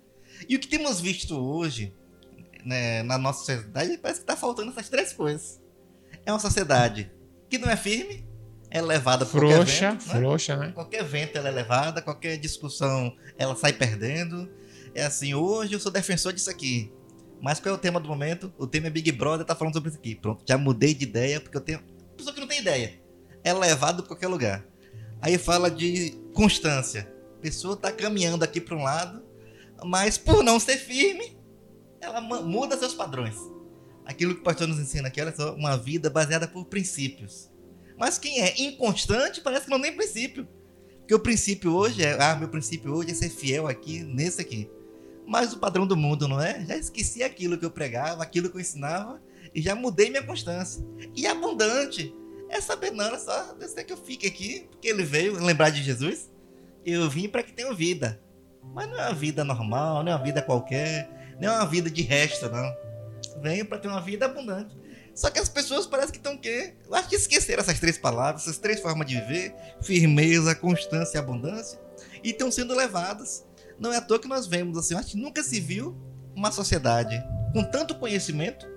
E 0.48 0.56
o 0.56 0.60
que 0.60 0.68
temos 0.68 1.02
visto 1.02 1.36
hoje 1.36 1.94
né, 2.66 3.04
na 3.04 3.18
nossa 3.18 3.40
sociedade, 3.40 3.98
parece 4.00 4.22
que 4.22 4.24
está 4.24 4.36
faltando 4.36 4.72
essas 4.72 4.90
três 4.90 5.14
coisas. 5.14 5.62
É 6.26 6.32
uma 6.32 6.40
sociedade 6.40 7.12
que 7.48 7.58
não 7.58 7.70
é 7.70 7.78
firme, 7.78 8.26
é 8.76 8.82
levada 8.82 9.26
por 9.26 9.40
frouxa, 9.40 9.92
vento, 9.92 10.04
frouxa, 10.04 10.58
né? 10.58 10.72
Qualquer 10.74 11.02
vento 11.06 11.38
ela 11.38 11.48
é 11.48 11.52
levada, 11.52 12.02
qualquer 12.02 12.36
discussão 12.38 13.16
ela 13.38 13.56
sai 13.56 13.72
perdendo. 13.72 14.52
É 14.94 15.06
assim, 15.06 15.34
hoje 15.34 15.72
eu 15.72 15.80
sou 15.80 15.90
defensor 15.90 16.34
disso 16.34 16.50
aqui. 16.50 16.92
Mas 17.42 17.58
qual 17.58 17.74
é 17.74 17.78
o 17.78 17.80
tema 17.80 18.02
do 18.02 18.10
momento? 18.10 18.54
O 18.58 18.68
tema 18.68 18.88
é 18.88 18.90
Big 18.90 19.10
Brother, 19.14 19.46
tá 19.46 19.56
falando 19.56 19.76
sobre 19.76 19.90
isso 19.90 19.98
aqui. 19.98 20.14
Pronto, 20.14 20.44
já 20.46 20.58
mudei 20.58 20.94
de 20.94 21.06
ideia, 21.06 21.40
porque 21.40 21.56
eu 21.56 21.62
tenho. 21.62 21.80
Pessoa 22.18 22.34
que 22.34 22.42
não 22.42 22.48
tem 22.48 22.60
ideia. 22.60 23.00
É 23.46 23.54
levado 23.54 24.04
para 24.04 24.08
qualquer 24.10 24.28
lugar. 24.28 24.66
Aí 25.22 25.38
fala 25.38 25.72
de 25.72 26.20
constância. 26.34 27.10
A 27.38 27.42
pessoa 27.42 27.78
tá 27.78 27.94
caminhando 27.94 28.44
aqui 28.44 28.60
para 28.60 28.76
um 28.76 28.84
lado, 28.84 29.24
mas 29.86 30.18
por 30.18 30.44
não 30.44 30.60
ser 30.60 30.76
firme, 30.76 31.38
ela 32.02 32.20
muda 32.20 32.78
seus 32.78 32.94
padrões. 32.94 33.38
Aquilo 34.06 34.36
que 34.36 34.42
o 34.42 34.44
pastor 34.44 34.68
nos 34.68 34.80
ensina 34.80 35.08
aqui, 35.08 35.22
olha 35.22 35.34
só, 35.34 35.56
uma 35.56 35.78
vida 35.78 36.10
baseada 36.10 36.46
por 36.46 36.66
princípios. 36.66 37.55
Mas 37.98 38.18
quem 38.18 38.42
é 38.42 38.62
inconstante 38.62 39.42
parece 39.42 39.66
que 39.66 39.72
não 39.72 39.82
tem 39.82 39.96
princípio. 39.96 40.48
Porque 41.00 41.16
o 41.16 41.20
princípio 41.20 41.74
hoje 41.74 42.04
é, 42.04 42.18
ah, 42.22 42.36
meu 42.36 42.50
princípio 42.50 42.94
hoje 42.94 43.12
é 43.12 43.14
ser 43.14 43.30
fiel 43.30 43.68
aqui, 43.68 44.04
nesse 44.04 44.42
aqui. 44.42 44.70
Mas 45.26 45.54
o 45.54 45.60
padrão 45.60 45.88
do 45.88 45.96
mundo, 45.96 46.28
não 46.28 46.42
é? 46.42 46.66
Já 46.66 46.76
esqueci 46.76 47.24
aquilo 47.24 47.58
que 47.58 47.66
eu 47.66 47.72
pregava, 47.72 48.24
aquilo 48.24 48.50
que 48.50 48.58
eu 48.58 48.62
ensinava, 48.62 49.22
e 49.54 49.62
já 49.62 49.76
mudei 49.76 50.10
minha 50.10 50.24
constância. 50.24 50.86
E 51.16 51.26
abundante. 51.26 52.14
É 52.50 52.62
saber, 52.62 52.92
não, 52.92 53.14
é 53.14 53.18
só 53.18 53.54
deixar 53.54 53.84
que 53.84 53.92
eu 53.92 53.98
fique 53.98 54.28
aqui, 54.28 54.68
porque 54.70 54.88
ele 54.88 55.04
veio 55.04 55.40
lembrar 55.44 55.72
de 55.72 55.82
Jesus. 55.82 56.32
Eu 56.86 57.10
vim 57.10 57.28
para 57.28 57.42
que 57.42 57.54
tenha 57.54 57.74
vida. 57.74 58.22
Mas 58.74 58.88
não 58.90 59.00
é 59.00 59.08
uma 59.08 59.14
vida 59.14 59.44
normal, 59.44 60.04
não 60.04 60.12
é 60.12 60.16
uma 60.16 60.24
vida 60.24 60.42
qualquer, 60.42 61.36
não 61.40 61.54
é 61.54 61.56
uma 61.58 61.66
vida 61.66 61.90
de 61.90 62.02
resto, 62.02 62.50
não. 62.50 62.74
Venho 63.42 63.66
para 63.66 63.80
ter 63.80 63.88
uma 63.88 64.02
vida 64.02 64.26
abundante. 64.26 64.76
Só 65.16 65.30
que 65.30 65.40
as 65.40 65.48
pessoas 65.48 65.88
parecem 65.88 66.12
que 66.12 66.18
estão 66.18 66.38
quê? 66.38 66.76
Eu 66.86 66.94
acho 66.94 67.08
que 67.08 67.16
esqueceram 67.16 67.62
essas 67.62 67.80
três 67.80 67.98
palavras, 67.98 68.44
essas 68.44 68.58
três 68.58 68.82
formas 68.82 69.08
de 69.08 69.16
viver: 69.16 69.56
firmeza, 69.82 70.54
constância 70.54 71.18
e 71.18 71.20
abundância, 71.20 71.80
e 72.22 72.32
estão 72.32 72.52
sendo 72.52 72.76
levadas. 72.76 73.46
Não 73.80 73.94
é 73.94 73.98
à 73.98 74.02
toa 74.02 74.20
que 74.20 74.28
nós 74.28 74.46
vemos 74.46 74.78
assim, 74.78 74.94
acho 74.94 75.12
que 75.12 75.18
nunca 75.18 75.42
se 75.42 75.60
viu 75.60 75.98
uma 76.36 76.52
sociedade 76.52 77.18
com 77.54 77.64
tanto 77.64 77.96
conhecimento, 77.96 78.68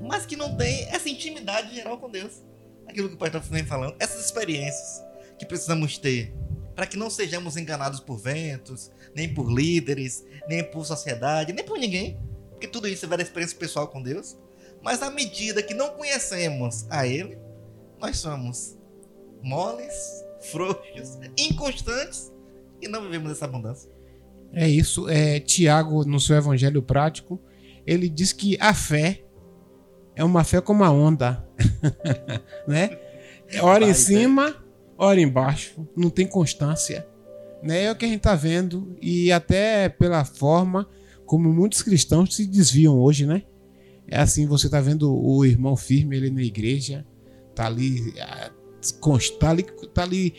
mas 0.00 0.24
que 0.24 0.36
não 0.36 0.56
tem 0.56 0.88
essa 0.88 1.08
intimidade 1.08 1.74
geral 1.74 1.98
com 1.98 2.10
Deus. 2.10 2.42
Aquilo 2.86 3.08
que 3.08 3.14
o 3.14 3.18
pastor 3.18 3.42
vem 3.42 3.64
falando, 3.64 3.94
essas 3.98 4.24
experiências 4.24 5.02
que 5.38 5.44
precisamos 5.44 5.98
ter 5.98 6.34
para 6.74 6.86
que 6.86 6.96
não 6.96 7.08
sejamos 7.08 7.56
enganados 7.56 8.00
por 8.00 8.18
ventos, 8.18 8.90
nem 9.14 9.32
por 9.32 9.50
líderes, 9.50 10.24
nem 10.46 10.62
por 10.62 10.84
sociedade, 10.84 11.52
nem 11.52 11.64
por 11.64 11.78
ninguém, 11.78 12.20
porque 12.50 12.68
tudo 12.68 12.86
isso 12.86 13.08
vai 13.08 13.16
da 13.16 13.24
experiência 13.24 13.58
pessoal 13.58 13.88
com 13.88 14.02
Deus. 14.02 14.36
Mas 14.86 15.02
à 15.02 15.10
medida 15.10 15.64
que 15.64 15.74
não 15.74 15.88
conhecemos 15.88 16.86
a 16.88 17.04
Ele, 17.04 17.36
nós 18.00 18.18
somos 18.18 18.78
moles, 19.42 19.92
frouxos, 20.52 21.18
inconstantes 21.36 22.32
e 22.80 22.86
não 22.86 23.02
vivemos 23.02 23.32
essa 23.32 23.46
abundância. 23.46 23.90
É 24.52 24.68
isso. 24.68 25.08
É, 25.08 25.40
Tiago, 25.40 26.04
no 26.04 26.20
seu 26.20 26.36
Evangelho 26.36 26.80
Prático, 26.80 27.42
ele 27.84 28.08
diz 28.08 28.32
que 28.32 28.56
a 28.60 28.72
fé 28.72 29.24
é 30.14 30.22
uma 30.22 30.44
fé 30.44 30.60
como 30.60 30.84
a 30.84 30.90
onda, 30.92 31.44
né? 32.68 32.96
Ora 33.60 33.88
em 33.88 33.92
cima, 33.92 34.54
ora 34.96 35.20
embaixo, 35.20 35.84
não 35.96 36.10
tem 36.10 36.28
constância. 36.28 37.04
Né? 37.60 37.86
É 37.86 37.90
o 37.90 37.96
que 37.96 38.04
a 38.04 38.08
gente 38.08 38.18
está 38.18 38.36
vendo 38.36 38.96
e 39.02 39.32
até 39.32 39.88
pela 39.88 40.24
forma 40.24 40.88
como 41.24 41.52
muitos 41.52 41.82
cristãos 41.82 42.36
se 42.36 42.46
desviam 42.46 42.96
hoje, 42.96 43.26
né? 43.26 43.42
É 44.08 44.20
assim, 44.20 44.46
você 44.46 44.68
tá 44.68 44.80
vendo 44.80 45.12
o 45.12 45.44
irmão 45.44 45.76
firme 45.76 46.16
ele 46.16 46.30
na 46.30 46.42
igreja, 46.42 47.04
tá 47.54 47.66
ali, 47.66 48.14
ah, 48.20 48.50
tá 49.40 49.50
ali, 49.50 49.62
tá 49.92 50.02
ali 50.02 50.34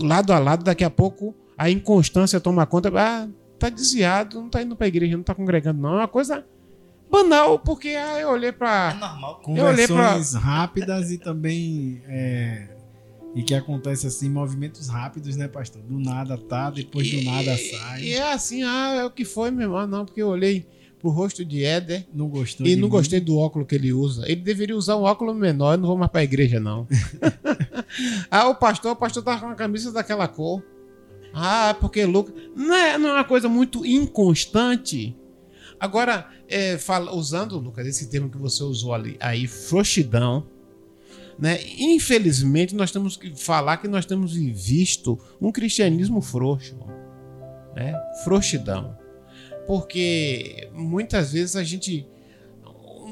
lado 0.00 0.32
a 0.32 0.38
lado, 0.38 0.64
daqui 0.64 0.84
a 0.84 0.90
pouco 0.90 1.34
a 1.56 1.70
inconstância 1.70 2.40
toma 2.40 2.66
conta, 2.66 2.92
ah, 2.94 3.28
tá 3.58 3.68
desviado, 3.68 4.40
não 4.40 4.50
tá 4.50 4.62
indo 4.62 4.76
pra 4.76 4.86
igreja, 4.86 5.16
não 5.16 5.24
tá 5.24 5.34
congregando, 5.34 5.80
não. 5.80 5.94
É 5.94 5.98
uma 5.98 6.08
coisa 6.08 6.44
banal, 7.10 7.58
porque 7.58 7.88
ah, 7.88 8.20
eu 8.20 8.28
olhei 8.28 8.52
pra. 8.52 8.92
É 8.94 9.00
normal. 9.00 9.40
Conversões 9.40 10.30
pra... 10.32 10.40
rápidas 10.40 11.10
e 11.10 11.18
também. 11.18 12.02
É, 12.06 12.68
e 13.34 13.42
que 13.42 13.54
acontece 13.54 14.06
assim, 14.06 14.30
movimentos 14.30 14.88
rápidos, 14.88 15.36
né, 15.36 15.46
pastor? 15.46 15.82
Do 15.82 15.98
nada 15.98 16.38
tá, 16.38 16.70
depois 16.70 17.06
e, 17.06 17.16
do 17.16 17.24
nada 17.24 17.56
sai. 17.56 18.02
E 18.02 18.14
é 18.14 18.32
assim, 18.32 18.62
ah, 18.62 18.94
é 18.98 19.04
o 19.04 19.10
que 19.10 19.24
foi, 19.24 19.50
meu 19.50 19.62
irmão, 19.62 19.86
não, 19.86 20.04
porque 20.04 20.22
eu 20.22 20.28
olhei 20.28 20.66
pro 20.98 21.10
rosto 21.10 21.44
de 21.44 21.64
Éder. 21.64 22.06
Não 22.12 22.28
gostou 22.28 22.66
E 22.66 22.74
não 22.76 22.84
mim. 22.84 22.90
gostei 22.90 23.20
do 23.20 23.36
óculos 23.36 23.68
que 23.68 23.74
ele 23.74 23.92
usa. 23.92 24.24
Ele 24.26 24.40
deveria 24.40 24.76
usar 24.76 24.96
um 24.96 25.02
óculos 25.02 25.36
menor, 25.36 25.74
eu 25.74 25.78
não 25.78 25.88
vou 25.88 25.96
mais 25.96 26.10
pra 26.10 26.24
igreja, 26.24 26.58
não. 26.58 26.86
ah, 28.30 28.48
o 28.48 28.54
pastor, 28.54 28.92
o 28.92 28.96
pastor 28.96 29.22
tá 29.22 29.38
com 29.38 29.46
a 29.46 29.54
camisa 29.54 29.92
daquela 29.92 30.26
cor. 30.28 30.62
Ah, 31.32 31.76
porque 31.80 32.04
Lucas. 32.04 32.34
Não 32.54 32.74
é, 32.74 32.98
não 32.98 33.10
é 33.10 33.12
uma 33.14 33.24
coisa 33.24 33.48
muito 33.48 33.84
inconstante. 33.84 35.14
Agora, 35.78 36.26
é, 36.48 36.78
fala, 36.78 37.14
usando, 37.14 37.58
Lucas, 37.58 37.86
esse 37.86 38.08
termo 38.08 38.30
que 38.30 38.38
você 38.38 38.62
usou 38.62 38.94
ali, 38.94 39.16
aí, 39.20 39.46
frouxidão. 39.46 40.46
Né? 41.38 41.58
Infelizmente, 41.78 42.74
nós 42.74 42.90
temos 42.90 43.14
que 43.18 43.36
falar 43.36 43.76
que 43.76 43.86
nós 43.86 44.06
temos 44.06 44.32
visto 44.34 45.18
um 45.38 45.52
cristianismo 45.52 46.22
frouxo. 46.22 46.78
Né? 47.74 47.94
Frouxidão 48.24 48.96
porque 49.66 50.68
muitas 50.72 51.32
vezes 51.32 51.56
a 51.56 51.64
gente. 51.64 52.06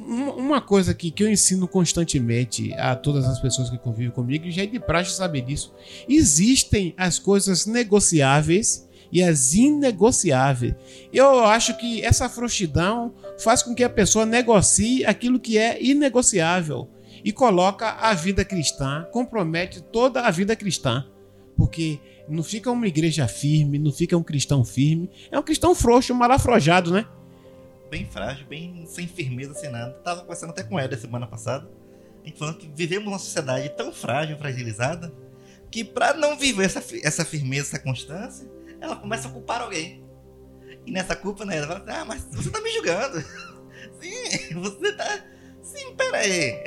Uma 0.07 0.61
coisa 0.61 0.93
que, 0.93 1.11
que 1.11 1.23
eu 1.23 1.31
ensino 1.31 1.67
constantemente 1.67 2.75
a 2.75 2.95
todas 2.95 3.25
as 3.25 3.41
pessoas 3.41 3.71
que 3.71 3.79
convivem 3.79 4.11
comigo, 4.11 4.45
e 4.45 4.51
já 4.51 4.63
é 4.63 4.67
de 4.67 4.79
praxe 4.79 5.13
saber 5.13 5.43
disso. 5.43 5.73
Existem 6.07 6.93
as 6.97 7.19
coisas 7.19 7.65
negociáveis 7.65 8.87
e 9.11 9.23
as 9.23 9.55
inegociáveis. 9.55 10.75
Eu 11.13 11.47
acho 11.47 11.77
que 11.79 12.03
essa 12.05 12.29
frouxidão 12.29 13.15
faz 13.39 13.63
com 13.63 13.75
que 13.75 13.85
a 13.85 13.89
pessoa 13.89 14.27
negocie 14.27 15.07
aquilo 15.07 15.41
que 15.41 15.57
é 15.57 15.83
inegociável 15.83 16.91
e 17.25 17.33
coloca 17.33 17.93
a 17.93 18.13
vida 18.13 18.45
cristã, 18.45 19.07
compromete 19.11 19.81
toda 19.81 20.21
a 20.23 20.31
vida 20.31 20.55
cristã. 20.55 21.07
Porque 21.57 22.01
não 22.29 22.43
fica 22.43 22.71
uma 22.71 22.87
igreja 22.87 23.29
firme, 23.29 23.79
não 23.79 23.93
fica 23.93 24.17
um 24.17 24.23
cristão 24.23 24.65
firme. 24.65 25.11
É 25.31 25.39
um 25.39 25.43
cristão 25.43 25.75
frouxo, 25.75 26.15
mal 26.15 26.31
afrojado, 26.31 26.93
né? 26.93 27.07
Bem 27.91 28.07
frágil, 28.07 28.47
bem 28.47 28.85
sem 28.87 29.07
firmeza, 29.07 29.55
sem 29.55 29.71
nada. 29.71 29.93
Tava 30.05 30.23
conversando 30.23 30.51
até 30.51 30.63
com 30.63 30.81
Eder 30.81 30.99
semana 30.99 31.27
passada. 31.27 31.69
A 32.23 32.27
gente 32.27 32.39
falando 32.39 32.59
que 32.59 32.71
vivemos 32.75 33.07
uma 33.07 33.19
sociedade 33.19 33.69
tão 33.77 33.93
frágil, 33.93 34.39
fragilizada, 34.39 35.13
que 35.71 35.85
para 35.85 36.15
não 36.15 36.39
viver 36.39 36.65
essa, 36.65 36.83
essa 37.03 37.25
firmeza, 37.25 37.69
essa 37.69 37.79
constância, 37.79 38.51
ela 38.81 38.97
começa 38.97 39.29
a 39.29 39.31
culpar 39.31 39.61
alguém. 39.61 40.03
E 40.87 40.91
nessa 40.91 41.15
culpa, 41.15 41.45
né, 41.45 41.59
ela 41.59 41.67
fala 41.67 41.81
assim, 41.81 42.01
ah, 42.01 42.05
mas 42.05 42.25
você 42.33 42.51
tá 42.51 42.61
me 42.61 42.71
julgando. 42.71 43.21
Sim, 44.01 44.55
você 44.55 44.93
tá... 44.93 45.25
Sim, 45.63 45.95
pera 45.97 46.19
aí. 46.19 46.65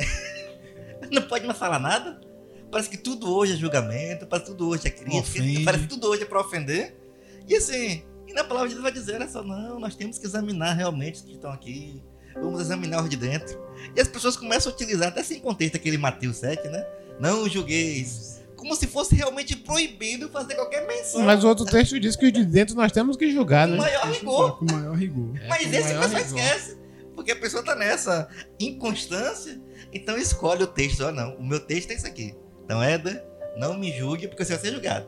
Não 1.12 1.22
pode 1.24 1.46
mais 1.46 1.58
falar 1.58 1.80
nada? 1.80 2.27
Parece 2.72 2.90
que 2.90 2.98
tudo 2.98 3.34
hoje 3.34 3.54
é 3.54 3.56
julgamento, 3.56 4.28
parece 4.28 4.50
que 4.50 4.58
tudo 4.58 4.70
hoje 4.70 4.88
é 4.88 4.90
crítica, 4.90 5.18
Ofende. 5.18 5.64
parece 5.64 5.84
que 5.84 5.90
tudo 5.90 6.08
hoje 6.08 6.24
é 6.24 6.26
pra 6.26 6.42
ofender. 6.42 6.96
E 7.48 7.56
assim, 7.56 8.04
e 8.28 8.34
na 8.34 8.44
palavra 8.44 8.68
de 8.68 8.76
Deus 8.76 8.84
vai 8.84 8.92
dizer, 8.92 9.16
olha 9.16 9.28
só, 9.30 9.42
não, 9.42 9.80
nós 9.80 9.96
temos 9.96 10.18
que 10.18 10.26
examinar 10.26 10.74
realmente 10.74 11.16
os 11.16 11.22
que 11.22 11.34
estão 11.34 11.52
aqui. 11.52 12.04
Vamos 12.36 12.62
examinar 12.62 13.02
os 13.02 13.10
de 13.10 13.16
dentro. 13.18 13.58
E 13.96 14.02
as 14.02 14.08
pessoas 14.08 14.36
começam 14.36 14.72
a 14.72 14.76
utilizar, 14.76 15.08
até 15.08 15.24
sem 15.24 15.40
contexto, 15.40 15.76
aquele 15.76 15.98
Mateus 15.98 16.38
7, 16.38 16.68
né? 16.68 16.86
Não 17.20 17.48
julgueis. 17.50 18.44
Como 18.56 18.76
se 18.76 18.86
fosse 18.86 19.16
realmente 19.16 19.56
proibido 19.56 20.30
fazer 20.30 20.56
qualquer 20.56 20.86
menção. 20.86 21.22
Mas 21.22 21.44
o 21.44 21.48
outro 21.48 21.66
texto 21.66 22.00
diz 22.00 22.16
que 22.16 22.26
o 22.28 22.32
de 22.32 22.44
dentro 22.44 22.76
nós 22.76 22.92
temos 22.92 23.16
que 23.16 23.32
julgar, 23.32 23.68
com 23.68 23.74
né? 23.74 23.80
maior 23.80 24.12
rigor. 24.12 24.60
Com 24.60 24.66
o 24.66 24.72
maior 24.72 24.96
rigor. 24.96 25.38
É, 25.38 25.48
Mas 25.48 25.64
com 25.64 25.70
esse 25.70 25.94
pessoal 25.94 26.08
rigor. 26.08 26.20
esquece. 26.20 26.78
Porque 27.16 27.32
a 27.32 27.36
pessoa 27.36 27.64
tá 27.64 27.76
nessa 27.76 28.28
inconstância, 28.60 29.60
então 29.92 30.18
escolhe 30.18 30.64
o 30.64 30.68
texto. 30.68 31.02
Ó, 31.06 31.12
não, 31.12 31.36
o 31.38 31.44
meu 31.48 31.60
texto 31.60 31.92
é 31.92 31.96
isso 31.96 32.06
aqui. 32.06 32.36
Então, 32.68 32.84
Éder, 32.84 33.24
não 33.58 33.78
me 33.78 33.98
julgue 33.98 34.28
porque 34.28 34.44
você 34.44 34.56
vai 34.56 34.62
ser 34.62 34.74
julgado. 34.74 35.08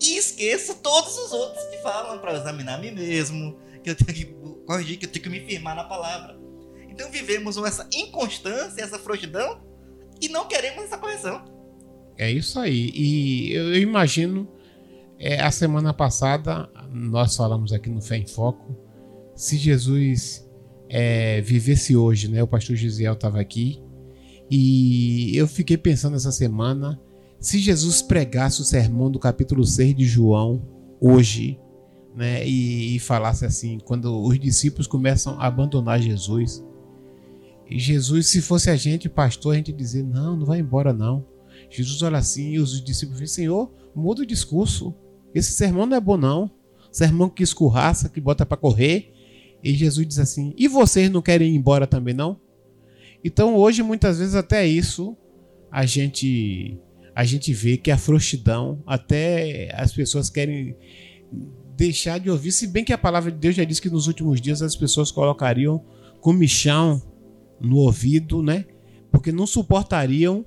E 0.00 0.16
esqueça 0.16 0.76
todos 0.76 1.18
os 1.18 1.32
outros 1.32 1.64
que 1.64 1.78
falam 1.78 2.20
para 2.20 2.34
examinar 2.34 2.76
a 2.76 2.78
mim 2.78 2.92
mesmo, 2.92 3.58
que 3.82 3.90
eu 3.90 3.96
tenho 3.96 4.16
que 4.16 4.24
corrigir, 4.64 4.96
que 4.96 5.06
eu 5.06 5.10
tenho 5.10 5.24
que 5.24 5.28
me 5.28 5.40
firmar 5.40 5.74
na 5.74 5.82
palavra. 5.82 6.38
Então 6.88 7.10
vivemos 7.10 7.56
essa 7.56 7.88
inconstância, 7.92 8.80
essa 8.80 8.96
frouxidão 8.96 9.60
e 10.20 10.28
não 10.28 10.46
queremos 10.46 10.84
essa 10.84 10.96
correção. 10.96 11.44
É 12.16 12.30
isso 12.30 12.60
aí. 12.60 12.92
E 12.94 13.52
eu, 13.52 13.74
eu 13.74 13.82
imagino, 13.82 14.48
é, 15.18 15.40
a 15.40 15.50
semana 15.50 15.92
passada, 15.92 16.70
nós 16.92 17.34
falamos 17.34 17.72
aqui 17.72 17.90
no 17.90 18.00
Fé 18.00 18.18
em 18.18 18.26
Foco, 18.28 18.78
se 19.34 19.56
Jesus 19.56 20.48
é, 20.88 21.40
vivesse 21.40 21.96
hoje, 21.96 22.28
né? 22.28 22.40
O 22.40 22.46
pastor 22.46 22.76
Gisiel 22.76 23.14
estava 23.14 23.40
aqui. 23.40 23.82
E 24.54 25.34
eu 25.34 25.48
fiquei 25.48 25.78
pensando 25.78 26.14
essa 26.14 26.30
semana, 26.30 27.00
se 27.40 27.58
Jesus 27.58 28.02
pregasse 28.02 28.60
o 28.60 28.64
sermão 28.64 29.10
do 29.10 29.18
capítulo 29.18 29.64
6 29.64 29.96
de 29.96 30.04
João 30.04 30.62
hoje, 31.00 31.58
né? 32.14 32.46
E, 32.46 32.94
e 32.94 32.98
falasse 32.98 33.46
assim, 33.46 33.78
quando 33.82 34.14
os 34.22 34.38
discípulos 34.38 34.86
começam 34.86 35.40
a 35.40 35.46
abandonar 35.46 36.02
Jesus. 36.02 36.62
E 37.66 37.78
Jesus, 37.78 38.26
se 38.26 38.42
fosse 38.42 38.68
a 38.68 38.76
gente, 38.76 39.08
pastor, 39.08 39.54
a 39.54 39.56
gente 39.56 39.72
dizer, 39.72 40.02
não, 40.02 40.36
não 40.36 40.44
vai 40.44 40.58
embora 40.58 40.92
não. 40.92 41.24
Jesus 41.70 42.02
olha 42.02 42.18
assim 42.18 42.50
e 42.50 42.58
os 42.58 42.84
discípulos 42.84 43.20
dizem, 43.20 43.44
Senhor, 43.44 43.72
muda 43.94 44.20
o 44.20 44.26
discurso. 44.26 44.94
Esse 45.34 45.52
sermão 45.52 45.86
não 45.86 45.96
é 45.96 46.00
bom 46.00 46.18
não. 46.18 46.50
Sermão 46.90 47.30
que 47.30 47.42
escorraça, 47.42 48.10
que 48.10 48.20
bota 48.20 48.44
para 48.44 48.58
correr. 48.58 49.14
E 49.64 49.72
Jesus 49.72 50.06
diz 50.06 50.18
assim, 50.18 50.52
e 50.58 50.68
vocês 50.68 51.10
não 51.10 51.22
querem 51.22 51.54
ir 51.54 51.56
embora 51.56 51.86
também 51.86 52.12
não? 52.12 52.38
Então 53.24 53.56
hoje, 53.56 53.82
muitas 53.82 54.18
vezes, 54.18 54.34
até 54.34 54.66
isso, 54.66 55.16
a 55.70 55.86
gente, 55.86 56.78
a 57.14 57.24
gente 57.24 57.52
vê 57.52 57.76
que 57.76 57.90
a 57.90 57.96
frouxidão, 57.96 58.82
até 58.86 59.72
as 59.74 59.92
pessoas 59.92 60.28
querem 60.28 60.76
deixar 61.76 62.18
de 62.18 62.30
ouvir, 62.30 62.52
se 62.52 62.66
bem 62.66 62.84
que 62.84 62.92
a 62.92 62.98
palavra 62.98 63.30
de 63.30 63.38
Deus 63.38 63.54
já 63.54 63.64
diz 63.64 63.80
que 63.80 63.90
nos 63.90 64.06
últimos 64.06 64.40
dias 64.40 64.62
as 64.62 64.76
pessoas 64.76 65.10
colocariam 65.10 65.84
comichão 66.20 67.02
no 67.60 67.76
ouvido, 67.76 68.42
né? 68.42 68.64
Porque 69.10 69.32
não 69.32 69.46
suportariam 69.46 70.44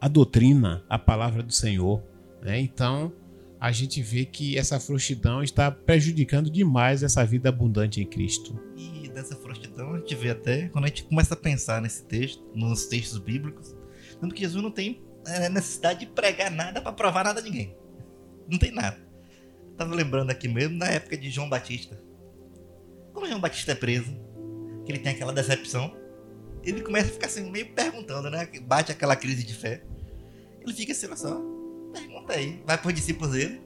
a 0.00 0.08
doutrina, 0.08 0.84
a 0.88 0.98
palavra 0.98 1.42
do 1.42 1.52
Senhor, 1.52 2.02
né? 2.42 2.60
Então, 2.60 3.12
a 3.60 3.72
gente 3.72 4.00
vê 4.02 4.24
que 4.24 4.56
essa 4.56 4.78
frouxidão 4.78 5.42
está 5.42 5.70
prejudicando 5.70 6.50
demais 6.50 7.02
essa 7.02 7.24
vida 7.24 7.48
abundante 7.48 8.00
em 8.00 8.06
Cristo. 8.06 8.58
E 8.76 8.97
dessa 9.10 9.36
frouxidão 9.36 9.94
a 9.94 9.98
gente 9.98 10.14
vê 10.14 10.30
até 10.30 10.68
quando 10.68 10.84
a 10.84 10.88
gente 10.88 11.04
começa 11.04 11.34
a 11.34 11.36
pensar 11.36 11.80
nesse 11.80 12.04
texto, 12.04 12.44
nos 12.54 12.86
textos 12.86 13.18
bíblicos, 13.18 13.74
tanto 14.20 14.34
que 14.34 14.42
Jesus 14.42 14.62
não 14.62 14.70
tem 14.70 15.02
é, 15.26 15.48
necessidade 15.48 16.00
de 16.00 16.06
pregar 16.06 16.50
nada 16.50 16.80
para 16.80 16.92
provar 16.92 17.24
nada 17.24 17.40
a 17.40 17.42
ninguém. 17.42 17.76
Não 18.48 18.58
tem 18.58 18.72
nada. 18.72 18.98
Tava 19.76 19.94
lembrando 19.94 20.30
aqui 20.30 20.48
mesmo 20.48 20.76
na 20.76 20.86
época 20.86 21.16
de 21.16 21.30
João 21.30 21.48
Batista. 21.48 22.00
Quando 23.12 23.28
João 23.28 23.40
Batista 23.40 23.72
é 23.72 23.74
preso, 23.74 24.10
que 24.84 24.92
ele 24.92 24.98
tem 24.98 25.12
aquela 25.12 25.32
decepção, 25.32 25.96
ele 26.62 26.82
começa 26.82 27.10
a 27.10 27.12
ficar 27.12 27.26
assim, 27.26 27.50
meio 27.50 27.72
perguntando, 27.74 28.30
né? 28.30 28.48
Bate 28.62 28.90
aquela 28.90 29.14
crise 29.14 29.44
de 29.44 29.54
fé. 29.54 29.84
Ele 30.60 30.72
fica 30.72 30.92
assim, 30.92 31.06
olha 31.06 31.16
só, 31.16 31.40
pergunta 31.92 32.32
aí. 32.32 32.62
Vai 32.66 32.78
pros 32.78 32.94
discípulos 32.94 33.32
dele. 33.32 33.60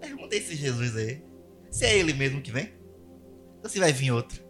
Pergunta 0.00 0.34
aí 0.34 0.42
se 0.42 0.54
Jesus 0.54 0.96
é 0.96 1.02
ele. 1.02 1.24
Se 1.70 1.84
é 1.84 1.98
ele 1.98 2.12
mesmo 2.12 2.40
que 2.40 2.52
vem. 2.52 2.72
Ou 3.62 3.68
se 3.68 3.78
vai 3.78 3.92
vir 3.92 4.12
outro. 4.12 4.47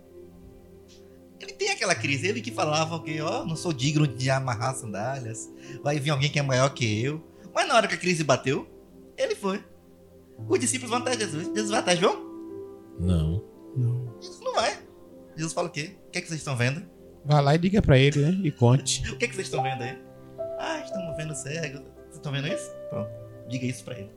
Ele 1.48 1.56
tem 1.56 1.70
aquela 1.70 1.94
crise, 1.94 2.26
ele 2.26 2.42
que 2.42 2.50
falava 2.50 3.02
que, 3.02 3.22
ó, 3.22 3.42
não 3.42 3.56
sou 3.56 3.72
digno 3.72 4.06
de 4.06 4.28
amarrar 4.28 4.74
sandálias, 4.74 5.50
vai 5.82 5.98
vir 5.98 6.11
alguém 6.11 6.30
que 6.30 6.38
é 6.38 6.42
maior 6.42 6.68
que 6.68 7.02
eu. 7.02 7.24
Mas 7.54 7.66
na 7.66 7.74
hora 7.74 7.88
que 7.88 7.94
a 7.94 7.98
crise 7.98 8.22
bateu, 8.22 8.68
ele 9.16 9.34
foi. 9.34 9.64
Os 10.46 10.61
discípulos 10.61 10.90
vão 10.90 10.98
até 10.98 11.16
Jesus. 11.16 11.46
Jesus 11.46 11.70
vai 11.70 11.80
até 11.80 11.96
João? 11.96 12.22
Não. 13.00 13.42
Não. 13.74 14.14
Jesus 14.20 14.40
não 14.42 14.52
vai. 14.52 14.78
Jesus 15.34 15.54
fala 15.54 15.68
o 15.68 15.70
quê? 15.70 15.96
O 16.06 16.11
que, 16.11 16.18
é 16.18 16.20
que 16.20 16.28
vocês 16.28 16.40
estão 16.40 16.54
vendo? 16.54 16.84
Vai 17.24 17.42
lá 17.42 17.54
e 17.54 17.58
diga 17.58 17.80
para 17.80 17.96
ele, 17.96 18.20
né? 18.20 18.38
E 18.44 18.52
conte. 18.52 19.02
O 19.11 19.16
que, 19.16 19.24
é 19.24 19.28
que 19.28 19.34
vocês 19.34 19.46
estão 19.46 19.62
vendo 19.62 19.82
aí? 19.82 19.98
Ah, 20.58 20.82
estamos 20.84 21.16
vendo 21.16 21.34
cego. 21.34 21.78
Vocês 21.78 22.16
estão 22.16 22.30
vendo 22.30 22.48
isso? 22.48 22.70
Pronto. 22.90 23.11
Diga 23.48 23.64
isso 23.64 23.82
pra 23.84 23.98
ele. 23.98 24.11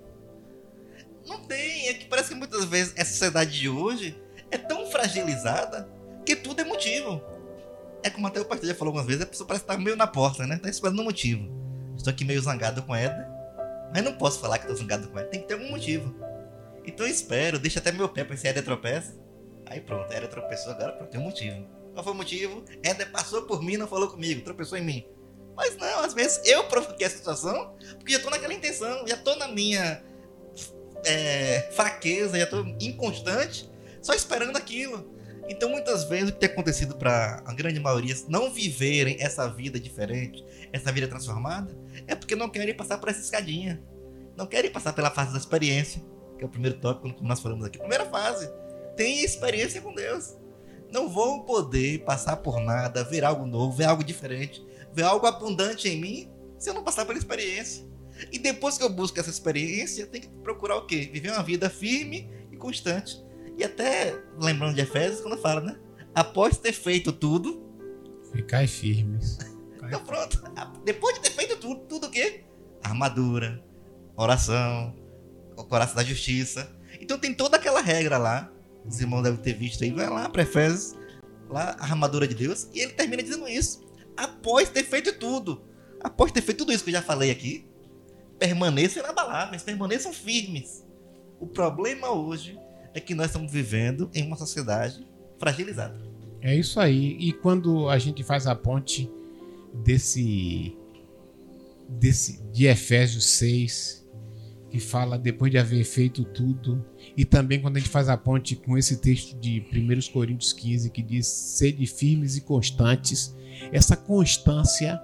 Não 1.26 1.42
tem. 1.46 1.88
É 1.88 1.94
que 1.94 2.08
parece 2.08 2.28
que 2.28 2.36
muitas 2.36 2.66
vezes 2.66 2.92
essa 2.98 3.12
sociedade 3.12 3.58
de 3.58 3.70
hoje 3.70 4.22
é 4.52 4.58
tão 4.58 4.86
fragilizada 4.88 5.90
que 6.26 6.36
tudo 6.36 6.62
é 6.62 6.64
motivo. 6.64 7.22
É 8.04 8.10
como 8.10 8.28
até 8.28 8.42
o 8.42 8.46
pastor 8.46 8.68
já 8.68 8.76
falou 8.76 8.90
algumas 8.90 9.06
vezes, 9.08 9.22
a 9.22 9.26
pessoa 9.26 9.48
parece 9.48 9.64
estar 9.64 9.78
meio 9.78 9.96
na 9.96 10.08
porta, 10.08 10.48
né? 10.48 10.58
Tá 10.58 10.70
esperando 10.70 11.02
um 11.02 11.06
motivo. 11.06 11.50
Estou 11.96 12.12
aqui 12.12 12.26
meio 12.26 12.42
zangado 12.42 12.82
com 12.84 12.96
Eda, 12.96 13.28
mas 13.94 14.04
não 14.04 14.14
posso 14.14 14.40
falar 14.40 14.58
que 14.58 14.66
estou 14.66 14.78
zangado 14.78 15.08
com 15.10 15.20
ela. 15.20 15.28
Tem 15.28 15.42
que 15.42 15.48
ter 15.48 15.54
algum 15.54 15.70
motivo. 15.70 16.16
Então 16.86 17.06
eu 17.06 17.12
espero, 17.12 17.60
deixa 17.60 17.80
até 17.80 17.92
meu 17.92 18.10
pé 18.10 18.24
pra 18.24 18.36
se 18.36 18.48
Eda 18.48 18.64
tropeça. 18.64 19.16
Aí 19.68 19.80
pronto, 19.80 20.12
Eda 20.12 20.28
tropeçou 20.28 20.72
agora, 20.74 20.94
pronto, 20.94 21.12
tem 21.12 21.20
um 21.20 21.24
motivo. 21.24 21.68
Qual 21.94 22.04
foi 22.04 22.14
o 22.14 22.16
motivo? 22.16 22.64
Eda 22.84 23.06
passou 23.06 23.44
por 23.44 23.62
mim, 23.62 23.78
não 23.78 23.88
falou 23.88 24.10
comigo, 24.10 24.42
tropeçou 24.42 24.78
em 24.78 24.84
mim. 24.84 25.06
Mas 25.56 25.78
não, 25.78 26.00
às 26.00 26.14
vezes 26.14 26.42
eu 26.46 26.64
provoquei 26.64 27.06
a 27.06 27.10
situação 27.10 27.76
porque 27.98 28.14
já 28.14 28.20
tô 28.20 28.30
naquela 28.30 28.54
intenção, 28.54 29.06
já 29.08 29.18
tô 29.18 29.36
na 29.36 29.48
minha 29.48 30.02
é, 31.06 31.70
fraqueza, 31.74 32.38
já 32.38 32.48
tô 32.48 32.62
inconstante, 32.80 33.70
só 34.02 34.14
esperando 34.14 34.56
aquilo. 34.56 35.21
Então, 35.52 35.68
muitas 35.68 36.06
vezes, 36.06 36.30
o 36.30 36.32
que 36.34 36.40
tem 36.40 36.50
acontecido 36.50 36.96
para 36.96 37.44
a 37.46 37.54
grande 37.54 37.78
maioria 37.78 38.16
não 38.30 38.50
viverem 38.50 39.18
essa 39.20 39.50
vida 39.50 39.78
diferente, 39.78 40.46
essa 40.72 40.94
vida 40.94 41.10
transformada, 41.10 41.78
é 42.08 42.16
porque 42.16 42.38
não 42.38 42.48
querem 42.48 42.74
passar 42.74 42.98
por 43.00 43.10
essa 43.10 43.20
escadinha. 43.20 43.84
Não 44.38 44.48
querem 44.48 44.72
passar 44.72 44.94
pela 44.94 45.12
fase 45.12 45.34
da 45.34 45.38
experiência, 45.38 46.02
que 46.38 46.46
é 46.46 46.48
o 46.48 46.50
primeiro 46.50 46.78
tópico 46.80 47.14
que 47.14 47.24
nós 47.26 47.42
falamos 47.42 47.66
aqui. 47.66 47.78
Primeira 47.78 48.06
fase, 48.06 48.50
tem 48.96 49.26
experiência 49.26 49.82
com 49.82 49.94
Deus. 49.94 50.38
Não 50.90 51.10
vão 51.10 51.42
poder 51.42 52.00
passar 52.06 52.38
por 52.38 52.62
nada, 52.62 53.04
ver 53.04 53.26
algo 53.26 53.46
novo, 53.46 53.76
ver 53.76 53.86
algo 53.86 54.06
diferente, 54.06 54.66
ver 54.94 55.04
algo 55.04 55.28
abundante 55.28 55.90
em 55.90 56.00
mim, 56.00 56.32
se 56.58 56.70
eu 56.70 56.74
não 56.74 56.82
passar 56.82 57.06
pela 57.06 57.20
experiência. 57.20 57.86
E 58.32 58.40
depois 58.40 58.78
que 58.78 58.86
eu 58.86 58.90
busco 58.90 59.20
essa 59.20 59.30
experiência, 59.30 60.04
eu 60.04 60.08
tenho 60.08 60.24
que 60.24 60.30
procurar 60.30 60.78
o 60.78 60.86
quê? 60.86 61.10
Viver 61.12 61.32
uma 61.32 61.44
vida 61.44 61.70
firme 61.70 62.30
e 62.54 62.56
constante. 62.56 63.22
E 63.62 63.64
até 63.64 64.20
lembrando 64.40 64.74
de 64.74 64.82
Efésios, 64.82 65.22
quando 65.22 65.38
fala, 65.38 65.62
né? 65.62 65.78
Após 66.16 66.58
ter 66.58 66.74
feito 66.74 67.12
tudo, 67.12 67.64
Ficai 68.34 68.66
firmes. 68.66 69.38
então 69.84 70.04
pronto. 70.04 70.42
Depois 70.84 71.14
de 71.14 71.22
ter 71.22 71.30
feito 71.30 71.58
tudo, 71.58 71.82
tudo 71.82 72.08
o 72.08 72.10
quê? 72.10 72.44
Armadura, 72.82 73.64
oração, 74.18 74.96
o 75.56 75.64
coração 75.64 75.98
da 75.98 76.04
justiça. 76.04 76.76
Então 77.00 77.20
tem 77.20 77.36
toda 77.36 77.58
aquela 77.58 77.82
regra 77.82 78.18
lá. 78.18 78.52
Os 78.84 79.00
irmãos 79.00 79.22
devem 79.22 79.40
ter 79.40 79.54
visto 79.54 79.84
aí. 79.84 79.92
Vai 79.92 80.10
lá 80.10 80.28
para 80.28 80.42
Efésios, 80.42 80.96
lá 81.48 81.76
a 81.80 81.84
armadura 81.84 82.28
de 82.28 82.34
Deus. 82.34 82.68
E 82.74 82.80
ele 82.80 82.94
termina 82.94 83.22
dizendo 83.22 83.48
isso. 83.48 83.86
Após 84.18 84.70
ter 84.70 84.84
feito 84.84 85.14
tudo. 85.20 85.62
Após 86.00 86.32
ter 86.32 86.42
feito 86.42 86.58
tudo 86.58 86.74
isso 86.74 86.84
que 86.84 86.90
eu 86.90 86.96
já 86.96 87.02
falei 87.04 87.30
aqui. 87.30 87.70
Permaneçam 88.40 89.04
inabaláveis, 89.04 89.62
permaneçam 89.62 90.12
firmes. 90.12 90.84
O 91.40 91.46
problema 91.46 92.10
hoje 92.10 92.58
é 92.94 93.00
que 93.00 93.16
nós 93.16 93.28
estamos 93.28 93.52
vivendo 93.52 94.10
em 94.14 94.26
uma 94.26 94.36
sociedade 94.36 95.06
fragilizada. 95.38 96.00
É 96.42 96.56
isso 96.56 96.80
aí. 96.80 97.18
E 97.20 97.34
quando 97.34 97.88
a 97.88 97.98
gente 97.98 98.24
faz 98.24 98.48
a 98.48 98.56
ponte 98.56 99.10
desse, 99.84 100.76
desse 101.88 102.42
de 102.52 102.66
Efésios 102.66 103.26
6, 103.26 104.02
que 104.70 104.80
fala 104.80 105.20
depois 105.20 105.52
de 105.52 105.58
haver 105.58 105.84
feito 105.84 106.24
tudo, 106.24 106.84
e 107.16 107.26
também 107.26 107.62
quando 107.62 107.78
a 107.78 107.80
gente 107.80 107.90
faz 107.90 108.10
a 108.10 108.18
ponte 108.18 108.56
com 108.56 108.78
esse 108.78 108.98
texto 108.98 109.38
de 109.40 109.64
1 109.72 110.12
Coríntios 110.12 110.54
15, 110.54 110.90
que 110.90 111.04
diz: 111.04 111.28
sede 111.28 111.86
firmes 111.86 112.38
e 112.38 112.42
constantes. 112.42 113.36
Essa 113.72 113.96
constância 113.96 115.00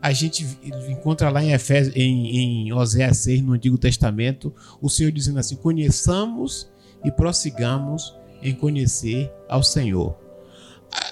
a 0.00 0.12
gente 0.12 0.46
encontra 0.88 1.28
lá 1.28 1.42
em, 1.42 1.52
Efésio, 1.52 1.92
em, 1.96 2.68
em 2.68 2.72
Oséias 2.72 3.18
6, 3.18 3.42
no 3.42 3.52
Antigo 3.52 3.76
Testamento, 3.76 4.54
o 4.80 4.88
Senhor 4.88 5.10
dizendo 5.10 5.38
assim: 5.38 5.56
conheçamos 5.56 6.70
e 7.04 7.10
prossigamos 7.10 8.16
em 8.42 8.54
conhecer 8.54 9.32
ao 9.48 9.62
Senhor. 9.62 10.16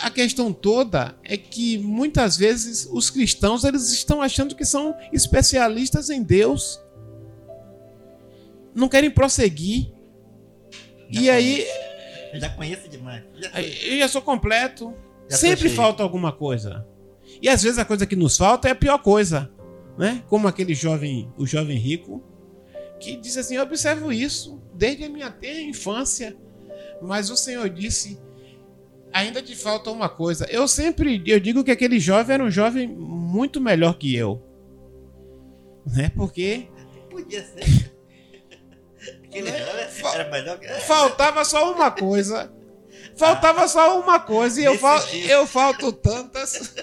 A 0.00 0.10
questão 0.10 0.52
toda 0.52 1.14
é 1.22 1.36
que 1.36 1.78
muitas 1.78 2.36
vezes 2.36 2.88
os 2.90 3.10
cristãos 3.10 3.64
eles 3.64 3.92
estão 3.92 4.22
achando 4.22 4.54
que 4.54 4.64
são 4.64 4.94
especialistas 5.12 6.08
em 6.08 6.22
Deus, 6.22 6.80
não 8.74 8.88
querem 8.88 9.10
prosseguir. 9.10 9.92
Já 11.10 11.20
e 11.20 11.30
aí. 11.30 11.66
Eu 12.32 12.40
já 12.40 12.50
conheço 12.50 12.88
demais. 12.88 13.22
Já 13.34 13.62
Eu 13.62 13.98
já 13.98 14.08
sou 14.08 14.22
completo. 14.22 14.94
Já 15.28 15.36
Sempre 15.36 15.68
falta 15.68 16.02
alguma 16.02 16.32
coisa. 16.32 16.86
E 17.40 17.48
às 17.48 17.62
vezes 17.62 17.78
a 17.78 17.84
coisa 17.84 18.06
que 18.06 18.16
nos 18.16 18.36
falta 18.36 18.68
é 18.68 18.70
a 18.70 18.74
pior 18.74 18.98
coisa, 18.98 19.50
né? 19.98 20.22
Como 20.28 20.46
aquele 20.46 20.74
jovem, 20.74 21.32
o 21.36 21.46
jovem 21.46 21.76
rico, 21.76 22.22
que 23.00 23.16
diz 23.16 23.36
assim: 23.36 23.56
Eu 23.56 23.62
observo 23.62 24.12
isso 24.12 24.60
desde 24.74 25.04
a 25.04 25.08
minha 25.08 25.30
tenra 25.30 25.60
infância, 25.60 26.36
mas 27.02 27.30
o 27.30 27.36
Senhor 27.36 27.68
disse: 27.68 28.20
Ainda 29.12 29.40
te 29.42 29.54
falta 29.56 29.90
uma 29.90 30.08
coisa. 30.08 30.46
Eu 30.50 30.66
sempre 30.68 31.22
eu 31.26 31.40
digo 31.40 31.64
que 31.64 31.70
aquele 31.70 31.98
jovem 31.98 32.34
era 32.34 32.44
um 32.44 32.50
jovem 32.50 32.86
muito 32.88 33.60
melhor 33.60 33.96
que 33.98 34.14
eu, 34.14 34.42
né? 35.86 36.10
Porque 36.14 36.68
Podia 37.10 37.42
ser. 37.44 37.92
Aquele 39.24 39.50
Né? 39.50 39.58
jovem 39.58 40.14
era 40.20 40.30
melhor 40.30 40.58
que. 40.58 40.66
faltava 40.80 41.44
só 41.44 41.72
uma 41.72 41.90
coisa. 41.90 42.52
Faltava 43.16 43.66
só 43.66 43.98
uma 44.00 44.20
coisa 44.20 44.60
e 44.60 44.64
eu, 44.64 44.76
fal, 44.78 45.00
sentido. 45.00 45.30
eu 45.30 45.46
falto 45.46 45.92
tantas. 45.92 46.74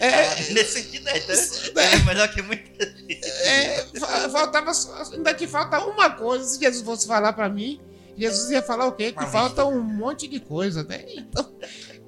É, 0.00 0.08
Ah, 0.24 0.34
Nesse 0.52 0.82
sentido, 0.82 1.06
é, 1.06 1.18
então, 1.18 1.82
era 1.82 1.98
melhor 2.04 2.32
que 2.32 2.40
muita 2.40 2.86
gente. 2.86 3.01
É, 3.44 3.84
fa- 3.98 4.28
faltava 4.30 4.72
ainda 5.12 5.34
te 5.34 5.46
falta 5.46 5.84
uma 5.84 6.10
coisa. 6.10 6.44
Se 6.44 6.58
Jesus 6.60 6.82
fosse 6.82 7.06
falar 7.06 7.32
pra 7.32 7.48
mim, 7.48 7.80
Jesus 8.16 8.50
ia 8.50 8.62
falar 8.62 8.86
o 8.86 8.92
quê? 8.92 9.12
Que 9.12 9.26
falta 9.26 9.64
um 9.64 9.80
monte 9.82 10.28
de 10.28 10.38
coisa, 10.40 10.82
né? 10.84 11.04
Então, 11.08 11.50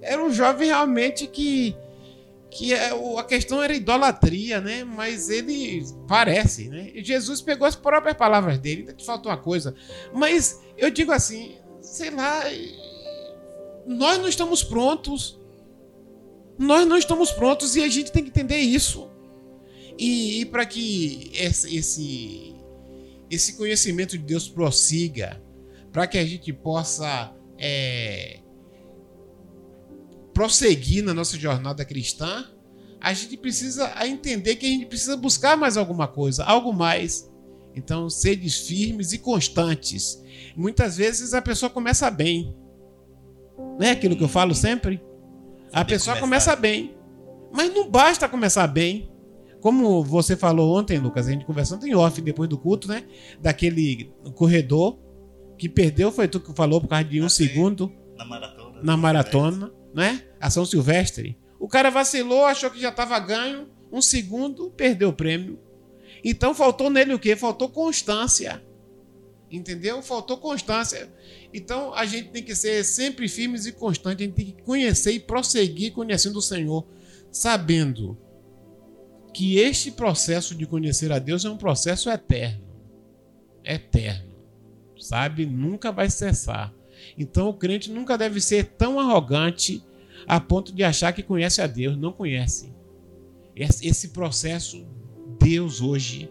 era 0.00 0.22
um 0.22 0.32
jovem 0.32 0.68
realmente 0.68 1.26
que 1.26 1.76
que 2.50 2.72
é, 2.72 2.90
a 3.18 3.24
questão 3.24 3.60
era 3.60 3.74
idolatria, 3.74 4.60
né? 4.60 4.84
Mas 4.84 5.28
ele 5.28 5.84
parece, 6.06 6.68
né? 6.68 6.88
E 6.94 7.02
Jesus 7.02 7.40
pegou 7.40 7.66
as 7.66 7.74
próprias 7.74 8.16
palavras 8.16 8.60
dele, 8.60 8.82
ainda 8.82 8.92
te 8.92 9.04
falta 9.04 9.28
uma 9.28 9.36
coisa. 9.36 9.74
Mas 10.12 10.60
eu 10.78 10.88
digo 10.88 11.10
assim, 11.10 11.56
sei 11.80 12.10
lá, 12.10 12.44
nós 13.86 14.18
não 14.18 14.28
estamos 14.28 14.62
prontos. 14.62 15.36
Nós 16.56 16.86
não 16.86 16.96
estamos 16.96 17.32
prontos 17.32 17.74
e 17.74 17.82
a 17.82 17.88
gente 17.88 18.12
tem 18.12 18.22
que 18.22 18.28
entender 18.30 18.58
isso. 18.58 19.10
E, 19.98 20.40
e 20.40 20.44
para 20.44 20.66
que 20.66 21.30
esse, 21.34 21.76
esse, 21.76 22.54
esse 23.30 23.56
conhecimento 23.56 24.18
de 24.18 24.24
Deus 24.24 24.48
prossiga, 24.48 25.42
para 25.92 26.06
que 26.06 26.18
a 26.18 26.24
gente 26.24 26.52
possa 26.52 27.32
é, 27.58 28.40
prosseguir 30.32 31.04
na 31.04 31.14
nossa 31.14 31.38
jornada 31.38 31.84
cristã, 31.84 32.44
a 33.00 33.12
gente 33.12 33.36
precisa 33.36 33.92
entender 34.06 34.56
que 34.56 34.66
a 34.66 34.68
gente 34.68 34.86
precisa 34.86 35.16
buscar 35.16 35.56
mais 35.56 35.76
alguma 35.76 36.08
coisa, 36.08 36.42
algo 36.44 36.72
mais. 36.72 37.30
Então, 37.76 38.08
sedes 38.08 38.66
firmes 38.66 39.12
e 39.12 39.18
constantes. 39.18 40.22
Muitas 40.56 40.96
vezes 40.96 41.34
a 41.34 41.42
pessoa 41.42 41.68
começa 41.68 42.10
bem. 42.10 42.56
Não 43.56 43.86
é 43.86 43.90
aquilo 43.90 44.16
que 44.16 44.24
eu 44.24 44.28
falo 44.28 44.54
sempre? 44.54 45.02
A 45.72 45.84
pessoa 45.84 46.18
começa 46.18 46.54
bem. 46.56 46.96
Mas 47.52 47.72
não 47.74 47.88
basta 47.88 48.28
começar 48.28 48.66
bem. 48.66 49.10
Como 49.64 50.04
você 50.04 50.36
falou 50.36 50.76
ontem, 50.78 50.98
Lucas, 50.98 51.26
a 51.26 51.30
gente 51.30 51.46
conversando 51.46 51.86
em 51.86 51.94
off 51.94 52.20
depois 52.20 52.50
do 52.50 52.58
culto, 52.58 52.86
né? 52.86 53.02
Daquele 53.40 54.12
corredor 54.34 54.98
que 55.56 55.70
perdeu, 55.70 56.12
foi 56.12 56.28
tu 56.28 56.38
que 56.38 56.52
falou 56.54 56.82
por 56.82 56.88
causa 56.88 57.04
de 57.04 57.18
um 57.22 57.24
Ah, 57.24 57.30
segundo 57.30 57.90
Na 58.14 58.26
maratona. 58.26 58.82
na 58.82 58.94
maratona, 58.98 59.72
né? 59.94 60.22
A 60.38 60.50
São 60.50 60.66
Silvestre. 60.66 61.38
O 61.58 61.66
cara 61.66 61.88
vacilou, 61.90 62.44
achou 62.44 62.70
que 62.70 62.78
já 62.78 62.90
estava 62.90 63.18
ganho, 63.18 63.66
um 63.90 64.02
segundo, 64.02 64.70
perdeu 64.70 65.08
o 65.08 65.12
prêmio. 65.14 65.58
Então 66.22 66.54
faltou 66.54 66.90
nele 66.90 67.14
o 67.14 67.18
quê? 67.18 67.34
Faltou 67.34 67.70
constância. 67.70 68.62
Entendeu? 69.50 70.02
Faltou 70.02 70.36
constância. 70.36 71.10
Então 71.54 71.94
a 71.94 72.04
gente 72.04 72.28
tem 72.28 72.42
que 72.42 72.54
ser 72.54 72.84
sempre 72.84 73.26
firmes 73.28 73.64
e 73.64 73.72
constantes, 73.72 74.20
a 74.20 74.24
gente 74.26 74.34
tem 74.36 74.44
que 74.44 74.62
conhecer 74.62 75.12
e 75.12 75.20
prosseguir 75.20 75.94
conhecendo 75.94 76.36
o 76.38 76.42
Senhor, 76.42 76.86
sabendo 77.32 78.18
que 79.34 79.58
este 79.58 79.90
processo 79.90 80.54
de 80.54 80.64
conhecer 80.64 81.10
a 81.10 81.18
Deus 81.18 81.44
é 81.44 81.50
um 81.50 81.56
processo 81.56 82.08
eterno. 82.08 82.64
Eterno. 83.64 84.32
Sabe? 84.96 85.44
Nunca 85.44 85.90
vai 85.90 86.08
cessar. 86.08 86.72
Então 87.18 87.48
o 87.48 87.54
crente 87.54 87.90
nunca 87.90 88.16
deve 88.16 88.40
ser 88.40 88.64
tão 88.78 88.98
arrogante 88.98 89.82
a 90.26 90.40
ponto 90.40 90.72
de 90.72 90.84
achar 90.84 91.12
que 91.12 91.22
conhece 91.22 91.60
a 91.60 91.66
Deus. 91.66 91.96
Não 91.96 92.12
conhece. 92.12 92.72
Esse 93.56 94.08
processo, 94.10 94.86
Deus 95.38 95.80
hoje, 95.80 96.30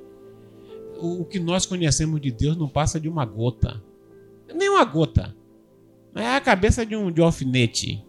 o 0.98 1.22
o 1.22 1.26
que 1.26 1.40
nós 1.40 1.66
conhecemos 1.66 2.22
de 2.22 2.32
Deus 2.32 2.56
não 2.56 2.70
passa 2.70 3.00
de 3.00 3.10
uma 3.10 3.26
gota. 3.26 3.84
Nem 4.56 4.70
uma 4.70 4.86
gota. 4.86 5.36
É 6.16 6.36
a 6.36 6.42
cabeça 6.42 6.86
de 6.86 6.96
um, 6.96 7.12
de 7.12 7.22
um 7.22 7.26
alfinete. 7.26 8.06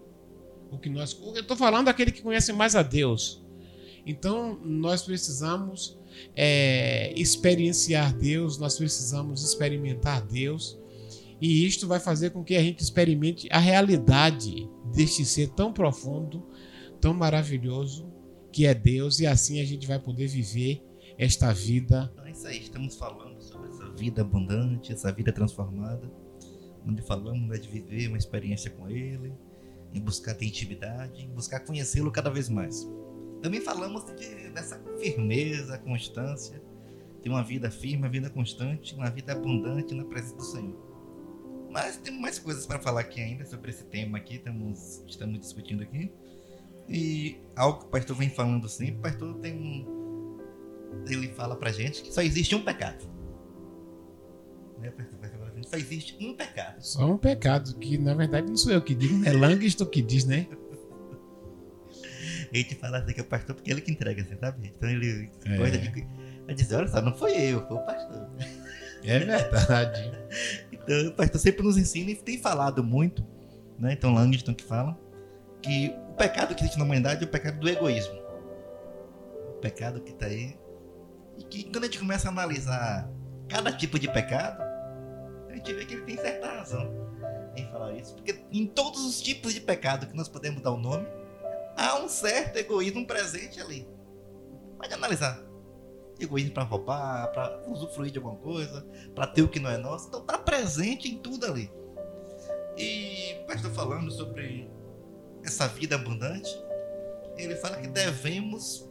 O 0.70 0.78
que 0.78 0.88
nós, 0.88 1.18
eu 1.20 1.40
estou 1.40 1.56
falando 1.56 1.86
daquele 1.86 2.12
que 2.12 2.22
conhece 2.22 2.52
mais 2.52 2.76
a 2.76 2.82
Deus. 2.82 3.43
Então 4.06 4.58
nós 4.62 5.02
precisamos 5.02 5.98
é, 6.36 7.12
experienciar 7.18 8.14
Deus, 8.16 8.58
nós 8.58 8.76
precisamos 8.76 9.42
experimentar 9.42 10.22
Deus. 10.22 10.78
E 11.40 11.66
isto 11.66 11.86
vai 11.86 12.00
fazer 12.00 12.30
com 12.30 12.44
que 12.44 12.56
a 12.56 12.62
gente 12.62 12.82
experimente 12.82 13.48
a 13.50 13.58
realidade 13.58 14.68
deste 14.92 15.24
ser 15.24 15.48
tão 15.50 15.72
profundo, 15.72 16.46
tão 17.00 17.12
maravilhoso 17.12 18.10
que 18.52 18.66
é 18.66 18.74
Deus, 18.74 19.18
e 19.18 19.26
assim 19.26 19.60
a 19.60 19.64
gente 19.64 19.86
vai 19.86 19.98
poder 19.98 20.28
viver 20.28 20.80
esta 21.18 21.52
vida. 21.52 22.10
Então 22.12 22.26
é 22.26 22.30
isso 22.30 22.46
aí, 22.46 22.60
estamos 22.60 22.96
falando 22.96 23.40
sobre 23.42 23.68
essa 23.70 23.90
vida 23.90 24.22
abundante, 24.22 24.92
essa 24.92 25.10
vida 25.12 25.32
transformada, 25.32 26.10
onde 26.86 27.02
falamos 27.02 27.48
né, 27.48 27.58
de 27.58 27.68
viver 27.68 28.08
uma 28.08 28.18
experiência 28.18 28.70
com 28.70 28.88
Ele, 28.88 29.32
em 29.92 30.00
buscar 30.00 30.34
ter 30.34 30.46
intimidade, 30.46 31.22
em 31.22 31.28
buscar 31.28 31.60
conhecê-lo 31.60 32.10
cada 32.12 32.30
vez 32.30 32.48
mais. 32.48 32.86
Também 33.44 33.60
falamos 33.60 34.02
de, 34.06 34.48
dessa 34.48 34.80
firmeza, 34.98 35.76
constância, 35.76 36.62
de 37.22 37.28
uma 37.28 37.44
vida 37.44 37.70
firme, 37.70 37.98
uma 37.98 38.08
vida 38.08 38.30
constante, 38.30 38.94
uma 38.94 39.10
vida 39.10 39.32
abundante 39.32 39.94
na 39.94 40.02
presença 40.02 40.34
do 40.34 40.42
Senhor. 40.42 41.68
Mas 41.70 41.98
temos 41.98 42.22
mais 42.22 42.38
coisas 42.38 42.64
para 42.64 42.78
falar 42.78 43.02
aqui 43.02 43.20
ainda 43.20 43.44
sobre 43.44 43.70
esse 43.70 43.84
tema 43.84 44.16
aqui, 44.16 44.36
estamos, 44.36 45.04
estamos 45.06 45.38
discutindo 45.38 45.82
aqui. 45.82 46.10
E 46.88 47.36
algo 47.54 47.80
que 47.80 47.84
o 47.84 47.88
pastor 47.88 48.16
vem 48.16 48.30
falando 48.30 48.66
sempre, 48.66 48.94
o 48.94 49.02
pastor 49.02 49.34
tem 49.40 49.52
um, 49.52 50.38
ele 51.06 51.28
fala 51.28 51.54
pra 51.54 51.70
gente 51.70 52.02
que 52.02 52.14
só 52.14 52.22
existe 52.22 52.54
um 52.54 52.64
pecado. 52.64 53.04
Né, 54.80 54.90
pastor? 54.90 55.18
Só 55.66 55.76
existe 55.76 56.16
um 56.24 56.34
pecado. 56.34 56.80
Só 56.80 57.04
um 57.04 57.18
pecado, 57.18 57.74
que 57.76 57.98
na 57.98 58.14
verdade 58.14 58.48
não 58.48 58.56
sou 58.56 58.72
eu 58.72 58.80
que 58.80 58.94
digo, 58.94 59.22
é 59.26 59.32
Langston 59.34 59.84
que 59.84 60.00
diz, 60.00 60.24
né? 60.24 60.48
A 62.54 62.56
gente 62.56 62.74
fala 62.76 62.98
assim 62.98 63.12
que 63.12 63.20
é 63.20 63.22
o 63.22 63.26
pastor 63.26 63.54
porque 63.56 63.70
ele 63.70 63.80
que 63.80 63.90
entrega, 63.90 64.22
assim, 64.22 64.36
sabe? 64.38 64.72
Então 64.74 64.88
ele 64.88 65.30
É. 65.44 65.56
gosta 65.56 65.76
de. 65.78 66.06
Vai 66.46 66.54
dizer, 66.54 66.76
olha 66.76 66.88
só, 66.88 67.00
não 67.02 67.14
foi 67.14 67.32
eu, 67.36 67.66
foi 67.66 67.76
o 67.76 67.80
pastor. 67.80 68.30
É 69.02 69.18
verdade. 69.18 70.12
Então 70.72 71.08
o 71.08 71.12
pastor 71.12 71.40
sempre 71.40 71.62
nos 71.62 71.78
ensina 71.78 72.10
e 72.10 72.14
tem 72.14 72.38
falado 72.38 72.84
muito, 72.84 73.26
né? 73.78 73.94
Então 73.94 74.12
Langston 74.12 74.52
que 74.54 74.64
fala 74.64 74.98
que 75.62 75.94
o 76.10 76.12
pecado 76.14 76.54
que 76.54 76.62
existe 76.62 76.78
na 76.78 76.84
humanidade 76.84 77.24
é 77.24 77.26
o 77.26 77.30
pecado 77.30 77.58
do 77.58 77.66
egoísmo. 77.68 78.14
O 79.48 79.52
pecado 79.62 80.00
que 80.02 80.12
tá 80.12 80.26
aí. 80.26 80.54
E 81.38 81.42
que 81.44 81.64
quando 81.64 81.84
a 81.84 81.86
gente 81.86 81.98
começa 81.98 82.28
a 82.28 82.30
analisar 82.30 83.10
cada 83.48 83.72
tipo 83.72 83.98
de 83.98 84.08
pecado, 84.12 84.62
a 85.48 85.54
gente 85.54 85.72
vê 85.72 85.86
que 85.86 85.94
ele 85.94 86.02
tem 86.02 86.16
certa 86.18 86.46
razão 86.48 86.92
em 87.56 87.66
falar 87.70 87.94
isso. 87.94 88.14
Porque 88.14 88.44
em 88.52 88.66
todos 88.66 89.04
os 89.06 89.22
tipos 89.22 89.54
de 89.54 89.60
pecado 89.62 90.06
que 90.06 90.14
nós 90.14 90.28
podemos 90.28 90.60
dar 90.60 90.72
o 90.72 90.78
nome, 90.78 91.06
há 91.76 91.98
um 91.98 92.08
certo 92.08 92.56
egoísmo 92.56 93.06
presente 93.06 93.60
ali. 93.60 93.88
Pode 94.78 94.92
analisar. 94.92 95.42
Egoísmo 96.18 96.52
para 96.52 96.62
roubar, 96.62 97.32
para 97.32 97.62
usufruir 97.66 98.12
de 98.12 98.18
alguma 98.18 98.36
coisa, 98.36 98.86
para 99.14 99.26
ter 99.26 99.42
o 99.42 99.48
que 99.48 99.58
não 99.58 99.70
é 99.70 99.76
nosso. 99.76 100.08
Então 100.08 100.20
tá 100.24 100.38
presente 100.38 101.08
em 101.08 101.18
tudo 101.18 101.46
ali. 101.46 101.70
E 102.76 103.36
o 103.42 103.46
pastor 103.46 103.70
falando 103.72 104.10
sobre 104.10 104.70
essa 105.44 105.66
vida 105.68 105.96
abundante, 105.96 106.50
ele 107.36 107.56
fala 107.56 107.76
que 107.76 107.88
devemos 107.88 108.88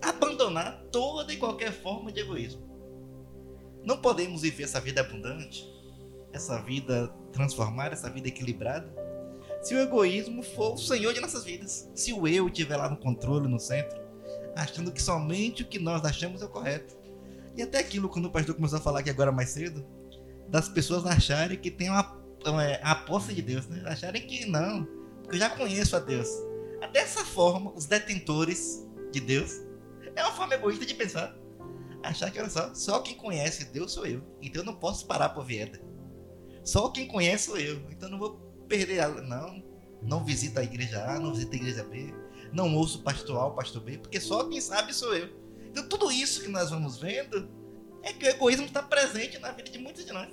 abandonar 0.00 0.84
toda 0.90 1.32
e 1.32 1.36
qualquer 1.36 1.72
forma 1.72 2.10
de 2.10 2.20
egoísmo. 2.20 2.68
Não 3.84 4.00
podemos 4.00 4.42
viver 4.42 4.64
essa 4.64 4.80
vida 4.80 5.00
abundante, 5.00 5.66
essa 6.32 6.60
vida 6.62 7.08
transformada, 7.32 7.94
essa 7.94 8.10
vida 8.10 8.28
equilibrada, 8.28 8.92
se 9.62 9.74
o 9.74 9.80
egoísmo 9.80 10.42
for 10.42 10.74
o 10.74 10.78
senhor 10.78 11.12
de 11.12 11.20
nossas 11.20 11.44
vidas. 11.44 11.90
Se 11.94 12.12
o 12.12 12.26
eu 12.26 12.48
estiver 12.48 12.76
lá 12.76 12.88
no 12.88 12.96
controle, 12.96 13.48
no 13.48 13.58
centro, 13.58 14.00
achando 14.56 14.90
que 14.90 15.02
somente 15.02 15.62
o 15.62 15.66
que 15.66 15.78
nós 15.78 16.04
achamos 16.04 16.42
é 16.42 16.44
o 16.44 16.48
correto. 16.48 16.96
E 17.56 17.62
até 17.62 17.78
aquilo, 17.78 18.08
quando 18.08 18.26
o 18.26 18.30
pastor 18.30 18.54
começou 18.54 18.78
a 18.78 18.82
falar 18.82 19.00
aqui 19.00 19.10
agora 19.10 19.30
mais 19.30 19.50
cedo, 19.50 19.84
das 20.48 20.68
pessoas 20.68 21.04
acharem 21.04 21.58
que 21.58 21.70
tem 21.70 21.90
uma, 21.90 22.18
uma 22.46 22.64
a 22.82 22.94
posse 22.94 23.34
de 23.34 23.42
Deus, 23.42 23.66
né? 23.68 23.82
Acharem 23.86 24.26
que 24.26 24.46
não, 24.46 24.84
porque 25.22 25.36
eu 25.36 25.40
já 25.40 25.50
conheço 25.50 25.96
a 25.96 26.00
Deus. 26.00 26.28
Dessa 26.92 27.24
forma, 27.24 27.72
os 27.74 27.86
detentores 27.86 28.84
de 29.12 29.20
Deus 29.20 29.60
é 30.16 30.22
uma 30.22 30.32
forma 30.32 30.54
egoísta 30.54 30.86
de 30.86 30.94
pensar. 30.94 31.36
Achar 32.02 32.30
que, 32.30 32.40
olha 32.40 32.48
só, 32.48 32.74
só 32.74 33.00
quem 33.00 33.14
conhece 33.14 33.66
Deus 33.66 33.92
sou 33.92 34.06
eu. 34.06 34.22
Então 34.40 34.62
eu 34.62 34.66
não 34.66 34.74
posso 34.74 35.06
parar 35.06 35.28
por 35.28 35.44
vieda. 35.44 35.80
Só 36.64 36.88
quem 36.88 37.06
conhece 37.06 37.46
sou 37.46 37.58
eu. 37.58 37.76
Então 37.90 38.08
eu 38.08 38.12
não 38.12 38.18
vou 38.18 38.49
perder 38.70 39.00
a. 39.00 39.08
Não. 39.08 39.62
Não 40.02 40.24
visita 40.24 40.60
a 40.60 40.64
igreja 40.64 41.04
A, 41.04 41.20
não 41.20 41.34
visita 41.34 41.52
a 41.52 41.56
igreja 41.56 41.84
B. 41.84 42.14
Não 42.52 42.74
ouço 42.74 43.00
o 43.00 43.02
pastor 43.02 43.36
A, 43.36 43.46
o 43.48 43.50
pastor 43.50 43.82
B, 43.82 43.98
porque 43.98 44.18
só 44.18 44.48
quem 44.48 44.60
sabe 44.60 44.94
sou 44.94 45.14
eu. 45.14 45.28
Então 45.70 45.86
tudo 45.86 46.10
isso 46.10 46.42
que 46.42 46.48
nós 46.48 46.70
vamos 46.70 46.98
vendo 46.98 47.48
é 48.02 48.12
que 48.12 48.24
o 48.24 48.28
egoísmo 48.28 48.64
está 48.64 48.82
presente 48.82 49.38
na 49.38 49.52
vida 49.52 49.70
de 49.70 49.78
muitos 49.78 50.06
de 50.06 50.12
nós. 50.12 50.28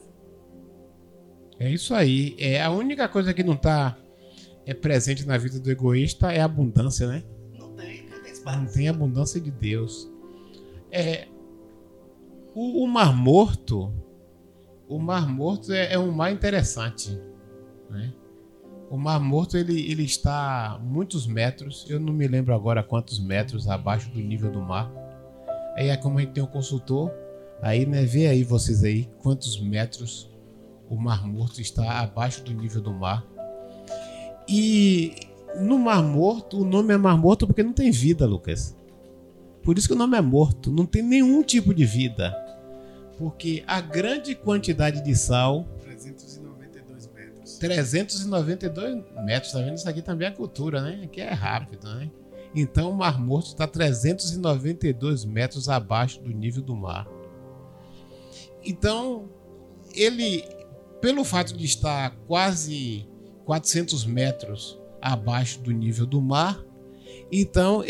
É 1.60 1.69
isso 1.69 1.93
aí. 1.93 2.36
É 2.39 2.62
a 2.62 2.69
única 2.69 3.10
coisa 3.10 3.34
que 3.34 3.43
não 3.43 3.56
está 3.56 3.97
é 4.65 4.73
presente 4.73 5.26
na 5.26 5.38
vida 5.38 5.60
do 5.60 5.69
egoísta 5.69 6.32
é 6.32 6.39
a 6.39 6.45
abundância, 6.45 7.08
né? 7.08 7.23
Não 7.58 7.73
tem, 7.76 8.08
não 8.08 8.21
tem 8.21 8.32
espaço. 8.32 8.60
Não 8.60 8.71
tem 8.71 8.89
abundância 8.89 9.41
de 9.41 9.52
Deus. 9.52 10.10
É 10.91 11.28
o, 12.56 12.84
o 12.84 12.88
Mar 12.88 13.13
Morto. 13.13 13.93
O 14.88 14.97
Mar 14.97 15.28
Morto 15.28 15.73
é, 15.73 15.93
é 15.93 16.00
um 16.00 16.12
mar 16.12 16.32
interessante, 16.32 17.19
né? 17.89 18.13
O 18.89 18.97
Mar 18.97 19.19
Morto 19.19 19.58
ele, 19.58 19.91
ele 19.91 20.04
está 20.04 20.80
muitos 20.82 21.28
metros, 21.28 21.86
eu 21.89 22.00
não 22.00 22.13
me 22.13 22.28
lembro 22.28 22.54
agora 22.54 22.82
quantos 22.82 23.19
metros 23.19 23.67
abaixo 23.67 24.10
do 24.12 24.19
nível 24.19 24.50
do 24.50 24.62
mar. 24.62 24.89
Aí 25.76 25.89
é 25.89 25.97
como 25.97 26.17
a 26.17 26.21
gente 26.21 26.32
tem 26.32 26.43
um 26.43 26.47
consultor, 26.47 27.12
aí 27.62 27.86
né, 27.86 28.04
vê 28.06 28.28
aí 28.28 28.43
vocês 28.43 28.84
aí 28.84 29.10
quantos 29.19 29.60
metros 29.60 30.30
o 30.89 30.95
Mar 30.95 31.28
Morto 31.28 31.60
está 31.60 32.00
abaixo 32.00 32.43
do 32.43 32.54
nível 32.54 32.82
do 32.82 32.93
mar. 32.93 33.26
E 34.47 35.13
no 35.60 35.78
Mar 35.78 36.02
Morto, 36.02 36.62
o 36.62 36.65
nome 36.65 36.93
é 36.93 36.97
Mar 36.97 37.17
Morto 37.17 37.45
porque 37.45 37.63
não 37.63 37.73
tem 37.73 37.91
vida, 37.91 38.26
Lucas. 38.26 38.78
Por 39.67 39.78
isso 39.78 39.89
que 39.89 39.93
o 39.93 39.97
nome 39.97 40.17
é 40.17 40.21
morto, 40.21 40.71
não 40.71 40.86
tem 40.86 41.04
nenhum 41.04 41.43
tipo 41.43 41.73
de 41.73 41.84
vida. 41.84 42.34
Porque 43.17 43.65
a 43.67 43.82
grande 43.82 44.34
quantidade 44.34 45.04
de 45.04 45.13
sal 45.13 45.67
392 47.58 49.04
metros, 49.26 49.52
tá 49.52 49.60
vendo? 49.60 49.76
Isso 49.76 49.89
aqui 49.89 50.02
também 50.02 50.28
é 50.28 50.32
cultura, 50.32 50.82
né? 50.82 51.02
Aqui 51.04 51.22
é 51.22 51.32
rápido, 51.32 51.88
né? 51.96 52.10
Então 52.56 52.91
o 52.91 52.96
Mar 52.96 53.20
Morto 53.20 53.48
está 53.48 53.67
392 53.67 55.26
metros 55.26 55.70
abaixo 55.70 56.22
do 56.22 56.32
nível 56.32 56.63
do 56.63 56.76
mar. 56.76 57.08
Então, 58.63 59.30
ele, 59.96 60.43
pelo 61.00 61.24
fato 61.24 61.56
de 61.56 61.65
estar 61.65 62.12
quase 62.28 63.08
400 63.46 64.06
metros 64.06 64.80
abaixo 65.02 65.62
do 65.62 65.72
nível 65.72 66.06
do 66.06 66.22
mar, 66.22 66.62
então 67.32 67.84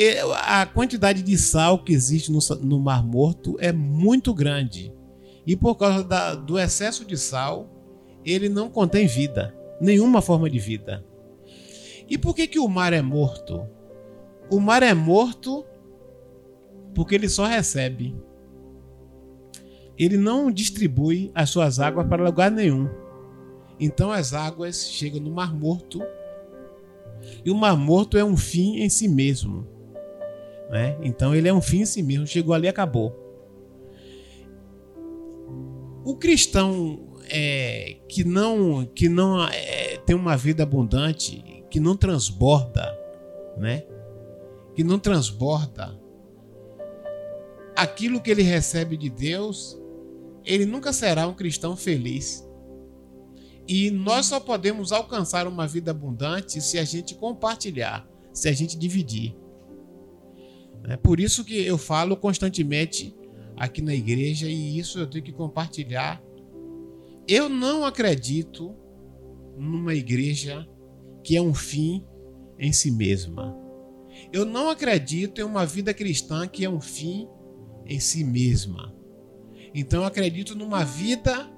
a 0.43 0.65
quantidade 0.65 1.21
de 1.21 1.37
sal 1.37 1.83
que 1.83 1.93
existe 1.93 2.31
no, 2.31 2.79
Mar 2.79 3.03
Morto 3.03 3.55
é 3.59 3.71
muito 3.71 4.33
grande. 4.33 4.93
E 5.45 5.55
por 5.55 5.75
causa 5.75 6.03
da, 6.03 6.35
do 6.35 6.59
excesso 6.59 7.05
de 7.05 7.17
sal, 7.17 7.69
ele 8.27 8.49
não 8.49 8.69
contém 8.69 9.07
vida, 9.07 9.55
nenhuma 9.79 10.21
forma 10.21 10.49
de 10.49 10.59
vida. 10.59 11.03
E 12.09 12.17
por 12.17 12.35
que, 12.35 12.47
que 12.47 12.59
o 12.59 12.67
mar 12.67 12.93
é 12.93 13.01
morto? 13.01 13.67
O 14.49 14.59
mar 14.59 14.83
é 14.83 14.93
morto 14.93 15.65
porque 16.93 17.15
ele 17.15 17.29
só 17.29 17.45
recebe. 17.45 18.15
Ele 19.97 20.17
não 20.17 20.51
distribui 20.51 21.31
as 21.33 21.49
suas 21.49 21.79
águas 21.79 22.07
para 22.07 22.23
lugar 22.23 22.51
nenhum. 22.51 22.87
Então 23.79 24.11
as 24.11 24.33
águas 24.33 24.89
chegam 24.89 25.19
no 25.19 25.31
Mar 25.31 25.53
Morto 25.53 26.01
e 27.43 27.51
o 27.51 27.55
Mar 27.55 27.75
Morto 27.75 28.17
é 28.17 28.23
um 28.23 28.37
fim 28.37 28.77
em 28.79 28.89
si 28.89 29.07
mesmo. 29.07 29.67
Né? 30.69 30.97
Então 31.01 31.33
ele 31.35 31.47
é 31.47 31.53
um 31.53 31.61
fim 31.61 31.81
em 31.81 31.85
si 31.85 32.01
mesmo. 32.03 32.27
Chegou 32.27 32.53
ali 32.53 32.67
acabou. 32.67 33.15
O 36.03 36.15
cristão 36.15 37.06
é, 37.29 37.97
que 38.07 38.23
não 38.23 38.85
que 38.85 39.09
não 39.09 39.45
é, 39.47 39.97
tem 39.97 40.15
uma 40.15 40.35
vida 40.37 40.63
abundante, 40.63 41.63
que 41.69 41.79
não 41.79 41.95
transborda, 41.95 42.97
né? 43.57 43.83
Que 44.75 44.83
não 44.83 44.99
transborda 44.99 45.97
aquilo 47.77 48.19
que 48.19 48.31
ele 48.31 48.41
recebe 48.41 48.97
de 48.97 49.07
Deus, 49.07 49.79
ele 50.43 50.65
nunca 50.65 50.91
será 50.91 51.27
um 51.27 51.33
cristão 51.33 51.77
feliz. 51.77 52.43
E 53.67 53.91
nós 53.91 54.25
só 54.25 54.39
podemos 54.39 54.91
alcançar 54.91 55.47
uma 55.47 55.67
vida 55.67 55.91
abundante 55.91 56.59
se 56.59 56.79
a 56.79 56.83
gente 56.83 57.13
compartilhar, 57.13 58.09
se 58.33 58.49
a 58.49 58.53
gente 58.53 58.75
dividir. 58.77 59.35
É 60.85 60.97
por 60.97 61.19
isso 61.19 61.43
que 61.45 61.61
eu 61.61 61.77
falo 61.77 62.17
constantemente 62.17 63.15
aqui 63.55 63.81
na 63.81 63.93
igreja 63.93 64.47
e 64.47 64.79
isso 64.79 64.97
eu 64.99 65.07
tenho 65.07 65.23
que 65.23 65.31
compartilhar 65.31 66.23
eu 67.27 67.49
não 67.49 67.83
acredito 67.83 68.73
numa 69.57 69.93
igreja 69.93 70.67
que 71.23 71.35
é 71.35 71.41
um 71.41 71.53
fim 71.53 72.05
em 72.57 72.71
si 72.71 72.89
mesma. 72.89 73.55
Eu 74.31 74.45
não 74.45 74.69
acredito 74.69 75.41
em 75.41 75.43
uma 75.43 75.65
vida 75.65 75.93
cristã 75.93 76.47
que 76.47 76.63
é 76.63 76.69
um 76.69 76.79
fim 76.79 77.27
em 77.85 77.99
si 77.99 78.23
mesma. 78.23 78.95
Então 79.75 80.01
eu 80.01 80.07
acredito 80.07 80.55
numa 80.55 80.85
vida 80.85 81.51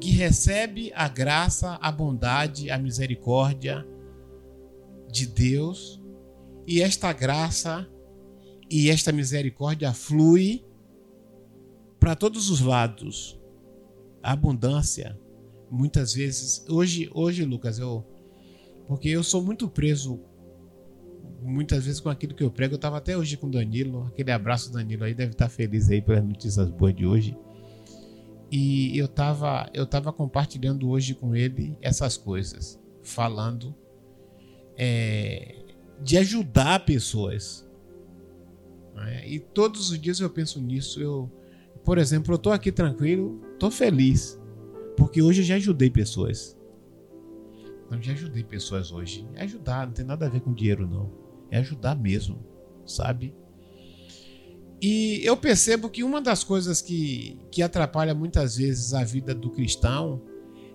que 0.00 0.10
recebe 0.10 0.92
a 0.94 1.08
graça, 1.08 1.78
a 1.80 1.92
bondade, 1.92 2.70
a 2.70 2.76
misericórdia 2.76 3.86
de 5.10 5.26
Deus, 5.26 6.02
e 6.66 6.80
esta 6.82 7.12
graça 7.12 7.88
e 8.68 8.90
esta 8.90 9.12
misericórdia 9.12 9.92
flui 9.92 10.64
para 12.00 12.16
todos 12.16 12.50
os 12.50 12.60
lados 12.60 13.41
abundância. 14.22 15.18
Muitas 15.70 16.12
vezes, 16.14 16.64
hoje, 16.68 17.10
hoje, 17.14 17.44
Lucas, 17.44 17.78
eu 17.78 18.06
porque 18.86 19.08
eu 19.08 19.22
sou 19.22 19.42
muito 19.42 19.68
preso 19.68 20.20
muitas 21.40 21.84
vezes 21.84 22.00
com 22.00 22.08
aquilo 22.08 22.34
que 22.34 22.42
eu 22.42 22.50
prego. 22.50 22.74
Eu 22.74 22.76
estava 22.76 22.98
até 22.98 23.16
hoje 23.16 23.36
com 23.36 23.46
o 23.46 23.50
Danilo, 23.50 24.04
aquele 24.06 24.30
abraço 24.30 24.72
Danilo 24.72 25.04
aí 25.04 25.14
deve 25.14 25.32
estar 25.32 25.48
feliz 25.48 25.90
aí 25.90 26.00
pelas 26.00 26.24
notícias 26.24 26.70
boas 26.70 26.94
de 26.94 27.06
hoje. 27.06 27.36
E 28.50 28.96
eu 28.98 29.06
estava 29.06 29.70
eu 29.72 29.86
tava 29.86 30.12
compartilhando 30.12 30.88
hoje 30.88 31.14
com 31.14 31.34
ele 31.34 31.76
essas 31.80 32.16
coisas, 32.16 32.78
falando 33.02 33.74
é, 34.76 35.64
de 36.02 36.18
ajudar 36.18 36.84
pessoas. 36.84 37.66
Né? 38.94 39.26
E 39.26 39.38
todos 39.40 39.90
os 39.90 39.98
dias 39.98 40.20
eu 40.20 40.28
penso 40.28 40.60
nisso. 40.60 41.00
Eu, 41.00 41.30
por 41.84 41.98
exemplo, 41.98 42.34
eu 42.34 42.36
estou 42.36 42.52
aqui 42.52 42.70
tranquilo, 42.70 43.40
Tô 43.62 43.70
feliz. 43.70 44.40
Porque 44.96 45.22
hoje 45.22 45.42
eu 45.42 45.44
já 45.44 45.54
ajudei 45.54 45.88
pessoas. 45.88 46.58
Eu 47.88 48.02
já 48.02 48.10
ajudei 48.10 48.42
pessoas 48.42 48.90
hoje. 48.90 49.24
É 49.36 49.44
ajudar, 49.44 49.86
não 49.86 49.94
tem 49.94 50.04
nada 50.04 50.26
a 50.26 50.28
ver 50.28 50.40
com 50.40 50.52
dinheiro, 50.52 50.84
não. 50.84 51.12
É 51.48 51.58
ajudar 51.58 51.94
mesmo, 51.94 52.44
sabe? 52.84 53.32
E 54.80 55.20
eu 55.22 55.36
percebo 55.36 55.88
que 55.88 56.02
uma 56.02 56.20
das 56.20 56.42
coisas 56.42 56.82
que, 56.82 57.38
que 57.52 57.62
atrapalha 57.62 58.12
muitas 58.12 58.56
vezes 58.56 58.94
a 58.94 59.04
vida 59.04 59.32
do 59.32 59.48
cristão 59.48 60.20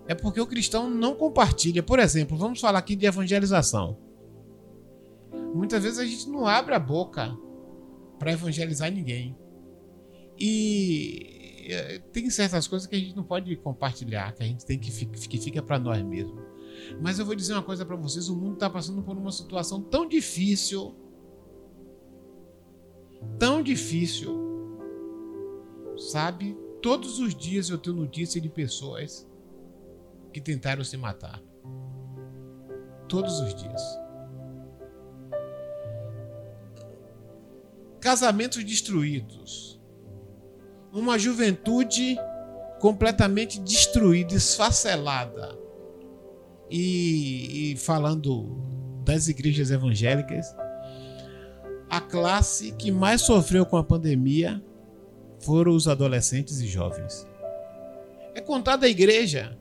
é 0.06 0.14
porque 0.14 0.40
o 0.40 0.46
cristão 0.46 0.88
não 0.88 1.14
compartilha. 1.14 1.82
Por 1.82 1.98
exemplo, 1.98 2.38
vamos 2.38 2.58
falar 2.58 2.78
aqui 2.78 2.96
de 2.96 3.04
evangelização. 3.04 3.98
Muitas 5.54 5.82
vezes 5.82 5.98
a 5.98 6.06
gente 6.06 6.26
não 6.30 6.46
abre 6.46 6.74
a 6.74 6.78
boca 6.78 7.36
para 8.18 8.32
evangelizar 8.32 8.90
ninguém. 8.90 9.36
E 10.38 11.37
tem 12.12 12.30
certas 12.30 12.66
coisas 12.66 12.86
que 12.86 12.96
a 12.96 12.98
gente 12.98 13.14
não 13.14 13.24
pode 13.24 13.54
compartilhar, 13.56 14.32
que 14.32 14.42
a 14.42 14.46
gente 14.46 14.64
tem 14.64 14.78
que, 14.78 14.90
que 15.06 15.38
fica 15.38 15.62
para 15.62 15.78
nós 15.78 16.02
mesmos. 16.02 16.42
Mas 17.00 17.18
eu 17.18 17.26
vou 17.26 17.34
dizer 17.34 17.52
uma 17.52 17.62
coisa 17.62 17.84
para 17.84 17.96
vocês: 17.96 18.28
o 18.28 18.36
mundo 18.36 18.54
está 18.54 18.70
passando 18.70 19.02
por 19.02 19.16
uma 19.16 19.32
situação 19.32 19.82
tão 19.82 20.06
difícil, 20.06 20.94
tão 23.38 23.62
difícil, 23.62 24.34
sabe? 25.96 26.56
Todos 26.80 27.18
os 27.18 27.34
dias 27.34 27.68
eu 27.68 27.78
tenho 27.78 27.96
notícia 27.96 28.40
de 28.40 28.48
pessoas 28.48 29.28
que 30.32 30.40
tentaram 30.40 30.84
se 30.84 30.96
matar. 30.96 31.42
Todos 33.08 33.40
os 33.40 33.54
dias. 33.54 33.82
Casamentos 38.00 38.62
destruídos 38.64 39.77
uma 40.92 41.18
juventude 41.18 42.16
completamente 42.78 43.60
destruída, 43.60 44.34
esfacelada. 44.34 45.56
E, 46.70 47.72
e 47.72 47.76
falando 47.76 48.58
das 49.04 49.28
igrejas 49.28 49.70
evangélicas, 49.70 50.54
a, 51.88 52.00
classe 52.00 52.72
que 52.72 52.90
mais 52.90 53.22
sofreu 53.22 53.64
com 53.64 53.76
a 53.76 53.84
pandemia 53.84 54.62
foram 55.40 55.74
os 55.74 55.88
adolescentes 55.88 56.60
e 56.60 56.66
jovens. 56.66 57.26
É 58.34 58.40
contado 58.40 58.84
à 58.84 58.88
igreja 58.88 59.56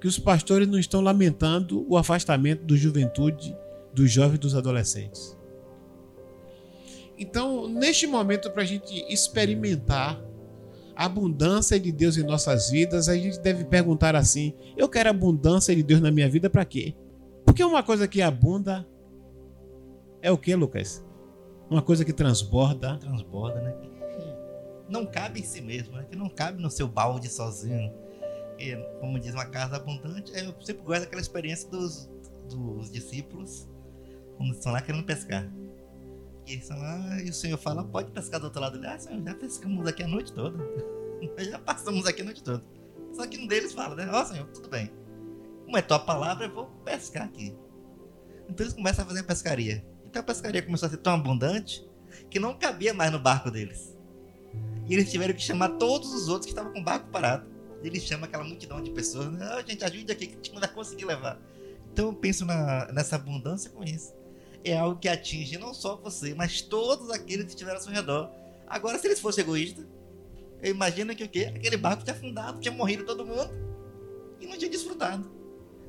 que 0.00 0.06
os 0.06 0.18
pastores 0.18 0.66
não 0.66 0.78
estão 0.78 1.00
lamentando 1.00 1.84
o 1.88 1.96
afastamento 1.96 2.64
da 2.64 2.76
juventude, 2.76 3.54
dos 3.92 4.10
jovens 4.10 4.36
e 4.36 4.40
dos 4.40 4.54
adolescentes. 4.54 5.36
Então, 7.18 7.68
neste 7.68 8.06
momento, 8.06 8.50
para 8.50 8.62
a 8.62 8.66
gente 8.66 9.04
experimentar 9.12 10.18
a 10.18 10.27
abundância 10.98 11.78
de 11.78 11.92
Deus 11.92 12.16
em 12.16 12.24
nossas 12.24 12.70
vidas, 12.70 13.08
a 13.08 13.14
gente 13.14 13.38
deve 13.38 13.64
perguntar 13.64 14.16
assim: 14.16 14.52
eu 14.76 14.88
quero 14.88 15.08
abundância 15.08 15.74
de 15.74 15.82
Deus 15.82 16.00
na 16.00 16.10
minha 16.10 16.28
vida 16.28 16.50
para 16.50 16.64
quê? 16.64 16.96
Porque 17.44 17.62
uma 17.62 17.82
coisa 17.84 18.08
que 18.08 18.20
abunda 18.20 18.86
é 20.20 20.32
o 20.32 20.36
que, 20.36 20.54
Lucas? 20.56 21.06
Uma 21.70 21.80
coisa 21.80 22.04
que 22.04 22.12
transborda. 22.12 22.96
Transborda, 22.98 23.60
né? 23.60 23.74
Não 24.88 25.06
cabe 25.06 25.40
em 25.40 25.44
si 25.44 25.60
mesmo, 25.60 25.96
né? 25.96 26.04
Que 26.10 26.16
não 26.16 26.28
cabe 26.28 26.60
no 26.60 26.70
seu 26.70 26.88
balde 26.88 27.28
sozinho. 27.28 27.92
E, 28.58 28.74
como 29.00 29.20
diz 29.20 29.32
uma 29.34 29.46
casa 29.46 29.76
abundante, 29.76 30.32
eu 30.34 30.52
sempre 30.60 30.82
gosto 30.82 31.02
daquela 31.02 31.20
experiência 31.20 31.70
dos, 31.70 32.10
dos 32.48 32.90
discípulos 32.90 33.68
quando 34.36 34.52
estão 34.52 34.72
lá 34.72 34.80
querendo 34.80 35.04
pescar. 35.04 35.48
Lá 36.70 37.20
e 37.22 37.28
o 37.28 37.34
Senhor 37.34 37.58
fala, 37.58 37.84
pode 37.84 38.10
pescar 38.10 38.40
do 38.40 38.44
outro 38.44 38.60
lado. 38.60 38.78
Ele, 38.78 38.86
ah, 38.86 38.98
Senhor, 38.98 39.22
já 39.22 39.34
pescamos 39.34 39.86
aqui 39.86 40.02
a 40.02 40.08
noite 40.08 40.32
toda. 40.32 40.58
já 41.38 41.58
passamos 41.58 42.06
aqui 42.06 42.22
a 42.22 42.24
noite 42.24 42.42
toda. 42.42 42.64
Só 43.12 43.26
que 43.26 43.38
um 43.38 43.46
deles 43.46 43.72
fala, 43.72 43.94
né? 43.94 44.08
Ó, 44.10 44.22
oh, 44.22 44.24
Senhor, 44.24 44.46
tudo 44.48 44.68
bem. 44.68 44.90
Como 45.64 45.76
é 45.76 45.82
tua 45.82 45.98
palavra, 45.98 46.46
eu 46.46 46.54
vou 46.54 46.66
pescar 46.84 47.24
aqui. 47.24 47.54
Então 48.48 48.64
eles 48.64 48.72
começam 48.72 49.04
a 49.04 49.08
fazer 49.08 49.20
a 49.20 49.24
pescaria. 49.24 49.84
Então 50.06 50.20
a 50.20 50.22
pescaria 50.22 50.62
começou 50.62 50.86
a 50.86 50.90
ser 50.90 50.96
tão 50.98 51.14
abundante 51.14 51.86
que 52.30 52.38
não 52.38 52.58
cabia 52.58 52.94
mais 52.94 53.12
no 53.12 53.18
barco 53.18 53.50
deles. 53.50 53.96
E 54.88 54.94
eles 54.94 55.10
tiveram 55.10 55.34
que 55.34 55.42
chamar 55.42 55.70
todos 55.70 56.14
os 56.14 56.28
outros 56.28 56.46
que 56.46 56.52
estavam 56.52 56.72
com 56.72 56.80
o 56.80 56.84
barco 56.84 57.10
parado. 57.10 57.46
Eles 57.82 58.02
chamam 58.02 58.24
aquela 58.24 58.42
multidão 58.42 58.82
de 58.82 58.90
pessoas. 58.90 59.28
Oh, 59.28 59.68
gente, 59.68 59.84
ajude 59.84 60.10
aqui 60.10 60.26
que 60.26 60.32
a 60.32 60.36
gente 60.36 60.52
não 60.52 60.60
vai 60.60 60.72
conseguir 60.72 61.04
levar. 61.04 61.38
Então 61.92 62.06
eu 62.06 62.14
penso 62.14 62.44
na, 62.44 62.90
nessa 62.92 63.16
abundância 63.16 63.70
com 63.70 63.84
isso. 63.84 64.14
É 64.64 64.76
algo 64.76 64.98
que 64.98 65.08
atinge 65.08 65.58
não 65.58 65.72
só 65.72 65.96
você, 65.96 66.34
mas 66.34 66.60
todos 66.60 67.10
aqueles 67.10 67.44
que 67.44 67.50
estiveram 67.50 67.78
ao 67.78 67.82
seu 67.82 67.92
redor. 67.92 68.30
Agora, 68.66 68.98
se 68.98 69.06
eles 69.06 69.20
fossem 69.20 69.42
egoístas, 69.42 69.86
eu 70.62 70.70
imagino 70.70 71.14
que 71.14 71.24
o 71.24 71.28
quê? 71.28 71.52
Aquele 71.54 71.76
barco 71.76 72.02
tinha 72.02 72.14
afundado, 72.14 72.60
tinha 72.60 72.72
morrido 72.72 73.04
todo 73.04 73.24
mundo 73.24 73.50
e 74.40 74.46
não 74.46 74.58
tinha 74.58 74.70
desfrutado. 74.70 75.30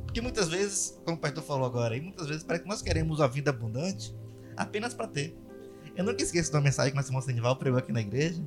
Porque 0.06 0.22
muitas 0.22 0.48
vezes, 0.48 1.00
como 1.04 1.18
o 1.18 1.20
pastor 1.20 1.44
falou 1.44 1.66
agora, 1.66 1.96
e 1.96 2.02
muitas 2.02 2.28
vezes 2.28 2.44
parece 2.44 2.64
que 2.64 2.70
nós 2.70 2.82
queremos 2.82 3.20
uma 3.20 3.28
vida 3.28 3.50
abundante 3.50 4.16
apenas 4.56 4.94
para 4.94 5.08
ter. 5.08 5.36
Eu 5.96 6.04
nunca 6.04 6.24
esqueço 6.24 6.50
de 6.50 6.56
uma 6.56 6.64
mensagem 6.64 6.94
que 6.94 7.12
nosso 7.12 7.30
irmão 7.30 7.56
pregou 7.56 7.80
aqui 7.80 7.92
na 7.92 8.02
igreja, 8.02 8.42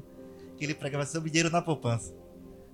que 0.57 0.64
ele 0.64 0.75
pregava 0.75 1.05
sobre 1.07 1.31
dinheiro 1.31 1.51
na 1.51 1.61
poupança. 1.61 2.14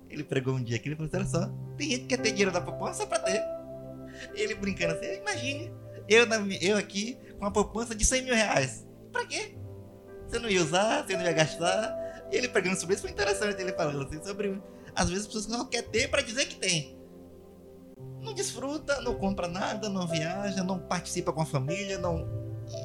Ele 0.09 0.23
pregou 0.23 0.55
um 0.55 0.63
dia 0.63 0.79
que 0.79 0.87
ele 0.87 0.95
falou: 0.95 1.11
olha 1.13 1.25
só, 1.25 1.51
tem 1.77 1.89
gente 1.89 2.01
que 2.01 2.07
quer 2.07 2.17
ter 2.17 2.31
dinheiro 2.31 2.51
na 2.51 2.61
poupança 2.61 3.05
para 3.05 3.19
ter. 3.19 3.41
Ele 4.33 4.55
brincando 4.55 4.93
assim, 4.93 5.17
imagine, 5.21 5.71
eu, 6.07 6.25
na, 6.25 6.37
eu 6.61 6.77
aqui 6.77 7.17
uma 7.39 7.51
poupança 7.51 7.95
de 7.95 8.05
100 8.05 8.23
mil 8.23 8.35
reais. 8.35 8.85
Pra 9.11 9.25
quê? 9.25 9.55
Você 10.27 10.39
não 10.39 10.49
ia 10.49 10.61
usar, 10.61 11.05
você 11.05 11.15
não 11.15 11.23
ia 11.23 11.31
gastar. 11.31 12.27
E 12.31 12.35
ele 12.35 12.47
pregando 12.47 12.79
sobre 12.79 12.95
isso 12.95 13.01
foi 13.01 13.11
interessante, 13.11 13.61
ele 13.61 13.73
falando 13.73 14.03
assim, 14.03 14.23
sobre. 14.23 14.61
Às 14.95 15.09
vezes 15.09 15.25
as 15.25 15.33
pessoas 15.33 15.47
não 15.47 15.65
querem 15.65 15.89
ter 15.89 16.09
para 16.09 16.21
dizer 16.21 16.45
que 16.45 16.55
tem. 16.55 16.97
Não 18.21 18.33
desfruta, 18.33 19.01
não 19.01 19.15
compra 19.15 19.47
nada, 19.47 19.89
não 19.89 20.07
viaja, 20.07 20.63
não 20.63 20.79
participa 20.79 21.31
com 21.31 21.41
a 21.41 21.45
família, 21.45 21.97
não. 21.97 22.27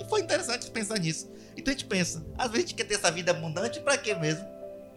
E 0.01 0.09
foi 0.09 0.21
interessante 0.21 0.71
pensar 0.71 0.99
nisso. 0.99 1.31
Então 1.57 1.73
a 1.73 1.77
gente 1.77 1.87
pensa, 1.87 2.25
às 2.39 2.51
vezes 2.51 2.65
a 2.65 2.69
gente 2.69 2.75
quer 2.75 2.85
ter 2.85 2.95
essa 2.95 3.11
vida 3.11 3.33
abundante, 3.33 3.81
para 3.81 3.99
quê 3.99 4.15
mesmo? 4.15 4.45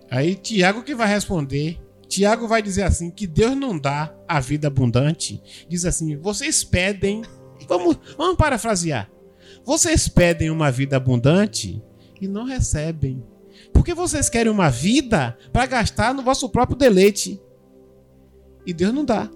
Aí 0.09 0.35
Tiago 0.35 0.83
que 0.83 0.95
vai 0.95 1.07
responder 1.07 1.79
Tiago 2.07 2.47
vai 2.47 2.61
dizer 2.61 2.83
assim: 2.83 3.11
que 3.11 3.27
Deus 3.27 3.55
não 3.55 3.77
dá 3.77 4.13
a 4.27 4.39
vida 4.39 4.67
abundante. 4.67 5.41
Diz 5.67 5.85
assim: 5.85 6.17
vocês 6.17 6.63
pedem. 6.63 7.21
Vamos, 7.67 7.97
vamos 8.15 8.37
parafrasear. 8.37 9.09
Vocês 9.67 10.07
pedem 10.07 10.49
uma 10.49 10.71
vida 10.71 10.95
abundante 10.95 11.83
e 12.21 12.27
não 12.27 12.45
recebem. 12.45 13.21
Porque 13.73 13.93
vocês 13.93 14.29
querem 14.29 14.49
uma 14.49 14.69
vida 14.69 15.37
para 15.51 15.65
gastar 15.65 16.13
no 16.13 16.23
vosso 16.23 16.47
próprio 16.47 16.77
deleite. 16.77 17.37
E 18.65 18.73
Deus 18.73 18.93
não 18.93 19.03
dá. 19.03 19.29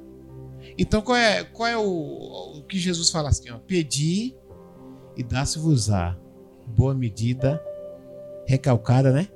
Então 0.77 1.01
qual 1.01 1.17
é, 1.17 1.43
qual 1.43 1.67
é 1.67 1.77
o, 1.77 2.59
o 2.59 2.63
que 2.63 2.79
Jesus 2.79 3.09
fala 3.09 3.27
assim? 3.27 3.51
Ó, 3.51 3.59
Pedi 3.59 4.33
e 5.17 5.21
dá-se-vos-á. 5.21 6.17
Boa 6.65 6.93
medida, 6.93 7.61
recalcada, 8.47 9.11
né? 9.11 9.27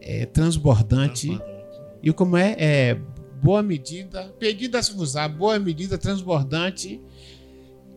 É, 0.00 0.26
transbordante. 0.26 1.28
transbordante 1.28 1.50
e 2.02 2.12
como 2.12 2.36
é? 2.36 2.56
É 2.58 2.94
boa 3.42 3.62
medida, 3.62 4.34
pedida 4.38 4.82
se 4.82 4.92
usar, 4.94 5.28
boa 5.28 5.58
medida, 5.58 5.96
transbordante. 5.96 7.00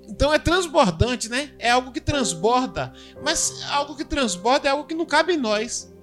Então 0.08 0.34
é 0.34 0.40
transbordante, 0.40 1.30
né? 1.30 1.54
É 1.58 1.72
algo 1.72 1.92
que 1.92 2.02
transborda. 2.02 2.94
Mas 3.24 3.64
algo 3.72 3.96
que 3.96 4.06
transborda 4.06 4.68
é 4.68 4.72
algo 4.72 4.86
que 4.86 4.96
não 4.96 5.06
cabe 5.06 5.34
em 5.34 5.38
nós. 5.38 5.94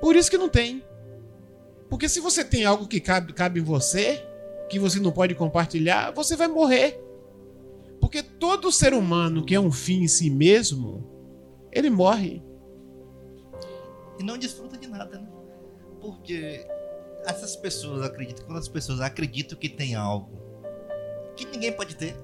Por 0.00 0.14
isso 0.14 0.30
que 0.30 0.38
não 0.38 0.48
tem. 0.48 0.84
Porque 1.88 2.08
se 2.08 2.20
você 2.20 2.44
tem 2.44 2.64
algo 2.64 2.86
que 2.86 3.00
cabe, 3.00 3.32
cabe 3.32 3.60
em 3.60 3.62
você, 3.62 4.24
que 4.68 4.78
você 4.78 4.98
não 5.00 5.12
pode 5.12 5.34
compartilhar, 5.34 6.12
você 6.12 6.36
vai 6.36 6.48
morrer. 6.48 7.00
Porque 8.00 8.22
todo 8.22 8.72
ser 8.72 8.92
humano 8.92 9.44
que 9.44 9.54
é 9.54 9.60
um 9.60 9.72
fim 9.72 10.02
em 10.02 10.08
si 10.08 10.28
mesmo, 10.28 11.04
ele 11.72 11.88
morre. 11.88 12.42
E 14.18 14.22
não 14.22 14.36
desfruta 14.36 14.76
de 14.76 14.88
nada, 14.88 15.18
né? 15.18 15.28
Porque 16.00 16.66
essas 17.24 17.56
pessoas 17.56 18.02
acreditam, 18.04 18.46
quando 18.46 18.58
as 18.58 18.68
pessoas 18.68 19.00
acreditam 19.00 19.58
que 19.58 19.68
tem 19.68 19.94
algo 19.94 20.40
que 21.34 21.44
ninguém 21.44 21.72
pode 21.72 21.96
ter, 21.96 22.16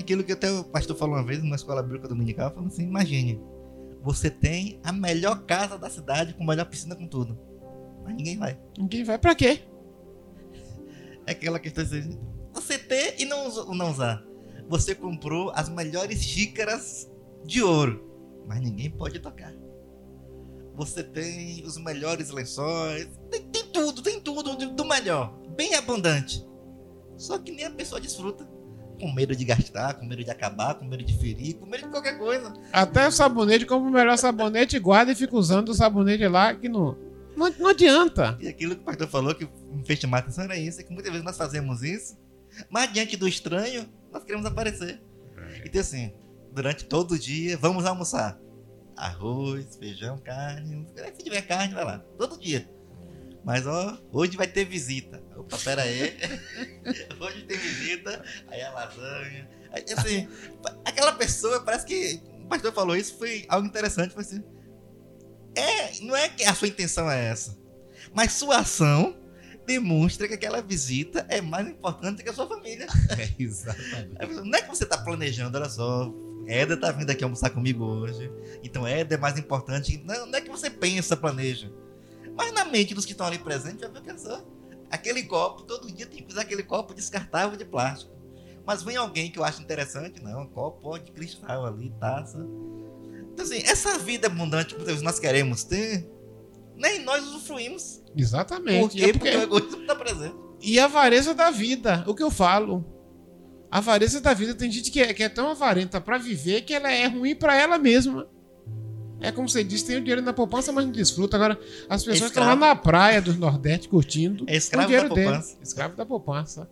aquilo 0.00 0.24
que 0.24 0.32
até 0.32 0.50
o 0.50 0.64
pastor 0.64 0.96
falou 0.96 1.16
uma 1.16 1.24
vez 1.24 1.42
numa 1.42 1.56
escola 1.56 1.82
bíblica 1.82 2.08
dominical, 2.08 2.50
falando 2.50 2.68
assim: 2.68 2.82
imagine, 2.82 3.40
você 4.02 4.30
tem 4.30 4.80
a 4.82 4.92
melhor 4.92 5.44
casa 5.44 5.78
da 5.78 5.88
cidade 5.88 6.34
com 6.34 6.42
a 6.42 6.46
melhor 6.46 6.66
piscina 6.66 6.96
com 6.96 7.06
tudo, 7.06 7.38
mas 8.04 8.14
ninguém 8.14 8.38
vai. 8.38 8.58
Ninguém 8.78 9.04
vai 9.04 9.18
para 9.18 9.34
quê? 9.34 9.62
É 11.26 11.32
aquela 11.32 11.60
questão 11.60 11.84
assim: 11.84 12.18
você 12.52 12.78
ter 12.78 13.20
e 13.20 13.24
não, 13.24 13.48
não 13.74 13.90
usar. 13.90 14.24
Você 14.68 14.94
comprou 14.94 15.52
as 15.54 15.68
melhores 15.68 16.22
xícaras 16.22 17.10
de 17.44 17.62
ouro, 17.62 18.04
mas 18.46 18.60
ninguém 18.60 18.90
pode 18.90 19.18
tocar 19.20 19.52
você 20.80 21.02
tem 21.02 21.62
os 21.66 21.76
melhores 21.76 22.30
lençóis, 22.30 23.06
tem, 23.30 23.42
tem 23.42 23.66
tudo, 23.66 24.00
tem 24.00 24.18
tudo 24.18 24.56
do 24.56 24.84
melhor, 24.86 25.36
bem 25.54 25.74
abundante. 25.74 26.42
Só 27.18 27.38
que 27.38 27.52
nem 27.52 27.66
a 27.66 27.70
pessoa 27.70 28.00
desfruta. 28.00 28.49
Com 29.00 29.12
medo 29.12 29.34
de 29.34 29.44
gastar, 29.44 29.94
com 29.94 30.04
medo 30.04 30.22
de 30.22 30.30
acabar, 30.30 30.74
com 30.74 30.84
medo 30.84 31.02
de 31.02 31.16
ferir, 31.18 31.54
com 31.54 31.66
medo 31.66 31.84
de 31.84 31.90
qualquer 31.90 32.18
coisa. 32.18 32.52
Até 32.72 33.08
o 33.08 33.10
sabonete, 33.10 33.64
compra 33.64 33.88
o 33.88 33.92
melhor 33.92 34.16
sabonete, 34.18 34.78
guarda 34.78 35.12
e 35.12 35.14
fica 35.14 35.34
usando 35.36 35.70
o 35.70 35.74
sabonete 35.74 36.26
lá 36.28 36.54
que 36.54 36.68
não, 36.68 36.96
não, 37.36 37.50
não 37.58 37.68
adianta. 37.68 38.36
E 38.40 38.48
aquilo 38.48 38.74
que 38.74 38.82
o 38.82 38.84
pastor 38.84 39.08
falou 39.08 39.34
que 39.34 39.48
me 39.72 39.84
fez 39.84 39.98
chamar 39.98 40.18
a 40.18 40.20
atenção 40.20 40.44
era 40.44 40.56
isso, 40.56 40.80
é 40.80 40.84
que 40.84 40.92
muitas 40.92 41.10
vezes 41.10 41.24
nós 41.24 41.36
fazemos 41.36 41.82
isso, 41.82 42.18
mas 42.68 42.92
diante 42.92 43.16
do 43.16 43.26
estranho, 43.26 43.88
nós 44.12 44.22
queremos 44.22 44.46
aparecer. 44.46 45.00
É. 45.36 45.62
Então 45.64 45.80
assim, 45.80 46.12
durante 46.52 46.84
todo 46.84 47.12
o 47.12 47.18
dia, 47.18 47.56
vamos 47.56 47.86
almoçar 47.86 48.38
arroz, 49.00 49.76
feijão, 49.76 50.18
carne. 50.18 50.86
Se 51.16 51.24
tiver 51.24 51.42
carne, 51.42 51.74
vai 51.74 51.84
lá. 51.84 51.98
Todo 52.18 52.38
dia. 52.38 52.68
Mas 53.44 53.66
ó, 53.66 53.98
hoje 54.12 54.36
vai 54.36 54.46
ter 54.46 54.64
visita. 54.64 55.19
Opa, 55.40 55.56
pera 55.58 55.82
aí. 55.82 56.16
hoje 57.18 57.44
tem 57.44 57.56
visita. 57.56 58.22
Aí 58.48 58.60
a 58.60 58.70
lasanha. 58.72 59.48
Aí, 59.72 59.84
assim, 59.96 60.28
aquela 60.84 61.12
pessoa, 61.12 61.60
parece 61.60 61.86
que 61.86 62.20
o 62.44 62.48
pastor 62.48 62.72
falou 62.72 62.96
isso, 62.96 63.16
foi 63.16 63.46
algo 63.48 63.66
interessante. 63.66 64.12
Foi 64.12 64.22
assim. 64.22 64.44
É, 65.54 66.00
não 66.02 66.14
é 66.14 66.28
que 66.28 66.44
a 66.44 66.54
sua 66.54 66.68
intenção 66.68 67.10
é 67.10 67.28
essa. 67.28 67.58
Mas 68.14 68.32
sua 68.32 68.58
ação 68.58 69.16
demonstra 69.66 70.28
que 70.28 70.34
aquela 70.34 70.60
visita 70.60 71.24
é 71.28 71.40
mais 71.40 71.66
importante 71.68 72.22
que 72.22 72.28
a 72.28 72.32
sua 72.32 72.46
família. 72.46 72.86
É, 73.18 73.42
exatamente. 73.42 74.44
Não 74.44 74.58
é 74.58 74.62
que 74.62 74.68
você 74.68 74.84
está 74.84 74.98
planejando, 74.98 75.56
olha 75.56 75.68
só, 75.68 76.12
Éder 76.46 76.78
tá 76.78 76.92
vindo 76.92 77.10
aqui 77.10 77.24
almoçar 77.24 77.50
comigo 77.50 77.84
hoje. 77.84 78.30
Então 78.62 78.86
Éder 78.86 79.18
é 79.18 79.20
mais 79.20 79.38
importante. 79.38 80.02
Não, 80.04 80.26
não 80.26 80.38
é 80.38 80.40
que 80.40 80.50
você 80.50 80.68
pensa, 80.68 81.16
planeja. 81.16 81.72
Mas 82.36 82.52
na 82.52 82.64
mente 82.64 82.94
dos 82.94 83.04
que 83.04 83.12
estão 83.12 83.26
ali 83.26 83.38
presentes, 83.38 83.88
vai 83.88 84.02
pensar. 84.02 84.42
Aquele 84.90 85.22
copo, 85.22 85.62
todo 85.62 85.90
dia 85.90 86.06
tem 86.06 86.22
que 86.22 86.32
usar 86.32 86.42
aquele 86.42 86.62
copo 86.62 86.92
descartável 86.92 87.56
de 87.56 87.64
plástico. 87.64 88.12
Mas 88.66 88.82
vem 88.82 88.96
alguém 88.96 89.30
que 89.30 89.38
eu 89.38 89.44
acho 89.44 89.62
interessante, 89.62 90.22
não, 90.22 90.42
um 90.42 90.46
copo 90.46 90.98
de 90.98 91.12
cristal 91.12 91.64
ali, 91.64 91.92
taça. 92.00 92.38
Então 93.32 93.44
assim, 93.44 93.62
essa 93.64 93.98
vida 93.98 94.26
abundante 94.26 94.74
que 94.74 95.02
nós 95.02 95.18
queremos 95.18 95.64
ter, 95.64 96.10
nem 96.76 97.02
nós 97.04 97.24
usufruímos. 97.24 98.02
Exatamente. 98.16 98.80
Por 98.80 98.90
quê? 98.90 99.04
É 99.04 99.12
porque... 99.12 99.30
porque 99.30 99.36
o 99.36 99.42
egoísmo 99.42 99.82
está 99.82 99.94
presente. 99.94 100.34
E 100.60 100.78
a 100.78 100.84
avareza 100.84 101.34
da 101.34 101.50
vida, 101.50 102.04
o 102.06 102.14
que 102.14 102.22
eu 102.22 102.30
falo. 102.30 102.84
A 103.70 103.78
avareza 103.78 104.20
da 104.20 104.34
vida 104.34 104.54
tem 104.54 104.70
gente 104.70 104.90
que 104.90 105.00
é, 105.00 105.14
que 105.14 105.22
é 105.22 105.28
tão 105.28 105.50
avarenta 105.50 106.00
para 106.00 106.18
viver 106.18 106.62
que 106.62 106.74
ela 106.74 106.90
é 106.90 107.06
ruim 107.06 107.34
para 107.36 107.56
ela 107.56 107.78
mesma. 107.78 108.28
É 109.20 109.30
como 109.30 109.48
você 109.48 109.62
disse, 109.62 109.86
tem 109.86 109.96
o 109.96 110.00
dinheiro 110.00 110.22
na 110.22 110.32
poupança, 110.32 110.72
mas 110.72 110.84
não 110.84 110.92
desfruta. 110.92 111.36
Agora, 111.36 111.58
as 111.88 112.02
pessoas 112.02 112.30
estão 112.30 112.42
lá 112.42 112.54
escravo. 112.54 112.74
na 112.74 112.76
praia 112.76 113.20
do 113.20 113.34
Nordeste 113.34 113.88
curtindo 113.88 114.44
É 114.46 114.56
escravo 114.56 114.84
o 114.84 114.86
dinheiro 114.88 115.08
da 115.08 115.14
dele. 115.14 115.28
poupança. 115.28 115.56
Escravo 115.62 115.96
da 115.96 116.06
poupança. 116.06 116.70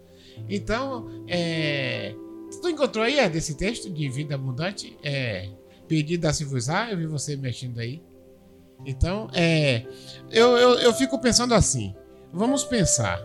Então, 0.48 1.24
é... 1.26 2.14
tu 2.62 2.68
encontrou 2.68 3.04
aí 3.04 3.18
é, 3.18 3.28
desse 3.28 3.54
texto 3.54 3.90
de 3.90 4.08
vida 4.08 4.34
abundante? 4.34 4.96
É... 5.02 5.48
Pedido 5.86 6.26
a 6.26 6.32
se 6.32 6.44
vos 6.44 6.68
eu 6.68 6.96
vi 6.96 7.06
você 7.06 7.36
mexendo 7.36 7.78
aí. 7.78 8.02
Então, 8.86 9.28
é... 9.34 9.84
Eu, 10.30 10.56
eu, 10.56 10.70
eu 10.78 10.94
fico 10.94 11.18
pensando 11.18 11.54
assim. 11.54 11.94
Vamos 12.32 12.64
pensar. 12.64 13.20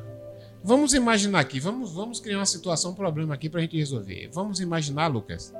Vamos 0.63 0.93
imaginar 0.93 1.41
aqui. 1.41 1.59
Vamos, 1.59 1.91
vamos 1.91 2.19
criar 2.19 2.39
uma 2.39 2.45
situação, 2.45 2.91
um 2.91 2.95
problema 2.95 3.33
aqui 3.33 3.49
pra 3.49 3.61
gente 3.61 3.77
resolver. 3.77 4.29
Vamos 4.31 4.59
imaginar, 4.61 5.07
Lucas, 5.07 5.53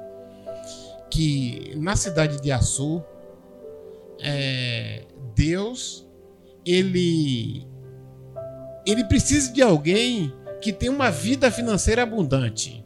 que 1.12 1.74
na 1.76 1.96
cidade 1.96 2.42
de 2.42 2.52
Açu, 2.52 3.04
é, 4.20 5.06
Deus, 5.36 6.08
ele, 6.66 7.68
ele 8.86 9.04
precisa 9.06 9.52
de 9.52 9.62
alguém 9.62 10.34
que 10.62 10.72
tem 10.72 10.90
uma 10.90 11.12
vida 11.12 11.52
financeira 11.52 12.04
abundante. 12.04 12.84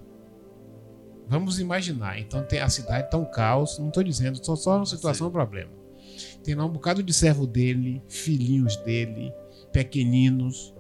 Vamos 1.28 1.60
imaginar. 1.60 2.20
Então 2.20 2.44
tem 2.44 2.60
a 2.60 2.70
cidade 2.70 3.10
tá 3.10 3.18
um 3.18 3.26
caos. 3.26 3.78
Não 3.78 3.90
estou 3.90 4.04
dizendo, 4.04 4.44
só 4.44 4.56
só 4.56 4.78
uma 4.78 4.86
situação, 4.86 5.28
um 5.28 5.32
problema. 5.32 5.72
Tem 6.44 6.56
lá 6.56 6.66
um 6.66 6.70
bocado 6.70 7.04
de 7.04 7.14
servo 7.14 7.46
dele, 7.46 8.02
filhinhos 8.08 8.78
dele, 8.78 9.32
pequeninos, 9.72 10.74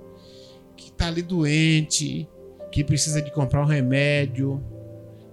que 0.75 0.91
tá 0.91 1.07
ali 1.07 1.21
doente, 1.21 2.27
que 2.71 2.83
precisa 2.83 3.21
de 3.21 3.31
comprar 3.31 3.61
um 3.61 3.65
remédio. 3.65 4.63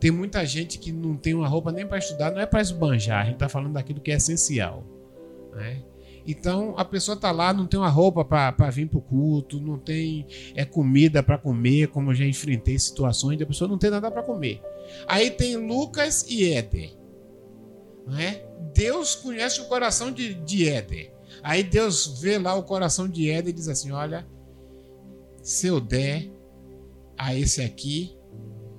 Tem 0.01 0.11
muita 0.11 0.45
gente 0.45 0.79
que 0.79 0.93
não 0.93 1.17
tem 1.17 1.33
uma 1.33 1.49
roupa 1.49 1.73
nem 1.73 1.87
para 1.87 1.99
estudar, 1.99 2.31
não 2.31 2.41
é 2.41 2.47
para 2.47 2.61
esbanjar, 2.61 3.23
a 3.23 3.25
gente 3.27 3.39
tá 3.39 3.49
falando 3.49 3.73
daquilo 3.75 4.01
que 4.01 4.11
é 4.11 4.17
essencial. 4.17 4.85
Né? 5.55 5.83
Então 6.27 6.75
a 6.77 6.85
pessoa 6.85 7.17
tá 7.17 7.31
lá, 7.31 7.53
não 7.53 7.67
tem 7.67 7.79
uma 7.79 7.89
roupa 7.89 8.25
para 8.25 8.71
vir 8.71 8.89
pro 8.89 9.01
culto, 9.01 9.61
não 9.61 9.79
tem 9.79 10.27
é 10.55 10.65
comida 10.65 11.23
para 11.23 11.37
comer, 11.37 11.89
como 11.89 12.11
eu 12.11 12.15
já 12.15 12.25
enfrentei 12.25 12.79
situações 12.79 13.37
de 13.37 13.45
a 13.45 13.47
pessoa 13.47 13.69
não 13.69 13.79
tem 13.79 13.91
nada 13.91 14.11
para 14.11 14.23
comer. 14.23 14.61
Aí 15.07 15.31
tem 15.31 15.57
Lucas 15.57 16.25
e 16.29 16.53
Éder. 16.53 16.97
Né? 18.07 18.43
Deus 18.75 19.15
conhece 19.15 19.61
o 19.61 19.67
coração 19.67 20.11
de, 20.11 20.35
de 20.35 20.69
Éder. 20.69 21.13
Aí 21.43 21.63
Deus 21.63 22.21
vê 22.21 22.39
lá 22.39 22.55
o 22.55 22.63
coração 22.63 23.09
de 23.09 23.31
Éder 23.31 23.51
e 23.51 23.53
diz 23.53 23.69
assim: 23.69 23.91
Olha, 23.91 24.27
se 25.43 25.67
eu 25.67 25.81
der 25.81 26.31
a 27.19 27.35
esse 27.35 27.63
aqui, 27.63 28.17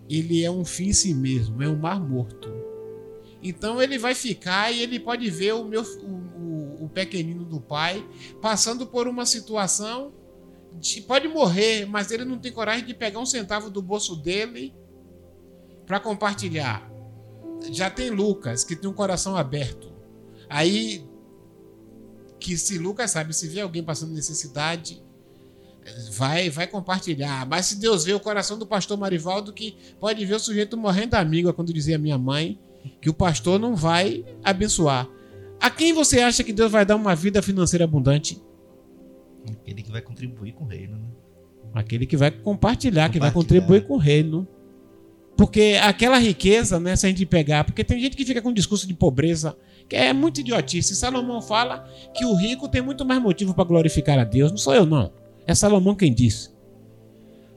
ele 0.09 0.43
é 0.43 0.49
um 0.49 0.65
fim 0.65 0.87
em 0.87 0.93
si 0.93 1.13
mesmo, 1.13 1.61
é 1.61 1.69
um 1.69 1.77
mar 1.77 1.99
morto. 1.99 2.49
Então 3.41 3.79
ele 3.81 3.99
vai 3.99 4.15
ficar 4.15 4.71
e 4.71 4.81
ele 4.81 4.99
pode 4.99 5.29
ver 5.29 5.53
o 5.53 5.65
meu 5.65 5.83
o, 5.83 5.85
o, 5.85 6.15
o 6.17 6.24
pequenino 6.95 7.43
do 7.43 7.59
pai 7.59 8.03
passando 8.41 8.87
por 8.87 9.07
uma 9.07 9.25
situação 9.25 10.13
de, 10.79 11.01
pode 11.01 11.27
morrer, 11.27 11.85
mas 11.85 12.09
ele 12.09 12.25
não 12.25 12.39
tem 12.39 12.51
coragem 12.51 12.85
de 12.85 12.93
pegar 12.93 13.19
um 13.19 13.25
centavo 13.25 13.69
do 13.69 13.81
bolso 13.81 14.15
dele 14.15 14.73
para 15.85 15.99
compartilhar. 15.99 16.89
Já 17.69 17.89
tem 17.89 18.09
Lucas 18.09 18.63
que 18.63 18.75
tem 18.75 18.89
um 18.89 18.93
coração 18.93 19.35
aberto. 19.35 19.93
Aí 20.49 21.05
que 22.39 22.57
se 22.57 22.77
Lucas 22.77 23.11
sabe, 23.11 23.33
se 23.33 23.47
vê 23.47 23.61
alguém 23.61 23.83
passando 23.83 24.13
necessidade, 24.13 25.03
vai 26.11 26.49
vai 26.49 26.67
compartilhar. 26.67 27.45
Mas 27.47 27.67
se 27.67 27.75
Deus 27.77 28.03
vê 28.03 28.13
o 28.13 28.19
coração 28.19 28.57
do 28.57 28.65
pastor 28.65 28.97
Marivaldo, 28.97 29.53
que 29.53 29.77
pode 29.99 30.25
ver 30.25 30.35
o 30.35 30.39
sujeito 30.39 30.77
morrendo 30.77 31.11
da 31.11 31.19
amiga, 31.19 31.53
quando 31.53 31.73
dizia 31.73 31.97
minha 31.97 32.17
mãe, 32.17 32.59
que 33.01 33.09
o 33.09 33.13
pastor 33.13 33.59
não 33.59 33.75
vai 33.75 34.25
abençoar. 34.43 35.09
A 35.65 35.69
quem 35.71 35.93
você 35.93 36.19
acha 36.21 36.43
que 36.43 36.53
Deus 36.53 36.71
vai 36.71 36.85
dar 36.85 36.95
uma 36.95 37.15
vida 37.15 37.41
financeira 37.41 37.85
abundante? 37.85 38.39
Aquele 39.51 39.81
que 39.81 39.91
vai 39.91 39.99
contribuir 39.99 40.51
com 40.53 40.63
o 40.63 40.67
reino, 40.67 40.95
né? 40.95 41.07
Aquele 41.73 42.05
que 42.05 42.15
vai 42.15 42.29
compartilhar, 42.29 43.09
que 43.09 43.17
vai 43.17 43.31
Compartilhar. 43.31 43.61
contribuir 43.61 43.87
com 43.87 43.95
o 43.95 43.97
reino. 43.97 44.47
Porque 45.35 45.75
aquela 45.81 46.19
riqueza, 46.19 46.79
né, 46.79 46.95
se 46.95 47.07
a 47.07 47.09
gente 47.09 47.25
pegar, 47.25 47.63
porque 47.63 47.83
tem 47.83 47.99
gente 47.99 48.15
que 48.15 48.23
fica 48.23 48.43
com 48.43 48.49
um 48.49 48.53
discurso 48.53 48.87
de 48.87 48.93
pobreza, 48.93 49.57
que 49.89 49.95
é 49.95 50.13
muito 50.13 50.39
idiotice. 50.39 50.95
Salomão 50.95 51.41
fala 51.41 51.89
que 52.13 52.23
o 52.25 52.35
rico 52.35 52.69
tem 52.69 52.83
muito 52.83 53.03
mais 53.03 53.19
motivo 53.19 53.55
para 53.55 53.63
glorificar 53.63 54.19
a 54.19 54.23
Deus. 54.23 54.51
Não 54.51 54.59
sou 54.59 54.75
eu, 54.75 54.85
não. 54.85 55.11
É 55.47 55.55
Salomão 55.55 55.95
quem 55.95 56.13
disse. 56.13 56.51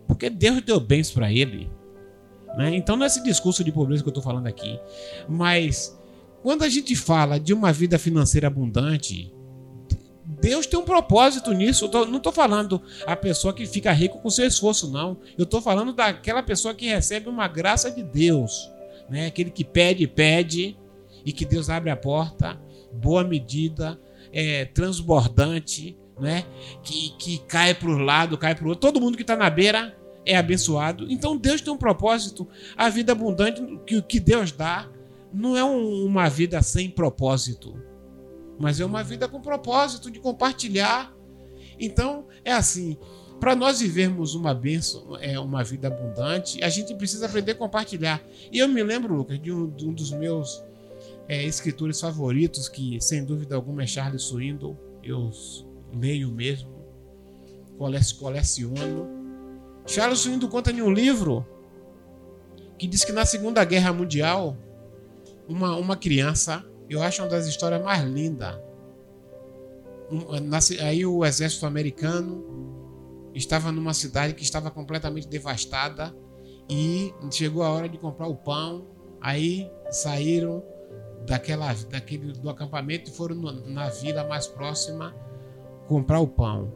Porque 0.07 0.31
Deus 0.31 0.63
deu 0.63 0.81
bens 0.81 1.11
para 1.11 1.31
ele. 1.31 1.71
Né? 2.57 2.75
Então 2.75 2.97
não 2.97 3.05
é 3.05 3.07
esse 3.07 3.23
discurso 3.23 3.63
de 3.63 3.71
pobreza 3.71 4.03
que 4.03 4.09
eu 4.09 4.13
estou 4.13 4.25
falando 4.25 4.47
aqui. 4.47 4.81
Mas 5.29 5.98
quando 6.43 6.63
a 6.63 6.69
gente 6.69 6.95
fala 6.97 7.39
de 7.39 7.53
uma 7.53 7.73
vida 7.73 7.99
financeira 7.99 8.47
abundante, 8.47 9.33
Deus 10.41 10.67
tem 10.67 10.79
um 10.79 10.85
propósito 10.85 11.53
nisso. 11.53 11.87
Eu 11.87 11.89
tô- 11.89 12.05
não 12.07 12.19
estou 12.19 12.33
falando 12.33 12.81
a 13.07 13.17
pessoa 13.17 13.53
que 13.53 13.67
fica 13.67 13.91
rico 13.93 14.19
com 14.21 14.31
seu 14.31 14.47
esforço, 14.47 14.91
não. 14.91 15.19
Eu 15.37 15.45
estou 15.45 15.61
falando 15.61 15.93
daquela 15.93 16.43
pessoa 16.43 16.75
que 16.75 16.87
recebe 16.87 17.29
uma 17.29 17.49
graça 17.49 17.91
de 17.91 18.03
Deus. 18.03 18.71
Né? 19.11 19.27
Aquele 19.27 19.51
que 19.51 19.65
pede, 19.65 20.07
pede, 20.07 20.77
e 21.25 21.33
que 21.33 21.45
Deus 21.45 21.69
abre 21.69 21.91
a 21.91 21.97
porta, 21.97 22.61
boa 22.93 23.25
medida, 23.25 23.99
é, 24.33 24.65
transbordante, 24.67 25.97
né? 26.21 26.45
que, 26.83 27.11
que 27.19 27.39
cai 27.39 27.75
para 27.75 27.89
o 27.89 27.99
lado, 27.99 28.39
cai 28.39 28.55
para 28.55 28.65
o 28.65 28.69
outro. 28.69 28.81
Todo 28.81 29.01
mundo 29.01 29.17
que 29.17 29.23
está 29.23 29.37
na 29.37 29.51
beira 29.51 29.97
é 30.25 30.37
abençoado. 30.37 31.07
Então 31.11 31.37
Deus 31.37 31.61
tem 31.61 31.73
um 31.73 31.79
propósito. 31.79 32.47
A 32.77 32.89
vida 32.89 33.13
abundante 33.13 33.63
que 33.87 34.01
que 34.03 34.21
Deus 34.21 34.53
dá 34.53 34.89
não 35.33 35.57
é 35.57 35.65
um- 35.65 36.05
uma 36.07 36.29
vida 36.29 36.61
sem 36.63 36.91
propósito, 36.91 37.75
mas 38.59 38.81
é 38.81 38.85
uma 38.85 39.03
vida 39.03 39.29
com 39.29 39.41
propósito 39.41 40.11
de 40.11 40.19
compartilhar. 40.21 41.15
Então 41.79 42.27
é 42.45 42.53
assim. 42.53 42.97
Para 43.41 43.55
nós 43.55 43.79
vivermos 43.79 44.35
uma 44.35 44.53
é 45.21 45.39
uma 45.39 45.63
vida 45.63 45.87
abundante, 45.87 46.61
a 46.65 46.69
gente 46.69 46.93
precisa 46.97 47.27
aprender 47.27 47.53
a 47.53 47.55
compartilhar. 47.55 48.21
E 48.51 48.59
eu 48.59 48.67
me 48.67 48.83
lembro, 48.83 49.15
Lucas, 49.15 49.41
de 49.41 49.53
um, 49.53 49.71
de 49.71 49.87
um 49.87 49.93
dos 49.93 50.11
meus 50.11 50.61
é, 51.29 51.45
escritores 51.45 52.01
favoritos, 52.01 52.69
que 52.69 53.01
sem 53.01 53.25
dúvida 53.25 53.55
alguma 53.55 53.85
é 53.85 53.87
Charles 53.87 54.23
Swindoll. 54.25 54.77
Eu 55.05 55.31
leio 55.97 56.33
mesmo, 56.33 56.69
cole- 57.79 58.01
coleciono. 58.19 59.07
Charles 59.87 60.19
Swindoll 60.19 60.51
conta 60.51 60.73
em 60.73 60.83
um 60.83 60.91
livro 60.91 61.47
que 62.77 62.89
diz 62.89 63.05
que 63.05 63.13
na 63.13 63.25
Segunda 63.25 63.65
Guerra 63.65 63.93
Mundial, 63.93 64.57
uma, 65.49 65.77
uma 65.77 65.97
criança, 65.97 66.65
eu 66.89 67.03
acho 67.03 67.23
uma 67.23 67.29
das 67.29 67.47
histórias 67.47 67.83
mais 67.83 68.03
lindas. 68.05 68.55
Um, 70.11 70.41
na 70.41 70.61
ci- 70.61 70.81
aí 70.81 71.05
o 71.05 71.25
exército 71.25 71.67
americano 71.67 72.45
estava 73.35 73.71
numa 73.71 73.93
cidade 73.95 74.35
que 74.35 74.43
estava 74.43 74.71
completamente 74.71 75.29
devastada 75.29 76.15
e 76.69 77.13
chegou 77.31 77.63
a 77.63 77.71
hora 77.71 77.89
de 77.89 77.99
comprar 77.99 78.27
o 78.27 78.35
pão. 78.37 78.87
Aí 79.21 79.71
saíram 79.91 80.63
daquela, 81.27 81.73
daquele, 81.91 82.33
do 82.33 82.49
acampamento 82.49 83.11
e 83.11 83.13
foram 83.15 83.35
no- 83.37 83.69
na 83.69 83.89
vila 83.91 84.25
mais 84.25 84.47
próxima 84.47 85.15
comprar 85.87 86.21
o 86.21 86.29
pão. 86.29 86.73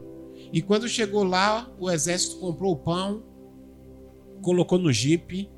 E 0.53 0.61
quando 0.61 0.89
chegou 0.89 1.25
lá, 1.25 1.71
o 1.79 1.91
exército 1.91 2.39
comprou 2.39 2.73
o 2.73 2.77
pão, 2.77 3.23
colocou 4.43 4.79
no 4.79 4.93
jipe. 4.93 5.51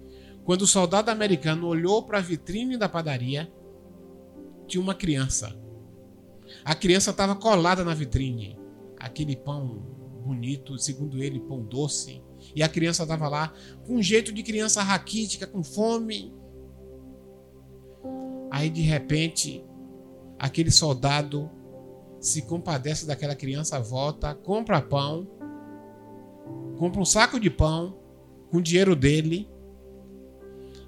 Quando 0.45 0.63
o 0.63 0.67
soldado 0.67 1.11
americano 1.11 1.67
olhou 1.67 2.03
para 2.03 2.19
a 2.19 2.23
vitrine 2.23 2.77
da 2.77 2.89
padaria, 2.89 3.51
tinha 4.67 4.83
uma 4.83 4.95
criança. 4.95 5.57
A 6.65 6.75
criança 6.75 7.11
estava 7.11 7.35
colada 7.35 7.85
na 7.85 7.95
vitrine. 7.95 8.59
Aquele 8.99 9.37
pão 9.37 9.95
bonito, 10.25 10.79
segundo 10.79 11.23
ele, 11.23 11.41
pão 11.41 11.63
doce. 11.63 12.23
E 12.55 12.63
a 12.63 12.69
criança 12.69 13.03
estava 13.03 13.29
lá 13.29 13.53
com 13.87 13.97
um 13.97 14.03
jeito 14.03 14.33
de 14.33 14.43
criança 14.43 14.83
raquítica, 14.83 15.47
com 15.47 15.63
fome. 15.63 16.35
Aí 18.51 18.69
de 18.69 18.83
repente, 18.83 19.65
aquele 20.39 20.71
soldado 20.71 21.51
se 22.21 22.43
compadece 22.43 23.07
daquela 23.07 23.35
criança, 23.35 23.81
volta, 23.81 24.35
compra 24.35 24.81
pão, 24.81 25.27
compra 26.79 27.01
um 27.01 27.05
saco 27.05 27.39
de 27.39 27.51
pão 27.51 27.99
com 28.51 28.59
o 28.59 28.63
dinheiro 28.63 28.95
dele. 28.97 29.49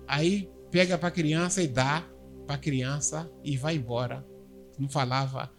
Aí 0.07 0.50
pega 0.70 0.98
para 0.98 1.09
a 1.09 1.12
criança 1.12 1.62
e 1.62 1.68
dá 1.68 2.07
para 2.46 2.57
a 2.57 2.59
criança 2.59 3.30
e 3.42 3.57
vai 3.57 3.76
embora. 3.76 4.26
Não 4.78 4.88
falava, 4.88 5.50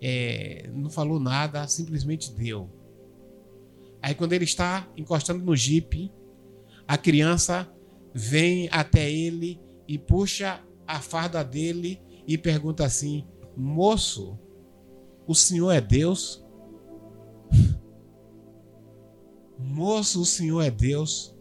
é, 0.00 0.68
não 0.74 0.90
falou 0.90 1.20
nada, 1.20 1.66
simplesmente 1.68 2.32
deu. 2.32 2.70
Aí 4.02 4.14
quando 4.14 4.32
ele 4.32 4.44
está 4.44 4.88
encostando 4.96 5.44
no 5.44 5.56
jipe, 5.56 6.12
a 6.86 6.96
criança 6.96 7.70
vem 8.14 8.68
até 8.70 9.10
ele 9.10 9.60
e 9.86 9.98
puxa 9.98 10.62
a 10.86 11.00
farda 11.00 11.44
dele 11.44 12.00
e 12.26 12.38
pergunta 12.38 12.84
assim: 12.84 13.26
Moço, 13.56 14.38
o 15.26 15.34
senhor 15.34 15.72
é 15.72 15.80
Deus? 15.80 16.44
Moço, 19.58 20.22
o 20.22 20.26
senhor 20.26 20.62
é 20.62 20.70
Deus? 20.70 21.36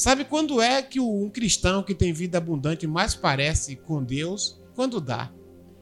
Sabe 0.00 0.24
quando 0.24 0.62
é 0.62 0.80
que 0.80 0.98
um 0.98 1.28
cristão 1.28 1.82
que 1.82 1.94
tem 1.94 2.10
vida 2.10 2.38
abundante 2.38 2.86
mais 2.86 3.14
parece 3.14 3.76
com 3.76 4.02
Deus? 4.02 4.58
Quando 4.74 4.98
dá. 4.98 5.30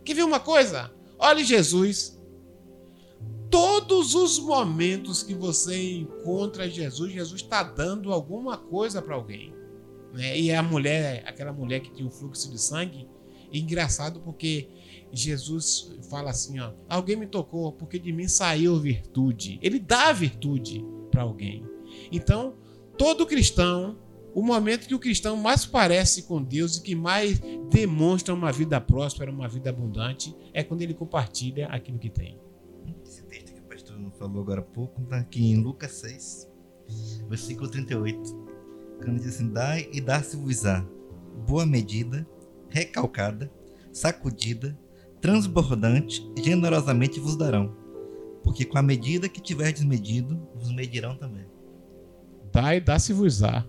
Quer 0.05 0.14
ver 0.14 0.25
uma 0.25 0.41
coisa? 0.41 0.93
Olhe 1.16 1.45
Jesus. 1.45 2.21
Todos 3.49 4.16
os 4.16 4.41
momentos 4.41 5.23
que 5.23 5.35
você 5.35 5.99
encontra 5.99 6.69
Jesus, 6.69 7.12
Jesus 7.12 7.43
está 7.43 7.62
dando 7.62 8.12
alguma 8.12 8.57
coisa 8.57 9.01
para 9.01 9.14
alguém. 9.14 9.55
Né? 10.12 10.37
E 10.37 10.51
a 10.51 10.64
mulher, 10.64 11.23
aquela 11.25 11.53
mulher 11.53 11.79
que 11.79 11.93
tinha 11.93 12.09
um 12.09 12.11
fluxo 12.11 12.51
de 12.51 12.61
sangue, 12.61 13.09
é 13.53 13.57
engraçado 13.57 14.19
porque 14.19 14.69
Jesus 15.12 15.97
fala 16.11 16.31
assim: 16.31 16.59
ó, 16.59 16.73
alguém 16.89 17.14
me 17.14 17.27
tocou 17.29 17.71
porque 17.71 18.01
de 18.01 18.12
mim 18.12 18.27
saiu 18.27 18.81
virtude. 18.81 19.61
Ele 19.62 19.79
dá 19.79 20.11
virtude 20.11 20.85
para 21.09 21.23
alguém. 21.23 21.64
Então, 22.11 22.57
todo 22.97 23.25
cristão, 23.25 23.97
o 24.39 24.43
momento 24.43 24.86
que 24.86 24.95
o 24.95 25.01
cristão 25.01 25.36
mais 25.36 25.66
parece 25.66 26.22
com 26.22 26.41
Deus 26.41 26.76
e 26.76 26.82
que 26.82 26.95
mais 26.95 27.41
demonstra 27.70 28.32
uma 28.32 28.53
vida 28.53 28.80
próspera, 28.80 29.32
uma 29.32 29.49
vida 29.49 29.70
abundante, 29.70 30.32
é 30.53 30.62
quando 30.62 30.82
ele 30.82 30.95
compartilha 30.95 31.66
aquilo 31.66 31.99
que 31.99 32.09
tem. 32.09 32.39
Esse 33.05 33.24
texto 33.24 33.53
que 33.53 33.61
o 33.61 33.64
pastor 33.64 33.99
falou 34.16 34.43
agora 34.43 34.61
há 34.61 34.64
pouco 34.64 35.03
está 35.03 35.18
aqui 35.18 35.51
em 35.51 35.57
Lucas 35.57 35.91
6, 35.91 36.49
versículo 37.28 37.68
38. 37.68 38.20
Quando 39.03 39.16
diz 39.16 39.26
assim: 39.26 39.53
Dai 39.53 39.89
e 39.93 40.01
dar-se-vos-á 40.01 40.86
boa 41.45 41.66
medida, 41.66 42.24
recalcada, 42.68 43.51
sacudida, 43.93 44.78
transbordante, 45.20 46.24
generosamente 46.41 47.18
vos 47.18 47.36
darão. 47.36 47.74
Porque 48.45 48.64
com 48.64 48.78
a 48.78 48.82
medida 48.82 49.28
que 49.28 49.41
tiverdes 49.41 49.82
medido, 49.82 50.41
vos 50.55 50.72
medirão 50.72 51.16
também. 51.16 51.47
Dai 52.53 52.76
e 52.76 52.80
dá-se-vos-á. 52.80 53.66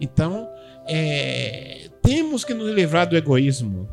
Então, 0.00 0.48
é, 0.86 1.90
temos 2.02 2.44
que 2.44 2.54
nos 2.54 2.72
livrar 2.74 3.08
do 3.08 3.16
egoísmo. 3.16 3.88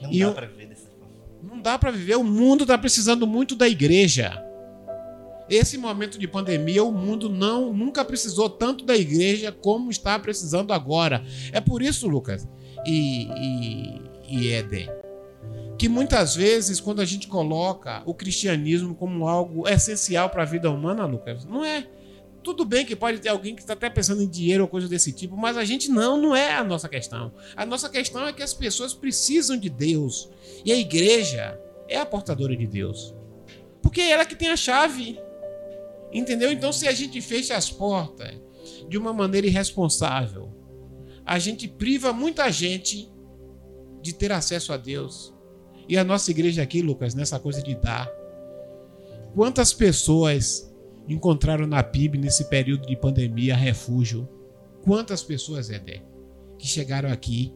Não 0.00 0.12
E 0.12 0.20
dá 0.20 0.32
para 0.32 0.46
viver 0.46 0.66
dessa 0.66 0.88
forma. 0.88 1.14
Não 1.42 1.60
dá 1.60 1.78
para 1.78 1.90
viver. 1.90 2.16
O 2.16 2.24
mundo 2.24 2.62
está 2.62 2.78
precisando 2.78 3.26
muito 3.26 3.54
da 3.54 3.68
igreja. 3.68 4.42
Esse 5.48 5.76
momento 5.76 6.18
de 6.18 6.28
pandemia, 6.28 6.82
o 6.84 6.92
mundo 6.92 7.28
não 7.28 7.72
nunca 7.72 8.04
precisou 8.04 8.48
tanto 8.48 8.84
da 8.84 8.96
igreja 8.96 9.50
como 9.50 9.90
está 9.90 10.18
precisando 10.18 10.72
agora. 10.72 11.24
É 11.52 11.60
por 11.60 11.82
isso, 11.82 12.08
Lucas 12.08 12.48
e, 12.84 13.28
e, 13.36 14.02
e 14.28 14.52
Éder, 14.52 14.90
que 15.78 15.88
muitas 15.88 16.34
vezes, 16.34 16.80
quando 16.80 17.00
a 17.00 17.04
gente 17.04 17.26
coloca 17.26 18.02
o 18.04 18.14
cristianismo 18.14 18.94
como 18.94 19.26
algo 19.26 19.68
essencial 19.68 20.28
para 20.28 20.42
a 20.42 20.46
vida 20.46 20.70
humana, 20.70 21.04
Lucas, 21.04 21.44
não 21.44 21.64
é. 21.64 21.86
Tudo 22.42 22.64
bem 22.64 22.86
que 22.86 22.96
pode 22.96 23.18
ter 23.18 23.28
alguém 23.28 23.54
que 23.54 23.60
está 23.60 23.74
até 23.74 23.90
pensando 23.90 24.22
em 24.22 24.28
dinheiro 24.28 24.64
ou 24.64 24.68
coisa 24.68 24.88
desse 24.88 25.12
tipo, 25.12 25.36
mas 25.36 25.56
a 25.56 25.64
gente 25.64 25.90
não, 25.90 26.16
não 26.16 26.34
é 26.34 26.54
a 26.54 26.64
nossa 26.64 26.88
questão. 26.88 27.32
A 27.54 27.66
nossa 27.66 27.88
questão 27.88 28.26
é 28.26 28.32
que 28.32 28.42
as 28.42 28.54
pessoas 28.54 28.94
precisam 28.94 29.56
de 29.56 29.68
Deus. 29.68 30.30
E 30.64 30.72
a 30.72 30.76
igreja 30.76 31.60
é 31.86 31.98
a 31.98 32.06
portadora 32.06 32.56
de 32.56 32.66
Deus. 32.66 33.14
Porque 33.82 34.00
é 34.00 34.12
ela 34.12 34.24
que 34.24 34.34
tem 34.34 34.48
a 34.48 34.56
chave. 34.56 35.18
Entendeu? 36.12 36.50
Então, 36.50 36.72
se 36.72 36.88
a 36.88 36.92
gente 36.92 37.20
fecha 37.20 37.56
as 37.56 37.70
portas 37.70 38.34
de 38.88 38.96
uma 38.96 39.12
maneira 39.12 39.46
irresponsável, 39.46 40.50
a 41.24 41.38
gente 41.38 41.68
priva 41.68 42.12
muita 42.12 42.50
gente 42.50 43.12
de 44.00 44.14
ter 44.14 44.32
acesso 44.32 44.72
a 44.72 44.76
Deus. 44.76 45.34
E 45.88 45.98
a 45.98 46.04
nossa 46.04 46.30
igreja 46.30 46.62
aqui, 46.62 46.80
Lucas, 46.80 47.14
nessa 47.14 47.38
coisa 47.38 47.62
de 47.62 47.74
dar. 47.74 48.10
Quantas 49.34 49.72
pessoas 49.72 50.69
encontraram 51.08 51.66
na 51.66 51.82
PIB 51.82 52.18
nesse 52.18 52.48
período 52.48 52.86
de 52.86 52.96
pandemia 52.96 53.56
refúgio? 53.56 54.28
Quantas 54.82 55.22
pessoas, 55.22 55.70
Edé, 55.70 56.02
que 56.58 56.66
chegaram 56.66 57.10
aqui 57.10 57.52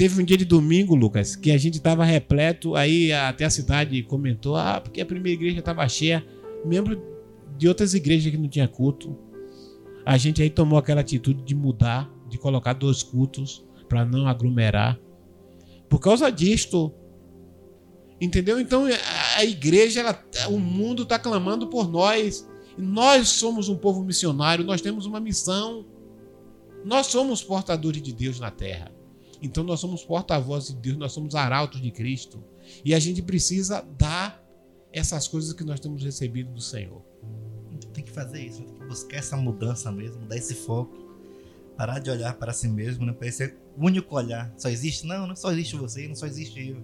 Teve 0.00 0.22
um 0.22 0.24
dia 0.24 0.36
de 0.38 0.46
domingo, 0.46 0.94
Lucas, 0.94 1.36
que 1.36 1.50
a 1.50 1.58
gente 1.58 1.74
estava 1.74 2.04
repleto, 2.04 2.74
aí 2.74 3.12
até 3.12 3.44
a 3.44 3.50
cidade 3.50 4.02
comentou, 4.04 4.56
ah, 4.56 4.80
porque 4.80 4.98
a 5.00 5.04
primeira 5.04 5.38
igreja 5.38 5.58
estava 5.58 5.86
cheia, 5.88 6.24
membro 6.64 7.02
de 7.58 7.68
outras 7.68 7.92
igrejas 7.92 8.30
que 8.32 8.38
não 8.38 8.48
tinha 8.48 8.66
culto. 8.66 9.14
A 10.06 10.16
gente 10.16 10.40
aí 10.42 10.48
tomou 10.48 10.78
aquela 10.78 11.02
atitude 11.02 11.42
de 11.42 11.54
mudar, 11.54 12.10
de 12.30 12.38
colocar 12.38 12.72
dois 12.72 13.02
cultos 13.02 13.62
para 13.90 14.02
não 14.02 14.26
aglomerar. 14.26 14.98
Por 15.86 15.98
causa 15.98 16.30
disto, 16.30 16.94
entendeu? 18.18 18.58
Então 18.58 18.86
a- 18.86 19.38
a 19.40 19.44
igreja, 19.44 20.00
ela, 20.00 20.24
o 20.48 20.58
mundo 20.58 21.02
está 21.02 21.18
clamando 21.18 21.66
por 21.66 21.90
nós. 21.90 22.48
Nós 22.80 23.28
somos 23.28 23.68
um 23.68 23.76
povo 23.76 24.02
missionário, 24.02 24.64
nós 24.64 24.80
temos 24.80 25.06
uma 25.06 25.20
missão. 25.20 25.84
Nós 26.84 27.06
somos 27.06 27.42
portadores 27.42 28.02
de 28.02 28.12
Deus 28.12 28.40
na 28.40 28.50
terra. 28.50 28.90
Então 29.42 29.62
nós 29.64 29.80
somos 29.80 30.04
porta-vozes 30.04 30.74
de 30.74 30.80
Deus, 30.80 30.96
nós 30.96 31.12
somos 31.12 31.34
arautos 31.34 31.80
de 31.80 31.90
Cristo. 31.90 32.42
E 32.84 32.94
a 32.94 32.98
gente 32.98 33.22
precisa 33.22 33.86
dar 33.98 34.42
essas 34.92 35.28
coisas 35.28 35.52
que 35.52 35.64
nós 35.64 35.80
temos 35.80 36.02
recebido 36.02 36.52
do 36.52 36.60
Senhor. 36.60 37.02
Tem 37.92 38.04
que 38.04 38.10
fazer 38.10 38.44
isso, 38.44 38.62
tem 38.62 38.74
que 38.74 38.84
buscar 38.86 39.16
essa 39.16 39.36
mudança 39.36 39.90
mesmo, 39.90 40.26
dar 40.26 40.36
esse 40.36 40.54
foco. 40.54 41.08
Parar 41.76 41.98
de 41.98 42.10
olhar 42.10 42.34
para 42.34 42.52
si 42.52 42.68
mesmo, 42.68 43.06
né? 43.06 43.12
Para 43.12 43.28
esse 43.28 43.56
único 43.76 44.14
olhar. 44.14 44.52
Só 44.58 44.68
existe? 44.68 45.06
Não, 45.06 45.26
não 45.26 45.34
só 45.34 45.50
existe 45.52 45.76
você, 45.76 46.06
não 46.06 46.14
só 46.14 46.26
existe 46.26 46.68
eu. 46.68 46.82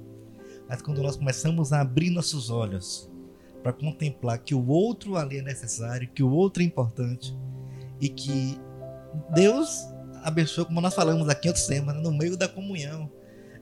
Mas 0.68 0.80
quando 0.80 1.02
nós 1.02 1.16
começamos 1.16 1.72
a 1.72 1.82
abrir 1.82 2.10
nossos 2.10 2.48
olhos 2.48 3.10
para 3.66 3.72
contemplar 3.72 4.38
que 4.38 4.54
o 4.54 4.64
outro 4.68 5.16
ali 5.16 5.38
é 5.38 5.42
necessário, 5.42 6.08
que 6.14 6.22
o 6.22 6.30
outro 6.30 6.62
é 6.62 6.66
importante 6.66 7.36
e 8.00 8.08
que 8.08 8.56
Deus 9.34 9.88
abençoa, 10.22 10.64
como 10.64 10.80
nós 10.80 10.94
falamos 10.94 11.28
aqui 11.28 11.48
outra 11.48 11.60
semana, 11.60 12.00
no 12.00 12.12
meio 12.12 12.36
da 12.36 12.46
comunhão. 12.46 13.10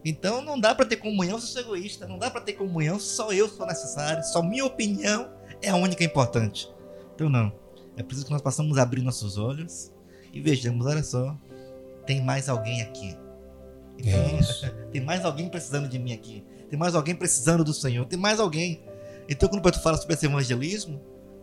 Então 0.05 0.43
não 0.43 0.61
dá 0.61 0.75
para 0.75 0.85
ter 0.85 0.97
comunhão 0.97 1.41
se 1.41 1.47
eu 1.47 1.53
sou 1.53 1.63
egoísta, 1.63 2.07
não 2.07 2.19
dá 2.19 2.31
para 2.31 2.43
ter 2.43 2.53
comunhão 2.53 2.99
se 3.01 3.17
só 3.17 3.33
eu 3.33 3.49
sou 3.49 3.67
necessário, 3.67 4.23
só 4.25 4.43
minha 4.43 4.67
opinião 4.67 5.31
é 5.63 5.71
a 5.71 5.77
única 5.77 6.05
importante. 6.05 6.71
Então 7.15 7.31
não. 7.31 7.51
É 7.97 8.03
preciso 8.03 8.27
que 8.27 8.33
nós 8.33 8.43
possamos 8.43 8.77
abrir 8.77 9.01
nossos 9.01 9.39
olhos 9.39 9.91
e 10.35 10.39
vejamos, 10.39 10.85
olha 10.85 11.03
só, 11.03 11.35
tem 12.05 12.23
mais 12.23 12.51
alguém 12.51 12.83
aqui. 12.83 13.17
Então, 13.97 14.39
tem 14.93 15.01
mais 15.01 15.25
alguém 15.25 15.49
precisando 15.49 15.89
de 15.89 15.99
mim 15.99 16.13
aqui. 16.13 16.45
Tem 16.69 16.79
mais 16.79 16.95
alguém 16.95 17.15
precisando 17.15 17.65
do 17.65 17.73
Senhor. 17.73 18.05
Tem 18.05 18.19
mais 18.19 18.39
alguém. 18.39 18.85
Então, 19.29 19.49
quando 19.49 19.61
o 19.61 19.63
pastor 19.63 19.83
fala 19.83 19.97
sobre 19.97 20.15
esse 20.15 20.27
evangelismo, 20.27 21.01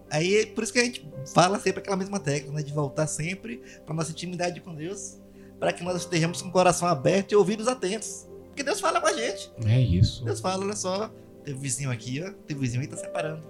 aí 0.10 0.36
é 0.36 0.46
por 0.46 0.64
isso 0.64 0.74
que 0.74 0.80
a 0.80 0.84
gente 0.84 1.08
fala 1.34 1.60
sempre 1.60 1.82
aquela 1.82 1.98
mesma 1.98 2.20
técnica, 2.20 2.54
né? 2.54 2.64
De 2.64 2.74
voltar 2.74 3.08
sempre 3.08 3.62
para 3.86 3.96
nossa 3.96 4.12
intimidade 4.12 4.60
com 4.62 4.76
Deus, 4.76 5.20
para 5.60 5.74
que 5.74 5.84
nós 5.84 5.98
estejamos 5.98 6.42
com 6.42 6.50
o 6.50 6.52
coração 6.52 6.88
aberto 6.88 7.32
e 7.32 7.36
ouvidos 7.36 7.68
atentos. 7.68 8.28
Porque 8.48 8.64
Deus 8.64 8.80
fala 8.80 9.00
com 9.00 9.08
a 9.08 9.14
gente. 9.14 9.52
É 9.66 9.80
isso. 9.80 10.24
Deus 10.26 10.40
fala, 10.40 10.64
olha 10.64 10.76
só, 10.76 11.10
teve 11.44 11.58
vizinho 11.58 11.90
aqui, 11.90 12.22
ó, 12.22 12.32
teve 12.46 12.60
vizinho 12.60 12.82
aí 12.82 12.88
tá 12.88 12.98
separando. 12.98 13.44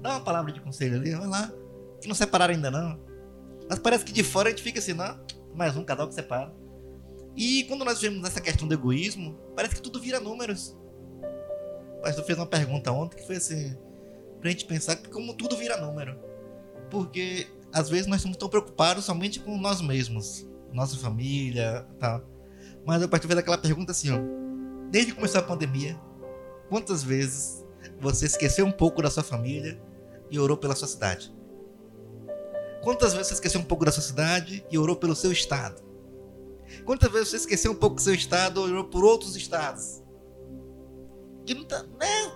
Dá 0.00 0.10
uma 0.10 0.20
palavra 0.20 0.52
de 0.52 0.60
conselho 0.60 0.96
ali, 0.96 1.14
vai 1.14 1.26
lá. 1.26 1.52
Que 2.00 2.08
não 2.08 2.14
separaram 2.14 2.54
ainda 2.54 2.70
não. 2.70 2.98
Mas 3.68 3.78
parece 3.78 4.04
que 4.04 4.12
de 4.12 4.22
fora 4.22 4.48
a 4.48 4.50
gente 4.50 4.62
fica 4.62 4.78
assim, 4.78 4.92
não, 4.92 5.18
mais 5.54 5.76
um 5.76 5.84
casal 5.84 6.06
que 6.06 6.14
separa. 6.14 6.52
E 7.36 7.64
quando 7.64 7.84
nós 7.84 8.00
vemos 8.00 8.26
essa 8.28 8.40
questão 8.40 8.68
do 8.68 8.74
egoísmo, 8.74 9.36
parece 9.56 9.74
que 9.74 9.82
tudo 9.82 10.00
vira 10.00 10.20
números. 10.20 10.76
Pastor 12.04 12.22
fez 12.22 12.38
uma 12.38 12.46
pergunta 12.46 12.92
ontem 12.92 13.16
que 13.16 13.26
foi 13.26 13.36
assim, 13.36 13.74
pra 14.38 14.50
gente 14.50 14.66
pensar 14.66 14.94
como 15.08 15.32
tudo 15.32 15.56
vira 15.56 15.80
número. 15.80 16.18
Porque 16.90 17.46
às 17.72 17.88
vezes 17.88 18.06
nós 18.06 18.16
estamos 18.16 18.36
tão 18.36 18.46
preocupados 18.46 19.06
somente 19.06 19.40
com 19.40 19.56
nós 19.56 19.80
mesmos, 19.80 20.46
nossa 20.70 20.98
família, 20.98 21.86
tal. 21.98 22.22
Mas 22.84 23.02
o 23.02 23.08
pastor 23.08 23.28
fez 23.28 23.38
aquela 23.38 23.56
pergunta 23.56 23.92
assim, 23.92 24.10
ó. 24.10 24.18
Desde 24.90 25.12
que 25.12 25.16
começou 25.16 25.40
a 25.40 25.44
pandemia, 25.44 25.98
quantas 26.68 27.02
vezes 27.02 27.64
você 27.98 28.26
esqueceu 28.26 28.66
um 28.66 28.72
pouco 28.72 29.00
da 29.00 29.10
sua 29.10 29.22
família 29.22 29.80
e 30.30 30.38
orou 30.38 30.58
pela 30.58 30.76
sua 30.76 30.86
cidade? 30.86 31.34
Quantas 32.82 33.14
vezes 33.14 33.28
você 33.28 33.34
esqueceu 33.34 33.62
um 33.62 33.64
pouco 33.64 33.86
da 33.86 33.90
sua 33.90 34.02
cidade 34.02 34.62
e 34.70 34.76
orou 34.76 34.94
pelo 34.94 35.16
seu 35.16 35.32
estado? 35.32 35.82
Quantas 36.84 37.10
vezes 37.10 37.28
você 37.30 37.36
esqueceu 37.36 37.72
um 37.72 37.76
pouco 37.76 37.96
do 37.96 38.02
seu 38.02 38.12
estado 38.12 38.68
e 38.68 38.72
orou 38.72 38.84
por 38.84 39.04
outros 39.04 39.34
estados? 39.36 40.03
Que 41.46 41.54
não, 41.54 41.64
tá, 41.64 41.82
não 41.82 42.06
é 42.06 42.32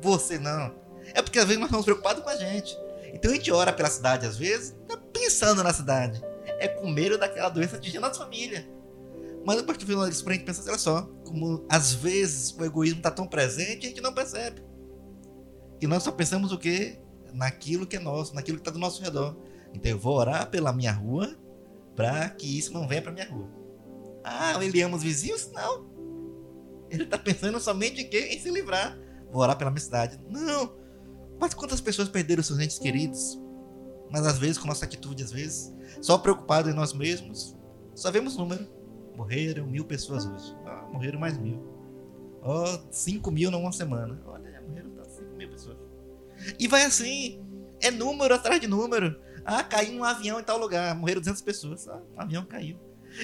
você 0.00 0.38
não. 0.38 0.74
É 1.14 1.22
porque 1.22 1.38
às 1.38 1.44
vezes 1.46 1.58
nós 1.58 1.68
estamos 1.68 1.84
preocupados 1.84 2.22
com 2.22 2.30
a 2.30 2.36
gente. 2.36 2.76
Então 3.12 3.30
a 3.30 3.34
gente 3.34 3.50
ora 3.50 3.72
pela 3.72 3.88
cidade 3.88 4.26
às 4.26 4.36
vezes, 4.36 4.74
tá 4.86 4.96
pensando 4.96 5.62
na 5.62 5.72
cidade. 5.72 6.22
É 6.58 6.68
com 6.68 6.88
medo 6.88 7.18
daquela 7.18 7.48
doença 7.48 7.76
atingir 7.76 7.98
a 7.98 8.00
nossa 8.00 8.20
família. 8.20 8.68
Mas 9.44 9.58
eu 9.58 9.64
parto 9.64 9.86
falando 9.86 10.10
isso 10.10 10.24
pra 10.24 10.34
gente 10.34 10.44
pensar, 10.44 10.70
olha 10.70 10.78
só, 10.78 11.02
como 11.24 11.66
às 11.68 11.92
vezes 11.92 12.56
o 12.58 12.64
egoísmo 12.64 13.02
tá 13.02 13.10
tão 13.10 13.26
presente 13.26 13.84
e 13.84 13.86
a 13.86 13.88
gente 13.90 14.00
não 14.00 14.12
percebe. 14.12 14.62
E 15.80 15.86
nós 15.86 16.02
só 16.02 16.10
pensamos 16.10 16.50
o 16.50 16.58
quê? 16.58 16.98
Naquilo 17.32 17.86
que 17.86 17.96
é 17.96 18.00
nosso, 18.00 18.34
naquilo 18.34 18.58
que 18.58 18.64
tá 18.64 18.70
do 18.70 18.78
nosso 18.78 19.02
redor. 19.02 19.36
Então 19.74 19.90
eu 19.90 19.98
vou 19.98 20.16
orar 20.16 20.48
pela 20.48 20.72
minha 20.72 20.92
rua 20.92 21.36
para 21.94 22.28
que 22.30 22.58
isso 22.58 22.72
não 22.72 22.88
venha 22.88 23.02
para 23.02 23.12
minha 23.12 23.28
rua. 23.28 23.48
Ah, 24.22 24.64
ele 24.64 24.80
ama 24.80 24.96
os 24.96 25.02
vizinhos? 25.02 25.50
Não. 25.52 25.93
Ele 26.94 27.06
tá 27.06 27.18
pensando 27.18 27.58
somente 27.60 28.02
em 28.02 28.08
quê? 28.08 28.28
Em 28.32 28.38
se 28.38 28.50
livrar. 28.50 28.98
Vou 29.30 29.42
orar 29.42 29.56
pela 29.56 29.70
minha 29.70 29.80
cidade. 29.80 30.20
Não. 30.28 30.76
Mas 31.38 31.54
quantas 31.54 31.80
pessoas 31.80 32.08
perderam 32.08 32.42
seus 32.42 32.58
entes 32.58 32.78
queridos? 32.78 33.40
Mas 34.10 34.26
às 34.26 34.38
vezes, 34.38 34.58
com 34.58 34.68
nossa 34.68 34.84
atitude, 34.84 35.22
às 35.22 35.32
vezes, 35.32 35.74
só 36.00 36.16
preocupado 36.18 36.70
em 36.70 36.72
nós 36.72 36.92
mesmos, 36.92 37.56
só 37.94 38.10
vemos 38.10 38.36
número. 38.36 38.66
Morreram 39.16 39.66
mil 39.66 39.84
pessoas 39.84 40.26
hoje. 40.26 40.56
Ah, 40.66 40.88
morreram 40.92 41.18
mais 41.18 41.36
mil. 41.38 41.62
Ó, 42.42 42.78
5 42.90 43.30
mil 43.30 43.50
numa 43.50 43.72
semana. 43.72 44.20
Olha, 44.26 44.62
morreram 44.68 44.90
5 45.04 45.36
mil 45.36 45.50
pessoas. 45.50 45.78
E 46.58 46.68
vai 46.68 46.84
assim, 46.84 47.42
é 47.80 47.90
número 47.90 48.34
atrás 48.34 48.60
de 48.60 48.66
número. 48.66 49.20
Ah, 49.44 49.62
caiu 49.62 49.98
um 49.98 50.04
avião 50.04 50.40
em 50.40 50.44
tal 50.44 50.58
lugar, 50.58 50.94
morreram 50.94 51.20
200 51.20 51.42
pessoas. 51.42 51.88
Ah, 51.88 52.00
um 52.16 52.20
avião 52.20 52.44
caiu. 52.44 52.78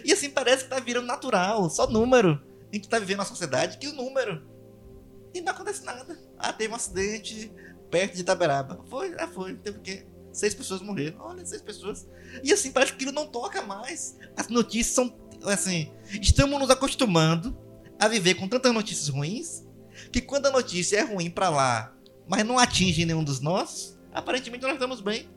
E 0.05 0.13
assim 0.13 0.31
parece 0.31 0.65
que 0.65 0.71
tá 0.71 0.79
virando 0.79 1.07
natural, 1.07 1.69
só 1.69 1.89
número. 1.89 2.41
A 2.71 2.77
gente 2.77 2.89
tá 2.89 2.99
vivendo 2.99 3.19
uma 3.19 3.25
sociedade 3.25 3.79
que 3.79 3.89
o 3.89 3.93
número. 3.93 4.43
E 5.35 5.41
não 5.41 5.53
acontece 5.53 5.85
nada. 5.85 6.19
Ah, 6.39 6.53
teve 6.53 6.73
um 6.73 6.77
acidente 6.77 7.53
perto 7.91 8.15
de 8.15 8.21
Itaberaba. 8.23 8.85
Foi, 8.89 9.15
ah, 9.19 9.29
foi. 9.29 9.57
Teve 9.57 9.79
o 9.79 9.81
quê? 9.81 10.07
Seis 10.33 10.55
pessoas 10.55 10.81
morreram. 10.81 11.19
Olha, 11.21 11.45
seis 11.45 11.63
pessoas. 11.63 12.07
E 12.43 12.53
assim, 12.53 12.71
parece 12.71 12.93
que 12.93 12.97
aquilo 12.97 13.13
não 13.13 13.27
toca 13.27 13.63
mais. 13.63 14.17
As 14.37 14.49
notícias 14.49 14.95
são, 14.95 15.13
assim, 15.45 15.91
estamos 16.21 16.59
nos 16.59 16.71
acostumando 16.71 17.57
a 17.99 18.09
viver 18.09 18.35
com 18.35 18.49
tantas 18.49 18.73
notícias 18.73 19.09
ruins 19.09 19.65
que 20.13 20.21
quando 20.21 20.47
a 20.47 20.51
notícia 20.51 20.99
é 20.99 21.03
ruim 21.03 21.29
para 21.29 21.51
lá, 21.51 21.95
mas 22.27 22.45
não 22.45 22.59
atinge 22.59 23.05
nenhum 23.05 23.25
dos 23.25 23.41
nossos, 23.41 23.99
aparentemente 24.13 24.63
nós 24.63 24.75
estamos 24.75 25.01
bem. 25.01 25.29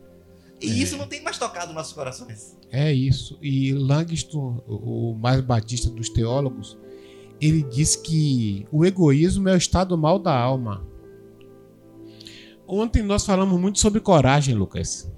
E 0.61 0.69
é. 0.69 0.73
isso 0.73 0.95
não 0.95 1.07
tem 1.07 1.21
mais 1.21 1.37
tocado 1.37 1.73
nossos 1.73 1.93
corações. 1.93 2.57
É 2.71 2.93
isso. 2.93 3.37
E 3.41 3.73
Langston, 3.73 4.63
o 4.67 5.13
mais 5.15 5.41
batista 5.41 5.89
dos 5.89 6.09
teólogos, 6.09 6.77
ele 7.45 7.61
diz 7.63 7.95
que 7.95 8.65
o 8.71 8.85
egoísmo 8.85 9.49
é 9.49 9.53
o 9.53 9.57
estado 9.57 9.97
mal 9.97 10.17
da 10.17 10.33
alma. 10.37 10.87
Ontem 12.65 13.03
nós 13.03 13.25
falamos 13.25 13.59
muito 13.59 13.79
sobre 13.79 13.99
coragem, 13.99 14.55
Lucas. 14.55 15.11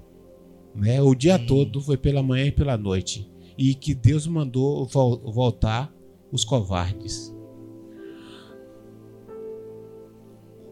Né? 0.74 1.00
O 1.00 1.14
dia 1.14 1.38
Sim. 1.38 1.46
todo 1.46 1.80
foi 1.80 1.96
pela 1.96 2.22
manhã 2.22 2.46
e 2.46 2.52
pela 2.52 2.76
noite. 2.76 3.30
E 3.56 3.74
que 3.74 3.94
Deus 3.94 4.26
mandou 4.26 4.86
voltar 4.86 5.94
os 6.32 6.44
covardes. 6.44 7.32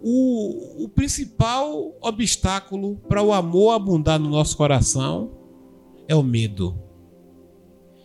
O, 0.03 0.85
o 0.85 0.89
principal 0.89 1.97
obstáculo 2.03 2.97
para 3.09 3.23
o 3.23 3.33
amor 3.33 3.75
abundar 3.75 4.19
no 4.19 4.29
nosso 4.29 4.57
coração 4.57 5.31
é 6.07 6.15
o 6.15 6.23
medo. 6.23 6.77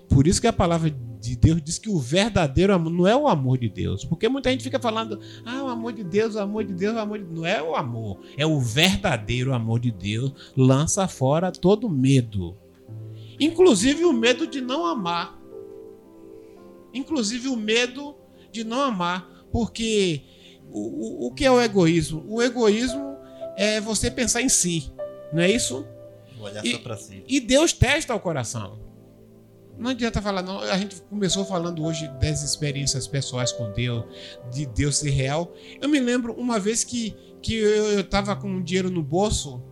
Por 0.08 0.28
isso 0.28 0.40
que 0.40 0.48
a 0.48 0.54
palavra 0.54 0.90
de 1.20 1.36
Deus 1.36 1.62
diz 1.62 1.78
que 1.78 1.90
o 1.90 2.00
verdadeiro 2.00 2.74
amor 2.74 2.92
não 2.92 3.08
é 3.08 3.16
o 3.16 3.28
amor 3.28 3.58
de 3.58 3.70
Deus. 3.70 4.06
Porque 4.06 4.30
muita 4.30 4.50
gente 4.50 4.64
fica 4.64 4.80
falando, 4.80 5.20
ah, 5.46 5.64
o 5.64 5.68
amor 5.68 5.92
de 5.92 6.04
Deus, 6.04 6.36
o 6.36 6.40
amor 6.40 6.64
de 6.64 6.74
Deus, 6.74 6.96
o 6.96 7.00
amor 7.00 7.20
de 7.20 7.26
Deus. 7.26 7.38
Não 7.38 7.46
é 7.46 7.62
o 7.62 7.76
amor, 7.76 8.20
é 8.38 8.46
o 8.46 8.60
verdadeiro 8.60 9.54
amor 9.54 9.80
de 9.80 9.92
Deus. 9.92 10.54
Lança 10.56 11.08
fora 11.08 11.52
todo 11.52 11.90
medo. 11.90 12.56
Inclusive 13.40 14.06
o 14.06 14.14
medo 14.14 14.48
de 14.48 14.62
não 14.62 14.86
amar. 14.86 15.38
Inclusive 16.94 17.50
o 17.50 17.56
medo 17.56 18.16
de 18.52 18.64
não 18.64 18.82
amar. 18.82 19.28
Porque 19.52 20.22
o, 20.72 20.80
o, 20.80 21.28
o 21.28 21.34
que 21.34 21.46
é 21.46 21.52
o 21.52 21.62
egoísmo? 21.62 22.24
O 22.28 22.42
egoísmo 22.42 23.18
é 23.58 23.82
você 23.82 24.10
pensar 24.10 24.42
em 24.42 24.50
si. 24.50 24.92
Não 25.34 25.42
é 25.42 25.52
isso? 25.52 25.86
Olhar 26.40 26.66
e, 26.66 26.82
só 26.82 26.96
si. 26.96 27.24
E 27.28 27.40
Deus 27.40 27.74
testa 27.74 28.16
o 28.16 28.20
coração. 28.20 28.89
Não 29.80 29.92
adianta 29.92 30.22
falar, 30.22 30.42
não. 30.42 30.60
A 30.60 30.78
gente 30.78 31.02
começou 31.04 31.46
falando 31.46 31.84
hoje 31.86 32.06
das 32.20 32.44
experiências 32.44 33.08
pessoais 33.08 33.54
com 33.54 33.72
Deus, 33.72 34.04
de 34.52 34.66
Deus 34.66 34.98
ser 34.98 35.12
real. 35.12 35.54
Eu 35.82 35.88
me 35.88 36.02
lembro 36.02 36.34
uma 36.34 36.60
vez 36.60 36.84
que, 36.84 37.16
que 37.42 37.56
eu, 37.56 38.02
estava 38.02 38.36
com 38.36 38.62
dinheiro 38.62 38.92
no 38.92 39.02
bolso 39.02 39.64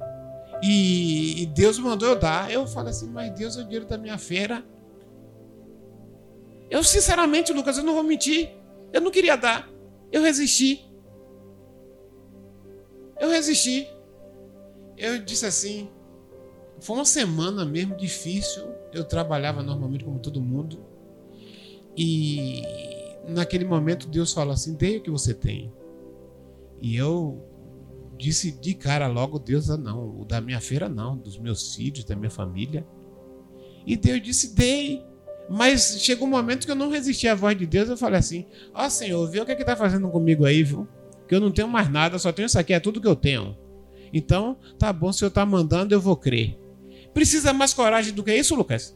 e, 0.63 1.43
e, 1.43 1.45
Deus 1.47 1.77
mandou 1.77 2.07
eu 2.07 2.15
dar. 2.17 2.49
Eu 2.49 2.65
falei 2.65 2.91
assim, 2.91 3.09
mas 3.09 3.31
Deus 3.37 3.57
é 3.57 3.61
o 3.61 3.63
dinheiro 3.65 3.85
da 3.85 3.97
minha 3.97 4.17
feira. 4.17 4.63
Eu, 6.69 6.83
sinceramente, 6.85 7.51
Lucas, 7.51 7.77
eu 7.77 7.83
não 7.83 7.93
vou 7.93 8.03
mentir. 8.03 8.49
Eu 8.93 9.01
não 9.01 9.11
queria 9.11 9.35
dar. 9.35 9.69
Eu 10.09 10.21
resisti. 10.21 10.89
Eu 13.19 13.29
resisti. 13.29 13.85
Eu 14.97 15.19
disse 15.19 15.45
assim. 15.45 15.89
Foi 16.79 16.95
uma 16.95 17.05
semana 17.05 17.65
mesmo 17.65 17.97
difícil 17.97 18.76
eu 18.93 19.03
trabalhava 19.03 19.61
normalmente 19.61 20.03
como 20.03 20.19
todo 20.19 20.41
mundo. 20.41 20.79
E 21.95 22.61
naquele 23.27 23.65
momento 23.65 24.07
Deus 24.07 24.33
falou 24.33 24.53
assim: 24.53 24.75
dê 24.75 24.97
o 24.97 25.01
que 25.01 25.11
você 25.11 25.33
tem. 25.33 25.71
E 26.81 26.95
eu 26.95 27.43
disse 28.17 28.51
de 28.51 28.73
cara 28.73 29.07
logo: 29.07 29.39
Deus, 29.39 29.69
ah, 29.69 29.77
não, 29.77 30.21
o 30.21 30.25
da 30.25 30.39
minha 30.39 30.59
feira 30.59 30.87
não, 30.87 31.17
dos 31.17 31.37
meus 31.37 31.75
filhos, 31.75 32.03
da 32.03 32.15
minha 32.15 32.29
família. 32.29 32.85
E 33.85 33.95
Deus 33.95 34.21
disse: 34.21 34.55
dei. 34.55 35.05
Mas 35.49 36.01
chegou 36.01 36.27
um 36.27 36.31
momento 36.31 36.65
que 36.65 36.71
eu 36.71 36.75
não 36.75 36.89
resisti 36.89 37.25
à 37.25 37.33
voz 37.33 37.57
de 37.57 37.65
Deus. 37.65 37.89
Eu 37.89 37.97
falei 37.97 38.19
assim: 38.19 38.45
Ó 38.73 38.85
oh, 38.85 38.89
Senhor, 38.89 39.25
vê 39.29 39.39
o 39.39 39.45
que 39.45 39.51
é 39.53 39.55
que 39.55 39.63
tá 39.63 39.75
fazendo 39.75 40.09
comigo 40.09 40.45
aí, 40.45 40.61
viu? 40.61 40.87
Que 41.27 41.35
eu 41.35 41.39
não 41.39 41.51
tenho 41.51 41.67
mais 41.67 41.89
nada, 41.89 42.19
só 42.19 42.31
tenho 42.31 42.45
isso 42.45 42.59
aqui, 42.59 42.73
é 42.73 42.79
tudo 42.79 43.01
que 43.01 43.07
eu 43.07 43.15
tenho. 43.15 43.57
Então, 44.13 44.57
tá 44.77 44.91
bom, 44.93 45.11
se 45.11 45.23
eu 45.23 45.31
tá 45.31 45.45
mandando, 45.45 45.93
eu 45.93 45.99
vou 45.99 46.15
crer. 46.15 46.57
Precisa 47.17 47.51
mais 47.51 47.73
coragem 47.73 48.13
do 48.13 48.23
que 48.23 48.31
isso, 48.31 48.53
Lucas? 48.53 48.95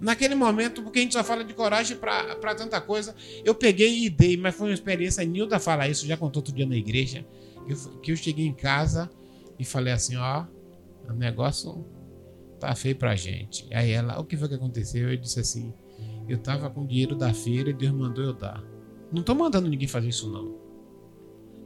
Naquele 0.00 0.34
momento, 0.34 0.82
porque 0.82 1.00
a 1.00 1.02
gente 1.02 1.12
só 1.12 1.22
fala 1.22 1.44
de 1.44 1.52
coragem 1.52 1.94
para 1.94 2.54
tanta 2.54 2.80
coisa, 2.80 3.14
eu 3.44 3.54
peguei 3.54 4.06
e 4.06 4.08
dei, 4.08 4.38
mas 4.38 4.54
foi 4.54 4.68
uma 4.68 4.72
experiência. 4.72 5.22
Nilda 5.22 5.58
fala 5.58 5.86
isso, 5.86 6.06
já 6.06 6.16
contou 6.16 6.40
outro 6.40 6.54
dia 6.54 6.64
na 6.64 6.74
igreja, 6.74 7.26
que 8.02 8.10
eu 8.10 8.16
cheguei 8.16 8.46
em 8.46 8.54
casa 8.54 9.10
e 9.58 9.66
falei 9.66 9.92
assim: 9.92 10.16
ó, 10.16 10.46
o 11.06 11.12
negócio 11.12 11.84
tá 12.58 12.74
feio 12.74 12.96
pra 12.96 13.14
gente. 13.14 13.66
Aí 13.70 13.90
ela, 13.90 14.18
o 14.18 14.24
que 14.24 14.34
foi 14.34 14.48
que 14.48 14.54
aconteceu? 14.54 15.10
Eu 15.10 15.18
disse 15.18 15.38
assim: 15.38 15.74
eu 16.26 16.38
tava 16.38 16.70
com 16.70 16.86
dinheiro 16.86 17.14
da 17.14 17.34
feira 17.34 17.68
e 17.68 17.74
Deus 17.74 17.92
mandou 17.92 18.24
eu 18.24 18.32
dar. 18.32 18.64
Não 19.12 19.22
tô 19.22 19.34
mandando 19.34 19.68
ninguém 19.68 19.86
fazer 19.86 20.08
isso, 20.08 20.32
não. 20.32 20.56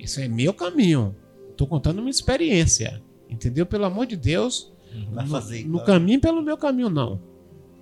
Isso 0.00 0.18
é 0.18 0.26
meu 0.26 0.52
caminho. 0.52 1.14
Tô 1.56 1.64
contando 1.64 2.00
uma 2.00 2.10
experiência. 2.10 3.00
Entendeu? 3.28 3.64
Pelo 3.64 3.84
amor 3.84 4.06
de 4.06 4.16
Deus, 4.16 4.72
Vai 5.12 5.26
fazer, 5.26 5.64
no, 5.64 5.78
no 5.78 5.84
caminho 5.84 6.20
pelo 6.20 6.42
meu 6.42 6.56
caminho, 6.56 6.90
não. 6.90 7.20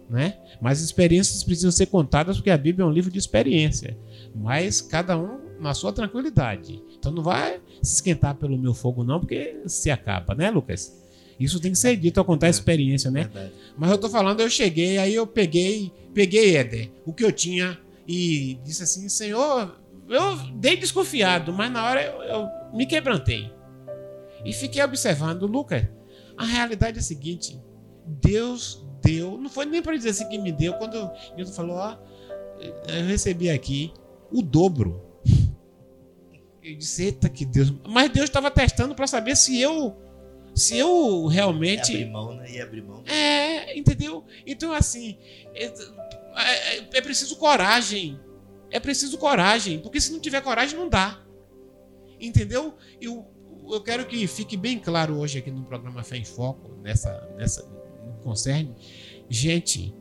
Né? 0.08 0.38
Mas 0.60 0.80
experiências 0.80 1.44
precisam 1.44 1.70
ser 1.70 1.86
contadas 1.86 2.36
porque 2.36 2.50
a 2.50 2.56
Bíblia 2.56 2.84
é 2.84 2.88
um 2.88 2.92
livro 2.92 3.10
de 3.10 3.18
experiência. 3.18 3.98
Mas 4.34 4.80
cada 4.80 5.18
um 5.18 5.38
na 5.60 5.74
sua 5.74 5.92
tranquilidade. 5.92 6.82
Então 6.98 7.12
não 7.12 7.22
vai 7.22 7.60
se 7.82 7.96
esquentar 7.96 8.34
pelo 8.34 8.56
meu 8.56 8.72
fogo, 8.72 9.04
não, 9.04 9.20
porque 9.20 9.60
se 9.66 9.90
acaba, 9.90 10.34
né, 10.34 10.50
Lucas? 10.50 10.96
Isso 11.38 11.60
tem 11.60 11.72
que 11.72 11.78
ser 11.78 11.96
dito 11.96 12.18
ao 12.18 12.24
contar 12.24 12.46
a 12.46 12.48
é, 12.48 12.50
experiência, 12.50 13.10
né? 13.10 13.24
Verdade. 13.24 13.52
Mas 13.76 13.90
eu 13.90 13.98
tô 13.98 14.08
falando, 14.08 14.40
eu 14.40 14.50
cheguei, 14.50 14.98
aí 14.98 15.14
eu 15.14 15.26
peguei, 15.26 15.92
peguei, 16.12 16.56
Éder, 16.56 16.90
o 17.04 17.12
que 17.12 17.24
eu 17.24 17.30
tinha 17.30 17.78
e 18.06 18.58
disse 18.64 18.82
assim, 18.82 19.08
Senhor, 19.08 19.78
eu 20.08 20.36
dei 20.54 20.76
desconfiado, 20.76 21.52
mas 21.52 21.70
na 21.70 21.84
hora 21.84 22.02
eu, 22.02 22.22
eu 22.22 22.48
me 22.74 22.86
quebrantei. 22.86 23.52
E 24.44 24.52
fiquei 24.52 24.82
observando, 24.82 25.46
Lucas, 25.46 25.84
a 26.38 26.44
realidade 26.44 26.98
é 26.98 27.00
a 27.00 27.04
seguinte: 27.04 27.60
Deus 28.06 28.86
deu, 29.02 29.36
não 29.36 29.50
foi 29.50 29.66
nem 29.66 29.82
para 29.82 29.96
dizer 29.96 30.10
assim 30.10 30.28
que 30.28 30.38
me 30.38 30.52
deu, 30.52 30.74
quando 30.74 31.10
Deus 31.36 31.54
falou, 31.54 31.76
ó, 31.76 31.98
eu 32.60 33.04
recebi 33.06 33.50
aqui 33.50 33.92
o 34.30 34.42
dobro. 34.42 35.04
Eu 36.62 36.76
disse, 36.76 37.04
eita 37.04 37.28
que 37.28 37.44
Deus. 37.44 37.72
Mas 37.88 38.10
Deus 38.10 38.28
estava 38.28 38.50
testando 38.50 38.94
para 38.94 39.06
saber 39.06 39.36
se 39.36 39.58
eu. 39.60 39.96
Se 40.54 40.76
eu 40.76 41.26
realmente. 41.26 41.92
abrir 41.92 42.10
mão, 42.10 42.34
né? 42.34 42.50
E 42.50 42.60
abrir 42.60 42.82
mão. 42.82 43.02
É, 43.06 43.78
entendeu? 43.78 44.24
Então, 44.46 44.72
assim. 44.72 45.16
É, 45.54 45.64
é, 45.66 46.76
é 46.94 47.00
preciso 47.00 47.36
coragem. 47.36 48.20
É 48.70 48.78
preciso 48.78 49.16
coragem. 49.16 49.78
Porque 49.78 50.00
se 50.00 50.12
não 50.12 50.20
tiver 50.20 50.42
coragem, 50.42 50.78
não 50.78 50.88
dá. 50.88 51.22
Entendeu? 52.20 52.74
E 53.00 53.08
o, 53.08 53.24
eu 53.74 53.80
quero 53.80 54.06
que 54.06 54.26
fique 54.26 54.56
bem 54.56 54.78
claro 54.78 55.18
hoje 55.18 55.38
aqui 55.38 55.50
no 55.50 55.62
programa 55.62 56.02
Fé 56.02 56.16
em 56.16 56.24
Foco, 56.24 56.70
nessa, 56.82 57.28
nessa 57.36 57.62
concerne. 58.22 58.74
Gente, 59.28 59.94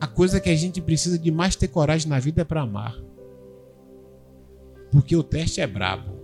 a 0.00 0.06
coisa 0.06 0.40
que 0.40 0.48
a 0.48 0.56
gente 0.56 0.80
precisa 0.80 1.18
de 1.18 1.30
mais 1.30 1.56
ter 1.56 1.68
coragem 1.68 2.08
na 2.08 2.18
vida 2.18 2.42
é 2.42 2.44
para 2.44 2.62
amar. 2.62 2.96
Porque 4.90 5.14
o 5.16 5.22
teste 5.22 5.60
é 5.60 5.66
brabo. 5.66 6.18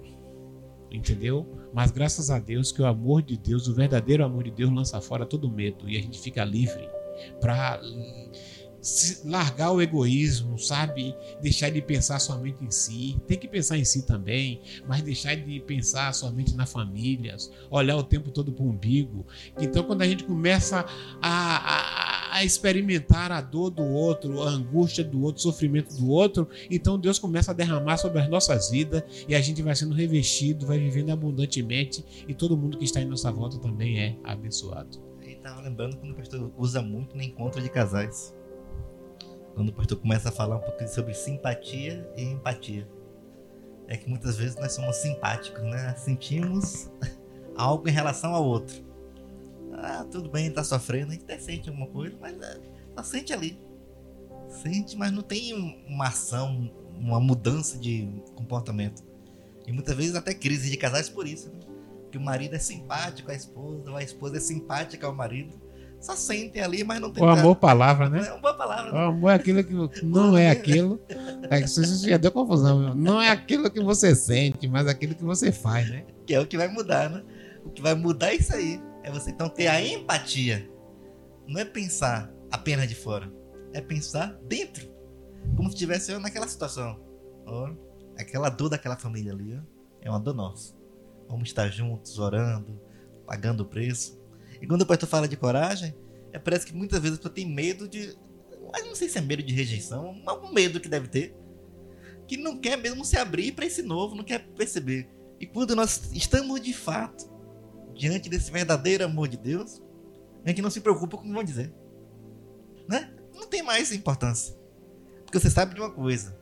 Entendeu? 0.90 1.46
Mas 1.72 1.90
graças 1.90 2.30
a 2.30 2.38
Deus 2.38 2.70
que 2.70 2.80
o 2.80 2.86
amor 2.86 3.20
de 3.20 3.36
Deus, 3.36 3.66
o 3.66 3.74
verdadeiro 3.74 4.24
amor 4.24 4.44
de 4.44 4.52
Deus 4.52 4.72
lança 4.72 5.00
fora 5.00 5.26
todo 5.26 5.50
medo 5.50 5.88
e 5.88 5.96
a 5.98 6.00
gente 6.00 6.20
fica 6.20 6.44
livre 6.44 6.88
para 7.40 7.80
largar 9.24 9.72
o 9.72 9.80
egoísmo, 9.80 10.58
sabe? 10.58 11.14
Deixar 11.40 11.70
de 11.70 11.80
pensar 11.80 12.18
somente 12.18 12.62
em 12.64 12.70
si. 12.70 13.16
Tem 13.26 13.38
que 13.38 13.48
pensar 13.48 13.78
em 13.78 13.84
si 13.84 14.02
também, 14.02 14.60
mas 14.86 15.02
deixar 15.02 15.34
de 15.34 15.60
pensar 15.60 16.12
somente 16.12 16.54
na 16.54 16.66
família, 16.66 17.36
olhar 17.70 17.96
o 17.96 18.02
tempo 18.02 18.30
todo 18.30 18.52
para 18.52 18.64
o 18.64 18.68
umbigo. 18.68 19.26
Então, 19.58 19.84
quando 19.84 20.02
a 20.02 20.06
gente 20.06 20.24
começa 20.24 20.84
a, 21.22 22.32
a, 22.32 22.36
a, 22.38 22.44
experimentar 22.44 23.32
a 23.32 23.40
dor 23.40 23.70
do 23.70 23.82
outro, 23.82 24.42
a 24.42 24.50
angústia 24.50 25.02
do 25.02 25.22
outro, 25.22 25.38
o 25.40 25.42
sofrimento 25.42 25.94
do 25.96 26.08
outro, 26.08 26.48
então 26.70 26.98
Deus 26.98 27.18
começa 27.18 27.52
a 27.52 27.54
derramar 27.54 27.96
sobre 27.96 28.20
as 28.20 28.28
nossas 28.28 28.70
vidas 28.70 29.02
e 29.26 29.34
a 29.34 29.40
gente 29.40 29.62
vai 29.62 29.74
sendo 29.74 29.94
revestido, 29.94 30.66
vai 30.66 30.78
vivendo 30.78 31.10
abundantemente 31.10 32.04
e 32.28 32.34
todo 32.34 32.56
mundo 32.56 32.78
que 32.78 32.84
está 32.84 33.00
em 33.00 33.06
nossa 33.06 33.30
volta 33.32 33.58
também 33.58 33.98
é 33.98 34.16
abençoado. 34.22 35.02
E 35.22 35.32
estava 35.32 35.62
lembrando 35.62 35.96
quando 35.96 36.12
o 36.12 36.14
pastor 36.14 36.52
usa 36.58 36.82
muito 36.82 37.16
no 37.16 37.22
encontro 37.22 37.62
de 37.62 37.70
casais 37.70 38.34
quando 39.54 39.68
o 39.68 39.72
pastor 39.72 39.98
começa 39.98 40.28
a 40.28 40.32
falar 40.32 40.56
um 40.56 40.60
pouquinho 40.60 40.88
sobre 40.88 41.14
simpatia 41.14 42.10
e 42.16 42.22
empatia. 42.22 42.88
é 43.86 43.96
que 43.96 44.08
muitas 44.08 44.36
vezes 44.36 44.56
nós 44.56 44.72
somos 44.72 44.96
simpáticos, 44.96 45.62
né? 45.62 45.94
Sentimos 45.96 46.90
algo 47.56 47.88
em 47.88 47.92
relação 47.92 48.34
ao 48.34 48.44
outro. 48.44 48.84
Ah, 49.72 50.04
tudo 50.10 50.28
bem, 50.30 50.50
tá 50.50 50.64
sofrendo, 50.64 51.10
a 51.10 51.14
gente 51.14 51.24
até 51.24 51.38
sente 51.38 51.68
alguma 51.68 51.86
coisa, 51.88 52.16
mas 52.20 52.40
é, 52.40 52.60
só 52.96 53.02
sente 53.02 53.32
ali. 53.32 53.58
Sente, 54.48 54.96
mas 54.96 55.12
não 55.12 55.22
tem 55.22 55.52
uma 55.86 56.08
ação, 56.08 56.70
uma 56.98 57.20
mudança 57.20 57.78
de 57.78 58.08
comportamento. 58.34 59.02
E 59.66 59.72
muitas 59.72 59.96
vezes 59.96 60.14
até 60.14 60.34
crise 60.34 60.70
de 60.70 60.76
casais 60.76 61.08
por 61.08 61.26
isso, 61.26 61.50
né? 61.50 61.60
Que 62.10 62.18
o 62.18 62.20
marido 62.20 62.54
é 62.54 62.58
simpático 62.58 63.30
à 63.30 63.34
esposa, 63.34 63.90
ou 63.90 63.96
a 63.96 64.02
esposa 64.02 64.36
é 64.36 64.40
simpática 64.40 65.06
ao 65.06 65.14
marido. 65.14 65.60
Só 66.04 66.14
sentem 66.14 66.60
ali, 66.60 66.84
mas 66.84 67.00
não 67.00 67.10
tem 67.10 67.24
O 67.24 67.26
amor, 67.26 67.56
palavra, 67.56 68.10
né? 68.10 68.26
É 68.28 68.32
uma 68.32 68.38
boa 68.38 68.52
palavra. 68.52 68.92
O 68.92 68.94
Né? 68.94 69.06
amor 69.06 69.30
é 69.30 69.34
aquilo 69.36 69.64
que 69.64 69.72
não 70.04 70.36
é 70.36 70.50
aquilo. 70.50 71.00
É 71.48 71.58
que 71.60 71.64
isso 71.64 72.06
já 72.06 72.18
deu 72.18 72.30
confusão. 72.30 72.94
Não 72.94 73.22
é 73.22 73.30
aquilo 73.30 73.70
que 73.70 73.80
você 73.82 74.14
sente, 74.14 74.68
mas 74.68 74.86
aquilo 74.86 75.14
que 75.14 75.24
você 75.24 75.50
faz, 75.50 75.88
né? 75.88 76.04
Que 76.26 76.34
é 76.34 76.40
o 76.40 76.46
que 76.46 76.58
vai 76.58 76.68
mudar, 76.68 77.08
né? 77.08 77.24
O 77.64 77.70
que 77.70 77.80
vai 77.80 77.94
mudar 77.94 78.32
é 78.32 78.34
isso 78.34 78.54
aí. 78.54 78.82
É 79.02 79.10
você 79.10 79.30
então 79.30 79.48
ter 79.48 79.66
a 79.66 79.80
empatia. 79.80 80.70
Não 81.48 81.58
é 81.58 81.64
pensar 81.64 82.30
apenas 82.52 82.86
de 82.86 82.94
fora. 82.94 83.32
É 83.72 83.80
pensar 83.80 84.38
dentro. 84.46 84.86
Como 85.56 85.70
se 85.70 85.74
estivesse 85.74 86.12
eu 86.12 86.20
naquela 86.20 86.46
situação. 86.46 87.00
Ó, 87.46 87.70
aquela 88.18 88.50
dor 88.50 88.68
daquela 88.68 88.96
família 88.98 89.32
ali, 89.32 89.56
ó, 89.56 89.60
é 90.02 90.10
uma 90.10 90.20
dor 90.20 90.34
nossa. 90.34 90.74
Vamos 91.30 91.48
estar 91.48 91.68
juntos, 91.68 92.18
orando, 92.18 92.78
pagando 93.26 93.62
o 93.62 93.66
preço. 93.66 94.22
E 94.64 94.66
quando 94.66 94.80
o 94.80 94.86
pastor 94.86 95.06
fala 95.06 95.28
de 95.28 95.36
coragem, 95.36 95.94
é, 96.32 96.38
parece 96.38 96.64
que 96.64 96.74
muitas 96.74 96.98
vezes 96.98 97.16
a 97.16 97.18
pessoa 97.18 97.34
tem 97.34 97.46
medo 97.46 97.86
de. 97.86 98.16
Mas 98.72 98.82
não 98.86 98.94
sei 98.94 99.10
se 99.10 99.18
é 99.18 99.20
medo 99.20 99.42
de 99.42 99.52
rejeição, 99.52 100.22
algum 100.24 100.54
medo 100.54 100.80
que 100.80 100.88
deve 100.88 101.06
ter. 101.06 101.36
Que 102.26 102.38
não 102.38 102.56
quer 102.58 102.78
mesmo 102.78 103.04
se 103.04 103.18
abrir 103.18 103.52
para 103.52 103.66
esse 103.66 103.82
novo, 103.82 104.14
não 104.14 104.24
quer 104.24 104.38
perceber. 104.54 105.06
E 105.38 105.44
quando 105.46 105.76
nós 105.76 106.10
estamos 106.14 106.62
de 106.62 106.72
fato 106.72 107.30
diante 107.94 108.30
desse 108.30 108.50
verdadeiro 108.50 109.04
amor 109.04 109.28
de 109.28 109.36
Deus, 109.36 109.82
a 110.42 110.48
gente 110.48 110.62
não 110.62 110.70
se 110.70 110.80
preocupa 110.80 111.18
com 111.18 111.24
o 111.24 111.26
que 111.26 111.34
vão 111.34 111.44
dizer. 111.44 111.70
Né? 112.88 113.14
Não 113.34 113.46
tem 113.46 113.62
mais 113.62 113.92
importância. 113.92 114.56
Porque 115.26 115.38
você 115.38 115.50
sabe 115.50 115.74
de 115.74 115.80
uma 115.82 115.90
coisa: 115.90 116.34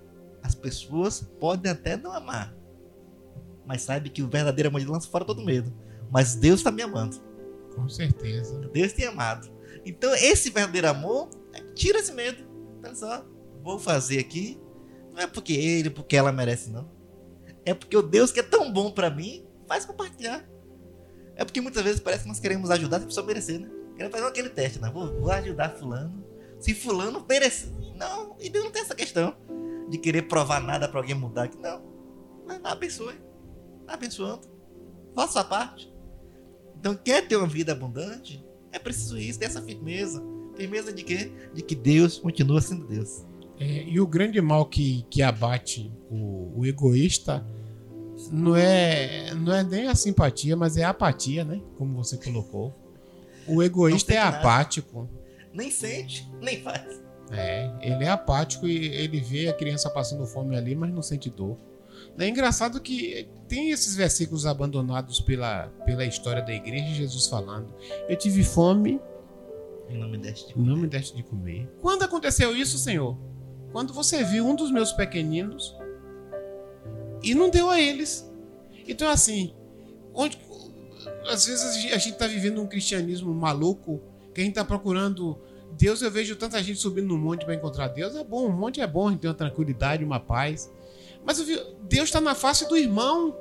as 0.45 0.55
pessoas 0.55 1.23
podem 1.41 1.73
até 1.73 1.97
não 1.97 2.13
amar, 2.13 2.55
mas 3.67 3.83
sabe 3.83 4.11
que 4.11 4.23
o 4.23 4.29
verdadeiro 4.29 4.69
amor 4.69 4.79
de 4.79 4.87
Deus 4.87 4.95
lança 4.95 5.11
fora 5.11 5.25
todo 5.25 5.45
medo. 5.45 5.75
Mas 6.09 6.37
Deus 6.37 6.61
está 6.61 6.71
me 6.71 6.83
amando. 6.83 7.32
Com 7.75 7.89
certeza. 7.89 8.59
Deus 8.73 8.93
tem 8.93 9.07
amado. 9.07 9.51
Então, 9.85 10.15
esse 10.15 10.51
verdadeiro 10.51 10.89
amor 10.89 11.29
é 11.53 11.61
que 11.61 11.75
tira 11.75 11.99
esse 11.99 12.13
medo. 12.13 12.45
Olha 12.83 12.95
só, 12.95 13.25
vou 13.63 13.79
fazer 13.79 14.19
aqui. 14.19 14.61
Não 15.13 15.23
é 15.23 15.27
porque 15.27 15.53
ele, 15.53 15.91
porque 15.91 16.17
ela 16.17 16.33
merece, 16.33 16.71
não. 16.71 16.91
É 17.65 17.75
porque 17.75 17.97
o 17.97 18.03
Deus 18.03 18.33
que 18.33 18.41
é 18.41 18.43
tão 18.43 18.73
bom 18.73 18.91
pra 18.91 19.11
mim 19.11 19.47
faz 19.69 19.85
compartilhar. 19.85 20.49
É 21.37 21.45
porque 21.45 21.61
muitas 21.61 21.83
vezes 21.83 22.01
parece 22.01 22.23
que 22.23 22.29
nós 22.29 22.41
queremos 22.41 22.71
ajudar 22.71 22.99
sem 22.99 23.09
pessoa 23.09 23.27
merecer, 23.27 23.61
né? 23.61 23.71
Queremos 23.97 24.17
fazer 24.17 24.29
aquele 24.29 24.49
teste, 24.49 24.81
né? 24.81 24.91
Vou, 24.93 25.21
vou 25.21 25.31
ajudar 25.31 25.71
Fulano. 25.71 26.25
Se 26.59 26.75
Fulano 26.75 27.25
merecer. 27.29 27.71
Não, 27.97 28.37
e 28.41 28.49
Deus 28.49 28.65
não 28.65 28.73
tem 28.73 28.83
essa 28.83 28.95
questão 28.95 29.37
de 29.89 29.99
querer 29.99 30.23
provar 30.23 30.61
nada 30.61 30.89
pra 30.89 31.01
alguém 31.01 31.15
mudar. 31.15 31.51
Não. 31.59 31.83
Mas 32.47 32.61
abençoe. 32.65 33.21
Abençoando. 33.87 34.49
Faça 35.15 35.41
a 35.41 35.45
parte. 35.45 35.92
Então, 36.83 36.97
quer 36.97 37.29
ter 37.29 37.37
uma 37.37 37.47
vida 37.47 37.71
abundante? 37.71 38.45
É 38.73 38.79
preciso 38.79 39.17
isso, 39.17 39.39
ter 39.39 39.45
essa 39.45 39.63
firmeza. 39.63 40.21
Firmeza 40.57 40.93
de 40.93 41.05
quê? 41.05 41.31
De 41.55 41.63
que 41.63 41.77
Deus 41.77 42.19
continua 42.19 42.61
sendo 42.61 42.89
Deus. 42.89 43.25
É, 43.61 43.85
e 43.85 44.01
o 44.01 44.07
grande 44.09 44.41
mal 44.41 44.67
que, 44.67 45.07
que 45.09 45.23
abate 45.23 45.93
o, 46.11 46.53
o 46.57 46.67
egoísta 46.67 47.47
não 48.33 48.57
é, 48.57 49.33
não 49.33 49.55
é 49.55 49.63
nem 49.63 49.87
a 49.87 49.95
simpatia, 49.95 50.57
mas 50.57 50.77
é 50.77 50.83
a 50.83 50.89
apatia, 50.89 51.45
né? 51.45 51.61
Como 51.79 51.95
você 51.95 52.17
colocou. 52.17 52.75
O 53.47 53.63
egoísta 53.63 54.13
é 54.13 54.19
nada. 54.19 54.39
apático. 54.39 55.09
Nem 55.55 55.71
sente, 55.71 56.29
nem 56.41 56.63
faz. 56.63 57.01
É, 57.31 57.71
ele 57.81 58.03
é 58.03 58.09
apático 58.09 58.67
e 58.67 58.89
ele 58.89 59.21
vê 59.21 59.47
a 59.47 59.53
criança 59.53 59.89
passando 59.89 60.27
fome 60.27 60.57
ali, 60.57 60.75
mas 60.75 60.93
não 60.93 61.01
sente 61.01 61.31
dor. 61.31 61.57
É 62.19 62.29
engraçado 62.29 62.81
que 62.81 63.29
tem 63.49 63.71
esses 63.71 63.95
versículos 63.95 64.47
abandonados 64.47 65.21
pela, 65.21 65.69
pela 65.85 66.05
história 66.05 66.43
da 66.43 66.53
igreja, 66.53 66.95
Jesus 66.95 67.27
falando: 67.27 67.75
Eu 68.09 68.17
tive 68.17 68.43
fome 68.43 69.01
Em 69.89 69.99
nome 69.99 70.19
deste. 70.19 70.59
não 70.59 70.77
me 70.77 70.87
deste 70.87 71.17
de 71.17 71.23
comer. 71.23 71.69
Quando 71.81 72.03
aconteceu 72.03 72.55
isso, 72.57 72.79
Senhor? 72.79 73.17
Quando 73.73 73.93
você 73.93 74.23
viu 74.23 74.47
um 74.47 74.55
dos 74.55 74.71
meus 74.71 74.93
pequeninos 74.93 75.77
e 77.23 77.35
não 77.35 77.49
deu 77.49 77.71
a 77.71 77.81
eles. 77.81 78.31
Então, 78.87 79.09
assim, 79.09 79.55
onde, 80.13 80.39
às 81.29 81.47
vezes 81.47 81.93
a 81.93 81.99
gente 81.99 82.13
está 82.13 82.27
vivendo 82.27 82.61
um 82.61 82.67
cristianismo 82.67 83.33
maluco, 83.33 84.01
que 84.35 84.41
a 84.41 84.45
gente 84.45 84.53
está 84.53 84.65
procurando 84.65 85.39
Deus. 85.73 86.03
Eu 86.03 86.11
vejo 86.11 86.37
tanta 86.37 86.63
gente 86.63 86.79
subindo 86.79 87.09
no 87.09 87.19
monte 87.19 87.45
para 87.45 87.55
encontrar 87.55 87.89
Deus. 87.89 88.15
É 88.17 88.25
bom, 88.25 88.47
um 88.47 88.53
monte 88.53 88.81
é 88.81 88.87
bom, 88.87 89.09
a 89.09 89.11
gente 89.11 89.21
tem 89.21 89.31
uma 89.31 89.37
tranquilidade, 89.37 90.05
uma 90.05 90.21
paz. 90.21 90.71
Mas 91.25 91.39
Deus 91.83 92.05
está 92.05 92.21
na 92.21 92.35
face 92.35 92.69
do 92.69 92.77
irmão. 92.77 93.37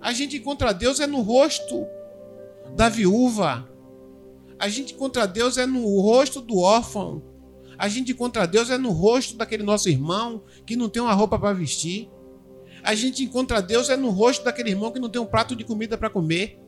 A 0.00 0.12
gente 0.12 0.36
encontra 0.36 0.72
Deus 0.72 1.00
é 1.00 1.06
no 1.06 1.20
rosto 1.20 1.86
da 2.74 2.88
viúva. 2.88 3.68
A 4.58 4.68
gente 4.68 4.94
encontra 4.94 5.26
Deus 5.26 5.58
é 5.58 5.66
no 5.66 6.00
rosto 6.00 6.40
do 6.40 6.58
órfão. 6.58 7.22
A 7.78 7.88
gente 7.88 8.12
encontra 8.12 8.46
Deus 8.46 8.70
é 8.70 8.78
no 8.78 8.90
rosto 8.90 9.36
daquele 9.36 9.62
nosso 9.62 9.88
irmão 9.88 10.42
que 10.64 10.76
não 10.76 10.88
tem 10.88 11.02
uma 11.02 11.12
roupa 11.12 11.38
para 11.38 11.52
vestir. 11.52 12.10
A 12.82 12.94
gente 12.94 13.24
encontra 13.24 13.60
Deus 13.60 13.90
é 13.90 13.96
no 13.96 14.10
rosto 14.10 14.44
daquele 14.44 14.70
irmão 14.70 14.92
que 14.92 15.00
não 15.00 15.08
tem 15.08 15.20
um 15.20 15.26
prato 15.26 15.56
de 15.56 15.64
comida 15.64 15.98
para 15.98 16.08
comer. 16.08 16.58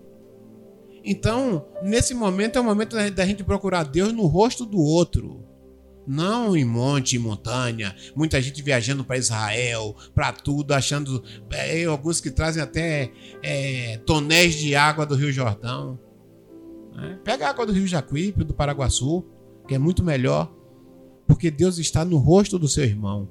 Então, 1.04 1.66
nesse 1.82 2.12
momento 2.12 2.56
é 2.56 2.60
o 2.60 2.64
momento 2.64 2.96
da 3.12 3.24
gente 3.24 3.44
procurar 3.44 3.84
Deus 3.84 4.12
no 4.12 4.26
rosto 4.26 4.66
do 4.66 4.78
outro. 4.78 5.47
Não 6.08 6.56
em 6.56 6.64
monte, 6.64 7.16
em 7.16 7.18
montanha. 7.18 7.94
Muita 8.16 8.40
gente 8.40 8.62
viajando 8.62 9.04
para 9.04 9.18
Israel, 9.18 9.94
para 10.14 10.32
tudo, 10.32 10.72
achando. 10.72 11.22
É, 11.50 11.84
alguns 11.84 12.18
que 12.18 12.30
trazem 12.30 12.62
até 12.62 13.12
é, 13.42 13.98
tonéis 14.06 14.54
de 14.54 14.74
água 14.74 15.04
do 15.04 15.14
Rio 15.14 15.30
Jordão. 15.30 16.00
né? 16.96 17.20
Pega 17.22 17.46
a 17.46 17.50
água 17.50 17.66
do 17.66 17.72
Rio 17.72 17.86
Jacuípe, 17.86 18.42
do 18.42 18.54
Paraguaçu, 18.54 19.22
que 19.68 19.74
é 19.74 19.78
muito 19.78 20.02
melhor. 20.02 20.50
Porque 21.26 21.50
Deus 21.50 21.76
está 21.76 22.06
no 22.06 22.16
rosto 22.16 22.58
do 22.58 22.66
seu 22.66 22.84
irmão. 22.84 23.30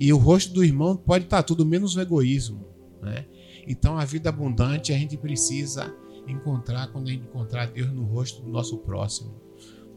E 0.00 0.10
o 0.10 0.16
rosto 0.16 0.50
do 0.54 0.64
irmão 0.64 0.96
pode 0.96 1.24
estar 1.24 1.42
tudo 1.42 1.66
menos 1.66 1.94
o 1.94 2.00
egoísmo. 2.00 2.66
Né? 3.02 3.26
Então 3.68 3.98
a 3.98 4.04
vida 4.06 4.30
abundante 4.30 4.94
a 4.94 4.96
gente 4.96 5.18
precisa 5.18 5.94
encontrar 6.26 6.90
quando 6.90 7.08
a 7.08 7.10
gente 7.10 7.26
encontrar 7.26 7.66
Deus 7.66 7.92
no 7.92 8.04
rosto 8.04 8.40
do 8.40 8.48
nosso 8.48 8.78
próximo. 8.78 9.34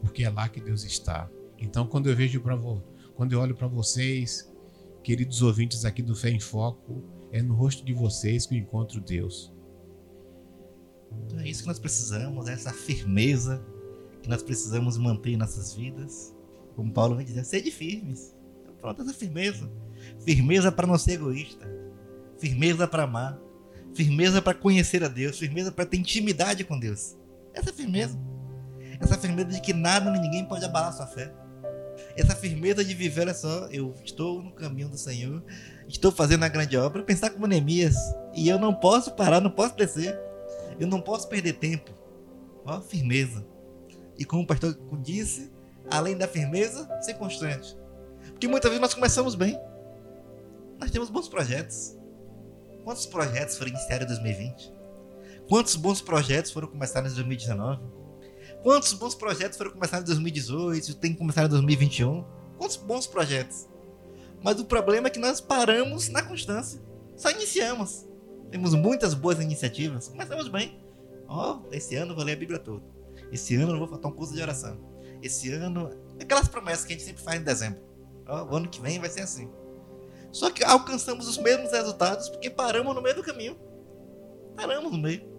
Porque 0.02 0.24
é 0.24 0.28
lá 0.28 0.46
que 0.46 0.60
Deus 0.60 0.84
está. 0.84 1.30
Então 1.58 1.86
quando 1.86 2.08
eu 2.08 2.16
vejo 2.16 2.40
para 2.40 2.56
quando 3.14 3.32
eu 3.32 3.40
olho 3.40 3.54
para 3.54 3.66
vocês, 3.66 4.48
queridos 5.02 5.42
ouvintes 5.42 5.84
aqui 5.84 6.02
do 6.02 6.14
Fé 6.14 6.30
em 6.30 6.40
Foco, 6.40 7.02
é 7.32 7.42
no 7.42 7.54
rosto 7.54 7.84
de 7.84 7.92
vocês 7.92 8.46
que 8.46 8.54
eu 8.54 8.58
encontro 8.58 9.00
Deus. 9.00 9.52
Então 11.24 11.40
é 11.40 11.48
isso 11.48 11.62
que 11.62 11.68
nós 11.68 11.78
precisamos, 11.78 12.48
é 12.48 12.52
essa 12.52 12.72
firmeza 12.72 13.64
que 14.22 14.28
nós 14.28 14.42
precisamos 14.42 14.96
manter 14.96 15.30
em 15.30 15.36
nossas 15.36 15.74
vidas. 15.74 16.34
Como 16.76 16.92
Paulo 16.92 17.16
vem 17.16 17.26
dizer, 17.26 17.44
sede 17.44 17.70
firmes. 17.70 18.34
Então, 18.62 18.74
pronto, 18.74 19.02
essa 19.02 19.12
firmeza. 19.12 19.70
Firmeza 20.20 20.70
para 20.70 20.86
não 20.86 20.98
ser 20.98 21.12
egoísta. 21.12 21.66
Firmeza 22.38 22.86
para 22.86 23.04
amar. 23.04 23.38
Firmeza 23.94 24.40
para 24.40 24.56
conhecer 24.56 25.02
a 25.02 25.08
Deus. 25.08 25.38
Firmeza 25.38 25.72
para 25.72 25.86
ter 25.86 25.96
intimidade 25.96 26.62
com 26.64 26.78
Deus. 26.78 27.16
Essa 27.52 27.72
firmeza. 27.72 28.18
Essa 29.00 29.18
firmeza 29.18 29.48
de 29.48 29.60
que 29.60 29.72
nada 29.72 30.10
nem 30.10 30.20
ninguém 30.20 30.44
pode 30.44 30.64
abalar 30.64 30.92
sua 30.92 31.06
fé. 31.06 31.32
Essa 32.18 32.34
firmeza 32.34 32.84
de 32.84 32.94
viver, 32.94 33.20
olha 33.20 33.34
só, 33.34 33.68
eu 33.70 33.94
estou 34.04 34.42
no 34.42 34.50
caminho 34.50 34.88
do 34.88 34.98
Senhor, 34.98 35.40
estou 35.86 36.10
fazendo 36.10 36.44
a 36.44 36.48
grande 36.48 36.76
obra, 36.76 37.04
pensar 37.04 37.30
como 37.30 37.46
Neemias, 37.46 37.94
e 38.34 38.48
eu 38.48 38.58
não 38.58 38.74
posso 38.74 39.12
parar, 39.12 39.40
não 39.40 39.52
posso 39.52 39.76
descer, 39.76 40.18
eu 40.80 40.88
não 40.88 41.00
posso 41.00 41.28
perder 41.28 41.52
tempo. 41.52 41.92
Ó, 42.64 42.80
firmeza. 42.80 43.46
E 44.18 44.24
como 44.24 44.42
o 44.42 44.46
pastor 44.48 44.76
disse, 45.00 45.52
além 45.88 46.16
da 46.16 46.26
firmeza, 46.26 46.88
ser 47.00 47.14
constante. 47.14 47.78
Porque 48.30 48.48
muitas 48.48 48.68
vezes 48.68 48.82
nós 48.82 48.94
começamos 48.94 49.36
bem. 49.36 49.56
Nós 50.80 50.90
temos 50.90 51.10
bons 51.10 51.28
projetos. 51.28 51.96
Quantos 52.82 53.06
projetos 53.06 53.56
foram 53.56 53.70
iniciados 53.70 54.06
em 54.06 54.08
2020? 54.08 54.74
Quantos 55.48 55.76
bons 55.76 56.00
projetos 56.00 56.50
foram 56.50 56.66
começados 56.66 57.12
em 57.12 57.14
2019? 57.14 57.80
Quantos 58.62 58.92
bons 58.92 59.14
projetos 59.14 59.56
foram 59.56 59.70
começados 59.70 60.04
em 60.04 60.14
2018? 60.14 60.96
Tem 60.96 61.12
que 61.12 61.18
começar 61.18 61.44
em 61.44 61.48
2021? 61.48 62.24
Quantos 62.56 62.76
bons 62.76 63.06
projetos? 63.06 63.68
Mas 64.42 64.58
o 64.58 64.64
problema 64.64 65.06
é 65.06 65.10
que 65.10 65.18
nós 65.18 65.40
paramos 65.40 66.08
na 66.08 66.22
constância. 66.22 66.80
Só 67.16 67.30
iniciamos. 67.30 68.06
Temos 68.50 68.74
muitas 68.74 69.14
boas 69.14 69.40
iniciativas. 69.40 70.08
Começamos 70.08 70.48
bem. 70.48 70.80
Ó, 71.28 71.60
esse 71.70 71.94
ano 71.96 72.12
eu 72.12 72.16
vou 72.16 72.24
ler 72.24 72.32
a 72.32 72.36
Bíblia 72.36 72.58
toda. 72.58 72.82
Esse 73.30 73.54
ano 73.56 73.74
eu 73.74 73.78
vou 73.78 73.88
faltar 73.88 74.10
um 74.10 74.14
curso 74.14 74.34
de 74.34 74.42
oração. 74.42 74.78
Esse 75.22 75.52
ano. 75.52 75.90
Aquelas 76.20 76.48
promessas 76.48 76.84
que 76.84 76.92
a 76.92 76.96
gente 76.96 77.06
sempre 77.06 77.22
faz 77.22 77.40
em 77.40 77.44
dezembro. 77.44 77.80
Ó, 78.26 78.44
o 78.44 78.56
ano 78.56 78.68
que 78.68 78.80
vem 78.80 78.98
vai 78.98 79.08
ser 79.08 79.20
assim. 79.20 79.50
Só 80.32 80.50
que 80.50 80.64
alcançamos 80.64 81.28
os 81.28 81.38
mesmos 81.38 81.72
resultados 81.72 82.28
porque 82.28 82.50
paramos 82.50 82.94
no 82.94 83.02
meio 83.02 83.14
do 83.14 83.22
caminho. 83.22 83.56
Paramos 84.56 84.90
no 84.90 84.98
meio. 84.98 85.37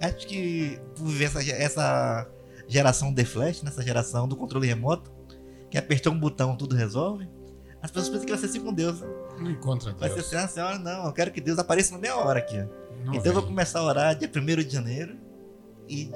Acho 0.00 0.26
que 0.26 0.78
por 0.96 1.06
viver 1.06 1.24
essa, 1.24 1.42
essa 1.42 2.30
geração 2.68 3.12
de 3.12 3.24
flash, 3.24 3.62
nessa 3.62 3.82
geração 3.82 4.28
do 4.28 4.36
controle 4.36 4.66
remoto, 4.66 5.10
que 5.70 5.76
apertou 5.78 6.12
um 6.12 6.18
botão 6.18 6.56
tudo 6.56 6.76
resolve, 6.76 7.28
as 7.82 7.90
pessoas 7.90 8.08
pensam 8.08 8.26
que 8.26 8.32
vai 8.32 8.40
ser 8.40 8.46
assim 8.46 8.60
com 8.60 8.72
Deus. 8.72 9.00
Não 9.38 9.50
encontra 9.50 9.92
Vai 9.92 10.08
Deus. 10.10 10.26
ser 10.26 10.36
assim, 10.36 10.44
ah, 10.44 10.48
senhora, 10.48 10.78
não, 10.78 11.06
eu 11.06 11.12
quero 11.12 11.30
que 11.30 11.40
Deus 11.40 11.58
apareça 11.58 11.92
na 11.92 11.98
minha 11.98 12.16
hora 12.16 12.38
aqui. 12.40 12.56
Não 13.04 13.14
então 13.14 13.26
eu 13.26 13.32
vou 13.32 13.42
vem. 13.42 13.50
começar 13.50 13.78
a 13.80 13.84
orar 13.84 14.16
dia 14.16 14.28
1 14.34 14.44
de 14.64 14.70
janeiro. 14.70 15.16
E 15.88 16.10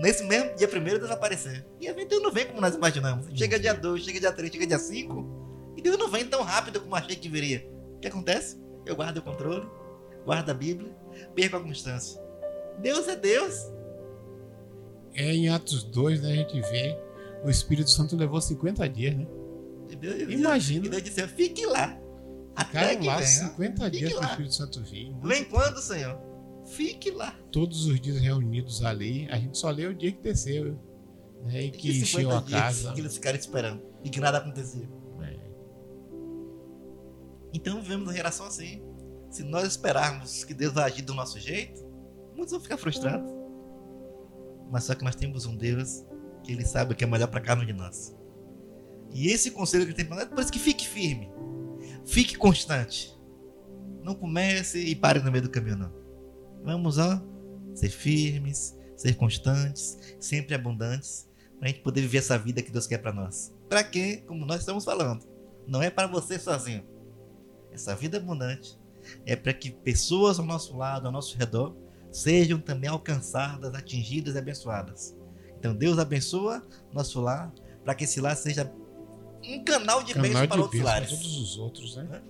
nesse 0.00 0.24
mesmo 0.24 0.54
dia 0.56 0.68
1 0.68 0.84
Deus 0.84 1.00
vai 1.00 1.12
aparecer. 1.12 1.66
E 1.80 1.88
aí 1.88 2.04
Deus 2.06 2.22
não 2.22 2.32
vem 2.32 2.46
como 2.46 2.60
nós 2.60 2.74
imaginamos. 2.74 3.26
Chega 3.34 3.58
dia 3.58 3.74
2, 3.74 4.02
chega 4.02 4.20
dia 4.20 4.32
3, 4.32 4.52
chega 4.52 4.66
dia 4.66 4.78
5. 4.78 5.74
E 5.76 5.82
Deus 5.82 5.98
não 5.98 6.08
vem 6.08 6.24
tão 6.24 6.42
rápido 6.42 6.80
como 6.80 6.94
achei 6.94 7.16
que 7.16 7.28
viria. 7.28 7.68
O 7.96 8.00
que 8.00 8.08
acontece? 8.08 8.60
Eu 8.86 8.96
guardo 8.96 9.18
o 9.18 9.22
controle, 9.22 9.66
guardo 10.24 10.48
a 10.50 10.54
Bíblia, 10.54 10.90
perco 11.34 11.56
a 11.56 11.60
constância. 11.60 12.20
Deus 12.80 13.08
é 13.08 13.16
Deus. 13.16 13.54
É 15.14 15.34
em 15.34 15.48
Atos 15.48 15.82
2, 15.84 16.22
né, 16.22 16.32
a 16.32 16.36
gente 16.36 16.60
vê 16.60 17.08
o 17.44 17.50
Espírito 17.50 17.90
Santo 17.90 18.16
levou 18.16 18.40
50 18.40 18.88
dias, 18.88 19.16
né? 19.16 19.26
E 19.88 19.96
Deus, 19.96 20.14
E 20.16 20.32
Imagina. 20.34 20.88
Deus 20.88 21.02
disse: 21.02 21.26
fique 21.28 21.64
lá. 21.66 21.98
Até 22.54 22.68
Ficaram 22.68 23.00
que 23.00 23.06
lá 23.06 23.16
venha. 23.16 23.26
50 23.26 23.84
Fique 23.84 23.98
dias 23.98 24.12
para 24.14 24.22
o. 24.22 24.30
Espírito 24.30 24.54
Santo 24.54 24.82
vir. 24.82 25.14
Vem 25.22 25.44
quando, 25.44 25.80
Senhor? 25.80 26.18
Fique 26.66 27.10
lá. 27.10 27.32
Todos 27.52 27.86
os 27.86 28.00
dias 28.00 28.20
reunidos 28.20 28.84
ali, 28.84 29.28
a 29.30 29.38
gente 29.38 29.56
só 29.56 29.70
lê 29.70 29.86
o 29.86 29.94
dia 29.94 30.12
que 30.12 30.20
desceu. 30.20 30.78
Né, 31.44 31.62
e 31.66 31.70
que 31.70 31.88
E 31.88 32.00
encheu 32.02 32.30
a 32.30 32.40
50 32.40 32.46
dias 32.46 32.60
casa. 32.60 32.92
Que 32.92 33.00
eles 33.00 33.14
ficaram 33.14 33.38
esperando. 33.38 33.82
E 34.04 34.10
que 34.10 34.20
nada 34.20 34.38
acontecia. 34.38 34.88
É. 35.22 35.36
Então 37.54 37.80
vivemos 37.80 38.08
uma 38.08 38.12
geração 38.12 38.46
assim. 38.46 38.82
Se 39.30 39.44
nós 39.44 39.68
esperarmos 39.68 40.42
que 40.42 40.52
Deus 40.52 40.72
vai 40.72 40.84
agir 40.84 41.02
do 41.02 41.14
nosso 41.14 41.38
jeito, 41.38 41.86
muitos 42.38 42.52
vão 42.52 42.60
ficar 42.60 42.78
frustrados. 42.78 43.30
Mas 44.70 44.84
só 44.84 44.94
que 44.94 45.04
nós 45.04 45.16
temos 45.16 45.44
um 45.44 45.56
Deus 45.56 46.06
que 46.44 46.52
Ele 46.52 46.64
sabe 46.64 46.92
o 46.92 46.96
que 46.96 47.04
é 47.04 47.06
melhor 47.06 47.26
para 47.28 47.40
cada 47.40 47.60
um 47.60 47.66
de 47.66 47.72
nós. 47.72 48.16
E 49.12 49.28
esse 49.28 49.50
conselho 49.50 49.84
que 49.84 49.90
Ele 49.90 49.96
tem 49.96 50.06
para 50.06 50.16
nós 50.16 50.26
é 50.26 50.28
por 50.28 50.40
isso 50.40 50.52
que 50.52 50.58
fique 50.58 50.86
firme. 50.86 51.30
Fique 52.06 52.36
constante. 52.36 53.14
Não 54.02 54.14
comece 54.14 54.78
e 54.78 54.94
pare 54.94 55.20
no 55.20 55.30
meio 55.30 55.42
do 55.42 55.50
caminho, 55.50 55.76
não. 55.76 55.92
Vamos, 56.64 56.96
ó, 56.98 57.20
ser 57.74 57.90
firmes, 57.90 58.78
ser 58.96 59.14
constantes, 59.16 59.98
sempre 60.20 60.54
abundantes, 60.54 61.28
para 61.58 61.68
a 61.68 61.72
gente 61.72 61.82
poder 61.82 62.02
viver 62.02 62.18
essa 62.18 62.38
vida 62.38 62.62
que 62.62 62.70
Deus 62.70 62.86
quer 62.86 62.98
para 62.98 63.12
nós. 63.12 63.52
Para 63.68 63.82
quê? 63.82 64.22
Como 64.26 64.46
nós 64.46 64.60
estamos 64.60 64.84
falando. 64.84 65.26
Não 65.66 65.82
é 65.82 65.90
para 65.90 66.06
você 66.06 66.38
sozinho. 66.38 66.84
Essa 67.72 67.94
vida 67.94 68.16
abundante 68.16 68.78
é 69.26 69.34
para 69.36 69.52
que 69.52 69.70
pessoas 69.70 70.38
ao 70.38 70.46
nosso 70.46 70.76
lado, 70.76 71.06
ao 71.06 71.12
nosso 71.12 71.36
redor, 71.36 71.76
sejam 72.20 72.58
também 72.58 72.88
alcançadas, 72.90 73.74
atingidas 73.74 74.34
e 74.34 74.38
abençoadas. 74.38 75.16
Então 75.58 75.74
Deus 75.74 75.98
abençoa 75.98 76.62
nosso 76.92 77.20
lar, 77.20 77.52
para 77.84 77.94
que 77.94 78.04
esse 78.04 78.20
lar 78.20 78.36
seja 78.36 78.72
um 79.44 79.64
canal 79.64 80.02
de 80.02 80.14
bênção 80.14 80.32
Canal 80.32 80.48
para 80.48 80.56
de 80.56 80.62
outros 80.62 80.80
bênção 80.80 80.84
para 80.84 81.00
lares. 81.00 81.10
todos 81.10 81.36
os 81.38 81.58
outros, 81.58 81.96
né? 81.96 82.22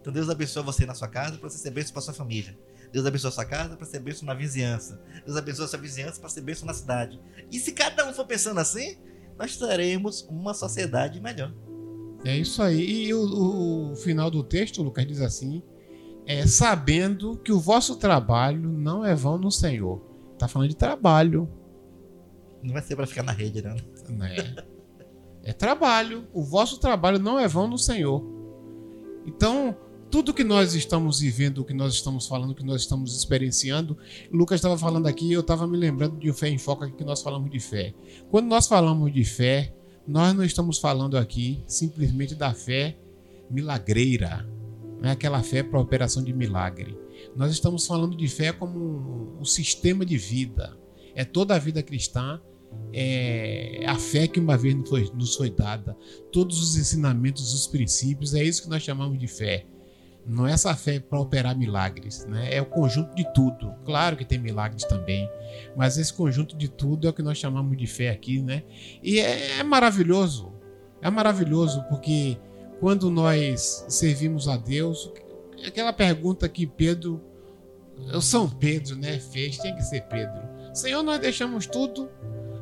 Então 0.00 0.12
Deus 0.12 0.28
abençoa 0.28 0.62
você 0.62 0.84
na 0.84 0.94
sua 0.94 1.08
casa 1.08 1.38
para 1.38 1.48
você 1.48 1.58
ser 1.58 1.70
bênção 1.70 1.92
para 1.92 2.02
sua 2.02 2.14
família. 2.14 2.58
Deus 2.92 3.06
abençoa 3.06 3.30
sua 3.30 3.44
casa 3.44 3.76
para 3.76 3.86
ser 3.86 4.00
bênção 4.00 4.26
na 4.26 4.34
vizinhança. 4.34 5.00
Deus 5.24 5.36
abençoa 5.36 5.66
sua 5.66 5.78
vizinhança 5.78 6.20
para 6.20 6.28
ser 6.28 6.42
bênção 6.42 6.66
na 6.66 6.74
cidade. 6.74 7.18
E 7.50 7.58
se 7.58 7.72
cada 7.72 8.06
um 8.08 8.12
for 8.12 8.26
pensando 8.26 8.60
assim, 8.60 8.96
nós 9.38 9.56
teremos 9.56 10.22
uma 10.28 10.52
sociedade 10.52 11.18
melhor. 11.20 11.54
É 12.24 12.36
isso 12.36 12.62
aí. 12.62 13.06
E 13.06 13.14
o- 13.14 13.92
o 13.92 13.96
final 13.96 14.30
do 14.30 14.42
texto, 14.44 14.82
Lucas, 14.82 15.06
diz 15.06 15.20
assim: 15.20 15.62
é 16.26 16.46
sabendo 16.46 17.36
que 17.36 17.52
o 17.52 17.58
vosso 17.60 17.96
trabalho 17.96 18.70
não 18.70 19.04
é 19.04 19.14
vão 19.14 19.38
no 19.38 19.50
Senhor. 19.50 20.00
Tá 20.38 20.48
falando 20.48 20.68
de 20.70 20.76
trabalho, 20.76 21.48
Não 22.62 22.72
vai 22.72 22.82
ser 22.82 22.96
para 22.96 23.06
ficar 23.06 23.22
na 23.22 23.32
rede, 23.32 23.62
não. 23.62 23.76
né? 24.16 24.36
É 25.44 25.52
trabalho. 25.52 26.26
O 26.32 26.42
vosso 26.42 26.78
trabalho 26.78 27.18
não 27.18 27.38
é 27.38 27.48
vão 27.48 27.66
no 27.66 27.76
Senhor. 27.78 28.24
Então, 29.26 29.76
tudo 30.10 30.34
que 30.34 30.44
nós 30.44 30.74
estamos 30.74 31.20
vivendo, 31.20 31.58
o 31.58 31.64
que 31.64 31.74
nós 31.74 31.94
estamos 31.94 32.26
falando, 32.26 32.50
o 32.50 32.54
que 32.54 32.64
nós 32.64 32.82
estamos 32.82 33.16
experienciando, 33.16 33.96
Lucas 34.30 34.56
estava 34.56 34.76
falando 34.76 35.06
aqui, 35.06 35.32
eu 35.32 35.40
estava 35.40 35.66
me 35.66 35.76
lembrando 35.76 36.16
de 36.18 36.32
Fé 36.32 36.48
em 36.48 36.58
Foca 36.58 36.90
que 36.90 37.04
nós 37.04 37.22
falamos 37.22 37.50
de 37.50 37.58
fé. 37.58 37.94
Quando 38.30 38.46
nós 38.46 38.66
falamos 38.68 39.12
de 39.12 39.24
fé, 39.24 39.74
nós 40.06 40.34
não 40.34 40.44
estamos 40.44 40.78
falando 40.78 41.16
aqui 41.16 41.62
simplesmente 41.66 42.34
da 42.34 42.52
fé 42.52 42.96
milagreira, 43.50 44.46
não 45.02 45.08
é 45.08 45.12
aquela 45.12 45.42
fé 45.42 45.64
para 45.64 45.80
operação 45.80 46.22
de 46.22 46.32
milagre. 46.32 46.96
Nós 47.34 47.50
estamos 47.50 47.84
falando 47.84 48.16
de 48.16 48.28
fé 48.28 48.52
como 48.52 49.36
um, 49.40 49.44
sistema 49.44 50.06
de 50.06 50.16
vida. 50.16 50.78
É 51.12 51.24
toda 51.24 51.56
a 51.56 51.58
vida 51.58 51.82
cristã, 51.82 52.40
é 52.92 53.84
a 53.84 53.96
fé 53.96 54.28
que 54.28 54.38
uma 54.38 54.56
vez 54.56 54.76
nos 54.76 54.88
foi, 54.88 55.10
nos 55.12 55.34
foi 55.34 55.50
dada, 55.50 55.96
todos 56.30 56.62
os 56.62 56.76
ensinamentos, 56.76 57.52
os 57.52 57.66
princípios, 57.66 58.32
é 58.32 58.44
isso 58.44 58.62
que 58.62 58.68
nós 58.68 58.82
chamamos 58.84 59.18
de 59.18 59.26
fé. 59.26 59.66
Não 60.24 60.46
é 60.46 60.52
essa 60.52 60.72
fé 60.76 61.00
para 61.00 61.18
operar 61.18 61.58
milagres, 61.58 62.24
né? 62.26 62.54
é 62.54 62.62
o 62.62 62.66
conjunto 62.66 63.12
de 63.16 63.24
tudo. 63.34 63.74
Claro 63.84 64.16
que 64.16 64.24
tem 64.24 64.38
milagres 64.38 64.84
também, 64.84 65.28
mas 65.76 65.98
esse 65.98 66.14
conjunto 66.14 66.56
de 66.56 66.68
tudo 66.68 67.08
é 67.08 67.10
o 67.10 67.12
que 67.12 67.22
nós 67.22 67.38
chamamos 67.38 67.76
de 67.76 67.88
fé 67.88 68.08
aqui, 68.10 68.40
né? 68.40 68.62
E 69.02 69.18
é, 69.18 69.58
é 69.58 69.62
maravilhoso, 69.64 70.52
é 71.02 71.10
maravilhoso 71.10 71.82
porque 71.88 72.38
quando 72.82 73.08
nós 73.12 73.84
servimos 73.88 74.48
a 74.48 74.56
Deus, 74.56 75.08
aquela 75.64 75.92
pergunta 75.92 76.48
que 76.48 76.66
Pedro, 76.66 77.22
o 78.12 78.20
São 78.20 78.50
Pedro, 78.50 78.96
né, 78.96 79.20
fez, 79.20 79.56
tem 79.56 79.72
que 79.76 79.82
ser 79.82 80.00
Pedro. 80.08 80.42
Senhor, 80.74 81.00
nós 81.04 81.20
deixamos 81.20 81.64
tudo, 81.64 82.10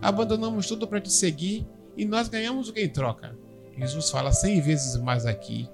abandonamos 0.02 0.66
tudo 0.66 0.86
para 0.86 1.00
te 1.00 1.10
seguir 1.10 1.66
e 1.96 2.04
nós 2.04 2.28
ganhamos 2.28 2.68
o 2.68 2.72
que 2.74 2.82
em 2.82 2.88
troca? 2.90 3.34
Jesus 3.78 4.10
fala 4.10 4.30
cem 4.30 4.60
vezes 4.60 4.94
mais 5.00 5.24
aqui 5.24 5.66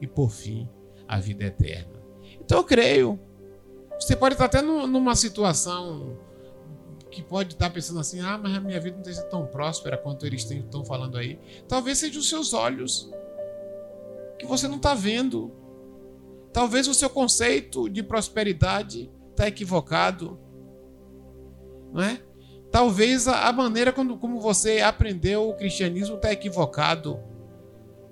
e 0.00 0.06
por 0.06 0.30
fim 0.30 0.68
a 1.08 1.18
vida 1.18 1.46
eterna. 1.46 2.00
Então 2.40 2.58
eu 2.58 2.64
creio. 2.64 3.18
Você 3.98 4.14
pode 4.14 4.36
estar 4.36 4.44
até 4.44 4.62
nu- 4.62 4.86
numa 4.86 5.16
situação 5.16 6.16
que 7.10 7.20
pode 7.20 7.54
estar 7.54 7.68
pensando 7.70 7.98
assim, 7.98 8.20
ah, 8.20 8.38
mas 8.38 8.54
a 8.54 8.60
minha 8.60 8.78
vida 8.78 8.96
não 8.96 9.04
sido 9.12 9.28
tão 9.28 9.44
próspera 9.44 9.98
quanto 9.98 10.24
eles 10.24 10.48
estão 10.48 10.84
falando 10.84 11.18
aí. 11.18 11.36
Talvez 11.66 11.98
seja 11.98 12.20
os 12.20 12.28
seus 12.28 12.54
olhos 12.54 13.10
que 14.38 14.46
você 14.46 14.68
não 14.68 14.76
está 14.76 14.94
vendo. 14.94 15.52
Talvez 16.52 16.88
o 16.88 16.94
seu 16.94 17.10
conceito 17.10 17.88
de 17.88 18.02
prosperidade 18.02 19.10
está 19.30 19.46
equivocado, 19.46 20.38
não 21.92 22.02
é? 22.02 22.20
Talvez 22.70 23.26
a, 23.26 23.52
maneira 23.52 23.92
como, 23.92 24.18
como 24.18 24.40
você 24.40 24.80
aprendeu 24.80 25.48
o 25.48 25.54
cristianismo 25.54 26.16
está 26.16 26.32
equivocado. 26.32 27.18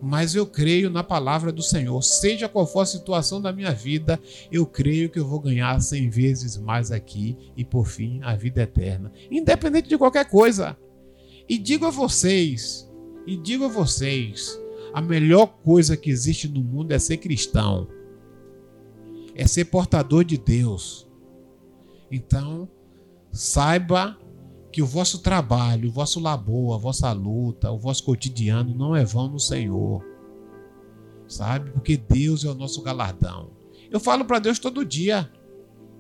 Mas 0.01 0.35
eu 0.35 0.47
creio 0.47 0.91
na 0.91 1.03
palavra 1.03 1.51
do 1.51 1.63
Senhor. 1.63 2.01
Seja 2.03 2.49
qual 2.49 2.67
for 2.67 2.81
a 2.81 2.87
situação 2.87 3.41
da 3.41 3.53
minha 3.53 3.73
vida, 3.73 4.21
eu 4.53 4.67
creio 4.67 5.09
que 5.09 5.19
eu 5.19 5.27
vou 5.27 5.41
ganhar 5.41 5.81
cem 5.81 6.11
vezes 6.11 6.57
mais 6.57 6.91
aqui 6.91 7.37
e 7.57 7.65
por 7.65 7.87
fim 7.87 8.21
a 8.23 8.35
vida 8.37 8.63
eterna, 8.63 9.11
independente 9.31 9.89
de 9.89 9.99
qualquer 9.99 10.29
coisa. 10.29 10.77
E 11.49 11.59
digo 11.59 11.87
a 11.87 11.91
vocês, 11.91 12.91
e 13.27 13.37
digo 13.37 13.65
a 13.65 13.69
vocês, 13.69 14.61
a 14.97 15.03
melhor 15.03 15.49
coisa 15.63 15.95
que 15.95 16.09
existe 16.09 16.49
no 16.49 16.63
mundo 16.63 16.91
é 16.91 16.99
ser 16.99 17.19
cristão. 17.19 17.87
É 19.35 19.47
ser 19.47 19.67
portador 19.67 20.25
de 20.25 20.39
Deus. 20.39 21.07
Então, 22.11 22.67
saiba 23.31 24.19
que 24.73 24.81
o 24.81 24.87
vosso 24.87 25.19
trabalho, 25.19 25.91
o 25.91 25.93
vosso 25.93 26.19
labor, 26.19 26.75
a 26.75 26.79
vossa 26.79 27.13
luta, 27.13 27.71
o 27.71 27.79
vosso 27.79 28.05
cotidiano 28.05 28.75
não 28.75 28.97
é 28.97 29.05
vão 29.05 29.29
no 29.29 29.39
Senhor. 29.39 30.03
Sabe? 31.29 31.73
Porque 31.73 31.99
Deus 31.99 32.43
é 32.47 32.49
o 32.49 32.55
nosso 32.55 32.81
galardão. 32.81 33.51
Eu 33.91 34.01
falo 34.01 34.25
para 34.25 34.39
Deus 34.39 34.59
todo 34.59 34.83
dia. 34.83 35.31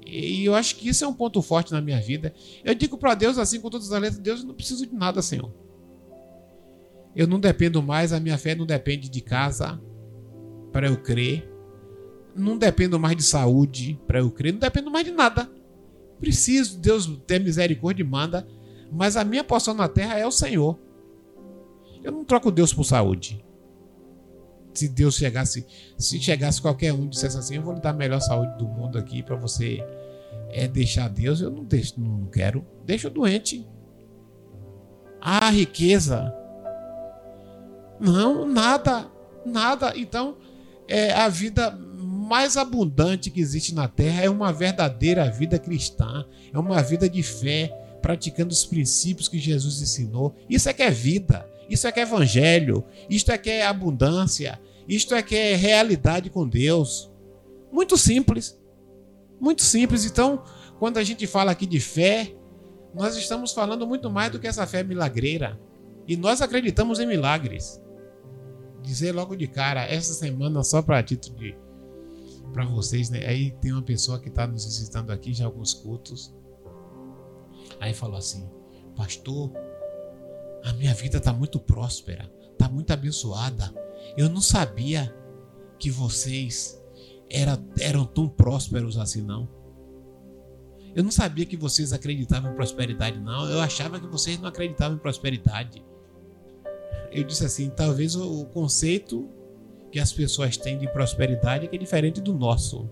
E 0.07 0.43
eu 0.43 0.55
acho 0.55 0.75
que 0.75 0.89
isso 0.89 1.05
é 1.05 1.09
um 1.09 1.13
ponto 1.13 1.43
forte 1.43 1.71
na 1.71 1.83
minha 1.83 2.01
vida. 2.01 2.35
Eu 2.65 2.75
digo 2.75 2.97
para 2.97 3.15
Deus 3.15 3.37
assim 3.37 3.61
com 3.61 3.69
todas 3.69 3.93
as 3.93 4.01
letras, 4.01 4.19
Deus, 4.23 4.41
eu 4.41 4.47
não 4.47 4.55
preciso 4.55 4.87
de 4.87 4.95
nada, 4.95 5.21
Senhor. 5.21 5.53
Eu 7.17 7.27
não 7.27 7.41
dependo 7.41 7.83
mais, 7.83 8.13
a 8.13 8.21
minha 8.21 8.37
fé 8.37 8.55
não 8.55 8.67
depende 8.67 9.09
de 9.09 9.23
casa 9.23 9.81
para 10.71 10.87
eu 10.87 10.99
crer. 10.99 11.51
Não 12.35 12.59
dependo 12.59 13.01
mais 13.01 13.17
de 13.17 13.23
saúde 13.23 13.99
para 14.07 14.19
eu 14.19 14.31
crer, 14.31 14.53
não 14.53 14.61
dependo 14.61 14.91
mais 14.91 15.07
de 15.07 15.11
nada. 15.11 15.51
Preciso, 16.21 16.79
Deus 16.79 17.07
ter 17.27 17.41
misericórdia 17.41 18.03
e 18.03 18.07
manda, 18.07 18.47
mas 18.93 19.17
a 19.17 19.25
minha 19.25 19.43
porção 19.43 19.73
na 19.73 19.89
terra 19.89 20.19
é 20.19 20.27
o 20.27 20.31
Senhor. 20.31 20.79
Eu 22.05 22.13
não 22.13 22.25
troco 22.25 22.51
Deus 22.51 22.75
por 22.75 22.85
saúde. 22.85 23.43
Se 24.75 24.87
Deus 24.87 25.17
chegasse, 25.17 25.67
se 25.97 26.21
chegasse 26.21 26.61
qualquer 26.61 26.93
um 26.93 27.07
e 27.07 27.09
dissesse 27.09 27.39
assim, 27.39 27.57
eu 27.57 27.63
vou 27.63 27.73
lhe 27.73 27.81
dar 27.81 27.91
a 27.91 27.95
melhor 27.95 28.21
saúde 28.21 28.59
do 28.59 28.69
mundo 28.69 28.99
aqui 28.99 29.23
para 29.23 29.37
você 29.37 29.83
é 30.51 30.69
deixar 30.69 31.09
Deus, 31.09 31.41
eu 31.41 31.51
não 31.51 31.65
deixo, 31.65 31.99
não 31.99 32.27
quero. 32.27 32.65
Deixa 32.85 33.09
o 33.09 33.11
doente. 33.11 33.67
Ah, 35.21 35.51
riqueza. 35.51 36.33
Não, 38.01 38.47
nada, 38.47 39.11
nada. 39.45 39.93
Então, 39.97 40.37
é 40.89 41.13
a 41.13 41.29
vida 41.29 41.71
mais 42.27 42.57
abundante 42.57 43.31
que 43.31 43.41
existe 43.41 43.73
na 43.73 43.87
Terra 43.87 44.23
é 44.23 44.29
uma 44.29 44.53
verdadeira 44.53 45.31
vida 45.31 45.59
cristã, 45.59 46.25
é 46.53 46.59
uma 46.59 46.83
vida 46.83 47.09
de 47.09 47.23
fé, 47.23 47.69
praticando 48.03 48.53
os 48.53 48.65
princípios 48.65 49.29
que 49.29 49.39
Jesus 49.39 49.81
ensinou. 49.81 50.35
Isso 50.49 50.69
é 50.69 50.73
que 50.73 50.83
é 50.83 50.91
vida, 50.91 51.49
isso 51.69 51.87
é 51.87 51.93
que 51.93 52.01
é 52.01 52.03
evangelho, 52.03 52.85
isto 53.09 53.31
é 53.31 53.39
que 53.39 53.51
é 53.51 53.65
abundância, 53.65 54.61
isto 54.89 55.15
é 55.15 55.23
que 55.23 55.37
é 55.37 55.55
realidade 55.55 56.29
com 56.29 56.49
Deus. 56.49 57.11
Muito 57.73 57.97
simples. 57.97 58.59
Muito 59.41 59.63
simples. 59.63 60.05
Então, 60.05 60.43
quando 60.79 60.99
a 60.99 61.05
gente 61.05 61.27
fala 61.27 61.53
aqui 61.53 61.67
de 61.67 61.79
fé, 61.79 62.35
nós 62.95 63.17
estamos 63.17 63.53
falando 63.53 63.87
muito 63.87 64.11
mais 64.11 64.33
do 64.33 64.39
que 64.39 64.47
essa 64.47 64.67
fé 64.67 64.83
milagreira. 64.83 65.61
E 66.09 66.17
nós 66.17 66.41
acreditamos 66.41 66.99
em 66.99 67.07
milagres. 67.07 67.81
Dizer 68.87 69.11
logo 69.11 69.35
de 69.35 69.49
cara, 69.49 69.85
essa 69.85 70.15
semana, 70.15 70.63
só 70.63 70.81
para 70.81 71.03
título 71.03 71.37
de 71.37 71.59
para 72.53 72.65
vocês, 72.65 73.11
né? 73.11 73.27
Aí 73.27 73.51
tem 73.51 73.73
uma 73.73 73.83
pessoa 73.83 74.21
que 74.21 74.29
está 74.29 74.47
nos 74.47 74.65
visitando 74.65 75.11
aqui 75.11 75.35
já 75.35 75.45
alguns 75.45 75.75
cultos. 75.75 76.33
Aí 77.81 77.93
falou 77.93 78.17
assim: 78.17 78.49
Pastor, 78.95 79.51
a 80.63 80.73
minha 80.75 80.95
vida 80.95 81.19
está 81.19 81.33
muito 81.33 81.59
próspera, 81.59 82.33
está 82.53 82.69
muito 82.69 82.93
abençoada. 82.93 83.75
Eu 84.17 84.29
não 84.29 84.41
sabia 84.41 85.13
que 85.81 85.91
vocês 85.91 86.81
era, 87.29 87.59
eram 87.81 88.05
tão 88.05 88.29
prósperos 88.29 88.97
assim, 88.97 89.21
não. 89.21 89.49
Eu 90.95 91.03
não 91.03 91.11
sabia 91.11 91.45
que 91.45 91.57
vocês 91.57 91.93
acreditavam 91.93 92.53
em 92.53 92.55
prosperidade, 92.55 93.19
não. 93.19 93.51
Eu 93.51 93.61
achava 93.61 93.99
que 93.99 94.07
vocês 94.07 94.39
não 94.39 94.49
acreditavam 94.49 94.97
em 94.97 95.01
prosperidade. 95.01 95.85
Eu 97.17 97.25
disse 97.25 97.47
assim: 97.47 97.71
talvez 97.71 98.15
o, 98.15 98.45
conceito 98.45 99.27
que 99.91 99.99
as 99.99 100.13
pessoas 100.13 100.59
têm 100.59 100.77
de 100.77 100.87
prosperidade 100.87 101.67
é, 101.73 101.75
é 101.75 101.79
diferente 101.79 102.21
do 102.21 102.35
nosso. 102.35 102.91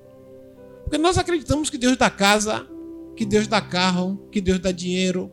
Porque 0.83 0.97
nós 0.97 1.19
acreditamos 1.19 1.69
que 1.69 1.77
Deus 1.77 1.97
dá 1.99 2.09
casa, 2.09 2.67
que 3.15 3.27
Deus 3.27 3.47
dá 3.47 3.61
carro, 3.61 4.27
que 4.33 4.41
Deus 4.41 4.59
dá 4.59 4.73
dinheiro, 4.73 5.31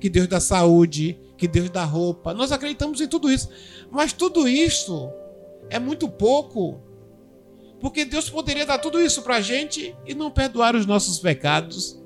que 0.00 0.08
Deus 0.08 0.26
dá 0.26 0.40
saúde, 0.40 1.20
que 1.36 1.46
Deus 1.46 1.68
dá 1.68 1.84
roupa. 1.84 2.32
Nós 2.32 2.50
acreditamos 2.50 2.98
em 3.02 3.08
tudo 3.08 3.30
isso. 3.30 3.50
Mas 3.90 4.14
tudo 4.14 4.48
isso 4.48 5.10
é 5.68 5.78
muito 5.78 6.08
pouco. 6.08 6.80
Porque 7.78 8.06
Deus 8.06 8.30
poderia 8.30 8.64
dar 8.64 8.78
tudo 8.78 8.98
isso 8.98 9.20
para 9.20 9.36
a 9.36 9.40
gente 9.42 9.94
e 10.06 10.14
não 10.14 10.30
perdoar 10.30 10.74
os 10.74 10.86
nossos 10.86 11.18
pecados. 11.18 12.02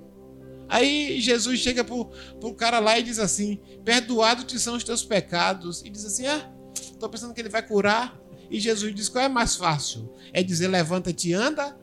Aí 0.69 1.21
Jesus 1.21 1.61
chega 1.61 1.83
para 1.83 1.95
o 1.95 2.55
cara 2.55 2.79
lá 2.79 2.99
e 2.99 3.03
diz 3.03 3.19
assim: 3.19 3.61
Perdoados 3.85 4.45
te 4.45 4.59
são 4.59 4.77
os 4.77 4.85
teus 4.85 5.05
pecados. 5.05 5.83
E 5.83 5.91
diz 5.91 6.05
assim: 6.05 6.27
Ah, 6.27 6.53
estou 6.75 7.09
pensando 7.09 7.33
que 7.33 7.41
ele 7.41 7.49
vai 7.49 7.67
curar. 7.67 8.19
E 8.51 8.61
Jesus 8.61 8.95
diz: 8.95 9.09
Qual 9.09 9.25
é 9.25 9.29
mais 9.29 9.57
fácil? 9.57 10.15
É 10.33 10.43
dizer 10.43 10.69
levanta-te 10.69 11.31
e 11.31 11.33
anda? 11.33 11.79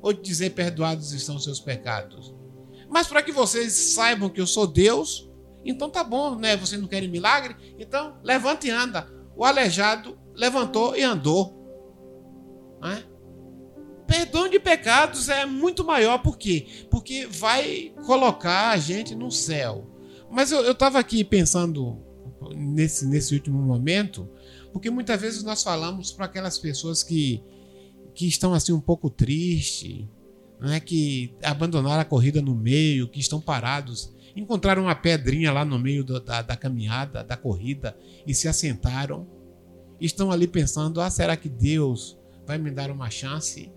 Ou 0.00 0.12
dizer 0.12 0.50
perdoados 0.50 1.12
estão 1.12 1.36
os 1.36 1.44
seus 1.44 1.60
pecados? 1.60 2.34
Mas 2.88 3.06
para 3.06 3.22
que 3.22 3.32
vocês 3.32 3.72
saibam 3.72 4.28
que 4.28 4.40
eu 4.40 4.46
sou 4.46 4.66
Deus, 4.66 5.30
então 5.64 5.90
tá 5.90 6.04
bom, 6.04 6.36
né? 6.36 6.56
Vocês 6.56 6.80
não 6.80 6.88
querem 6.88 7.08
milagre? 7.08 7.56
Então 7.78 8.18
levanta 8.22 8.66
e 8.66 8.70
anda. 8.70 9.08
O 9.36 9.44
aleijado 9.44 10.18
levantou 10.34 10.96
e 10.96 11.02
andou. 11.02 11.60
Né? 12.82 13.02
Perdão 14.16 14.48
de 14.48 14.60
pecados 14.60 15.28
é 15.28 15.44
muito 15.44 15.84
maior, 15.84 16.18
por 16.18 16.38
quê? 16.38 16.86
Porque 16.90 17.26
vai 17.26 17.92
colocar 18.06 18.70
a 18.70 18.76
gente 18.76 19.14
no 19.14 19.30
céu. 19.30 19.90
Mas 20.30 20.52
eu 20.52 20.72
estava 20.72 20.98
aqui 20.98 21.24
pensando 21.24 21.98
nesse, 22.54 23.06
nesse 23.06 23.34
último 23.34 23.60
momento 23.60 24.28
porque 24.74 24.90
muitas 24.90 25.20
vezes 25.20 25.44
nós 25.44 25.62
falamos 25.62 26.10
para 26.10 26.24
aquelas 26.24 26.58
pessoas 26.58 27.04
que, 27.04 27.40
que 28.12 28.26
estão 28.26 28.52
assim 28.52 28.72
um 28.72 28.80
pouco 28.80 29.08
tristes, 29.08 30.04
né, 30.60 30.80
que 30.80 31.32
abandonaram 31.44 32.00
a 32.00 32.04
corrida 32.04 32.42
no 32.42 32.56
meio, 32.56 33.06
que 33.06 33.20
estão 33.20 33.40
parados, 33.40 34.12
encontraram 34.34 34.82
uma 34.82 34.94
pedrinha 34.96 35.52
lá 35.52 35.64
no 35.64 35.78
meio 35.78 36.02
do, 36.02 36.18
da, 36.18 36.42
da 36.42 36.56
caminhada, 36.56 37.22
da 37.22 37.36
corrida 37.36 37.96
e 38.26 38.34
se 38.34 38.48
assentaram. 38.48 39.28
Estão 40.00 40.32
ali 40.32 40.48
pensando: 40.48 41.00
ah, 41.00 41.08
será 41.08 41.36
que 41.36 41.48
Deus 41.48 42.18
vai 42.44 42.58
me 42.58 42.72
dar 42.72 42.90
uma 42.90 43.08
chance? 43.10 43.72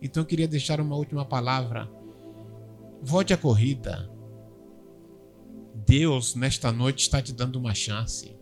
Então 0.00 0.22
eu 0.22 0.26
queria 0.26 0.48
deixar 0.48 0.80
uma 0.80 0.96
última 0.96 1.24
palavra. 1.24 1.90
Volte 3.02 3.32
à 3.32 3.36
corrida. 3.36 4.10
Deus, 5.86 6.34
nesta 6.34 6.72
noite, 6.72 7.02
está 7.02 7.22
te 7.22 7.32
dando 7.32 7.56
uma 7.56 7.74
chance. 7.74 8.36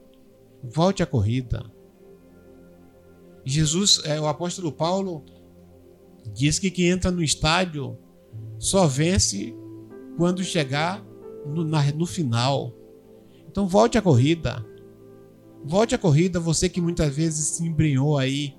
Volte 0.62 1.02
à 1.02 1.06
corrida. 1.06 1.70
Jesus, 3.44 4.00
é, 4.04 4.20
o 4.20 4.26
apóstolo 4.26 4.72
Paulo, 4.72 5.24
diz 6.32 6.58
que 6.58 6.70
quem 6.70 6.88
entra 6.88 7.10
no 7.10 7.22
estádio 7.22 7.98
só 8.58 8.86
vence 8.86 9.54
quando 10.16 10.42
chegar 10.42 11.04
no, 11.46 11.64
na, 11.64 11.82
no 11.92 12.06
final. 12.06 12.72
Então 13.46 13.68
volte 13.68 13.98
à 13.98 14.02
corrida. 14.02 14.64
Volte 15.64 15.94
à 15.94 15.98
corrida, 15.98 16.40
você 16.40 16.68
que 16.68 16.80
muitas 16.80 17.14
vezes 17.14 17.46
se 17.46 17.64
embrenhou 17.64 18.18
aí 18.18 18.54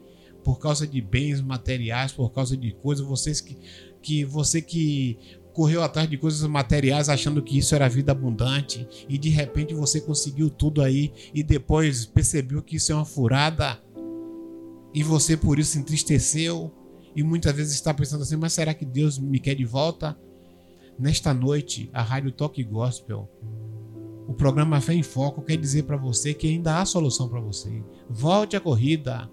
por 0.46 0.60
causa 0.60 0.86
de 0.86 1.02
bens 1.02 1.42
materiais, 1.42 2.12
por 2.12 2.32
causa 2.32 2.56
de 2.56 2.72
coisas, 2.72 3.04
vocês 3.04 3.42
que, 3.42 3.58
que 4.00 4.24
você 4.24 4.62
que 4.62 5.18
correu 5.52 5.82
atrás 5.82 6.08
de 6.08 6.18
coisas 6.18 6.48
materiais 6.48 7.10
achando 7.10 7.42
que 7.42 7.58
isso 7.58 7.74
era 7.74 7.90
vida 7.90 8.12
abundante 8.12 8.88
e 9.10 9.18
de 9.18 9.30
repente 9.30 9.74
você 9.74 10.00
conseguiu 10.00 10.50
tudo 10.52 10.84
aí 10.84 11.12
e 11.34 11.42
depois 11.42 12.06
percebeu 12.06 12.62
que 12.62 12.76
isso 12.76 12.92
é 12.92 12.96
uma 12.96 13.06
furada 13.06 13.82
e 14.94 15.02
você 15.02 15.36
por 15.36 15.58
isso 15.58 15.72
se 15.72 15.80
entristeceu 15.80 16.72
e 17.16 17.24
muitas 17.24 17.56
vezes 17.56 17.74
está 17.74 17.92
pensando 17.92 18.22
assim: 18.22 18.36
mas 18.36 18.54
será 18.54 18.74
que 18.74 18.86
Deus 18.86 19.18
me 19.18 19.40
quer 19.40 19.56
de 19.56 19.66
volta? 19.66 20.16
Nesta 21.00 21.34
noite, 21.34 21.90
a 21.92 22.04
Rádio 22.04 22.32
Toque 22.32 22.64
Gospel, 22.64 23.28
o 24.28 24.34
programa 24.34 24.80
Fé 24.80 24.94
em 24.94 25.04
Foco 25.04 25.42
quer 25.42 25.58
dizer 25.58 25.84
para 25.84 25.98
você 25.98 26.34
que 26.34 26.48
ainda 26.48 26.80
há 26.80 26.86
solução 26.86 27.28
para 27.28 27.40
você. 27.40 27.84
Volte 28.10 28.56
à 28.56 28.62
corrida. 28.62 29.30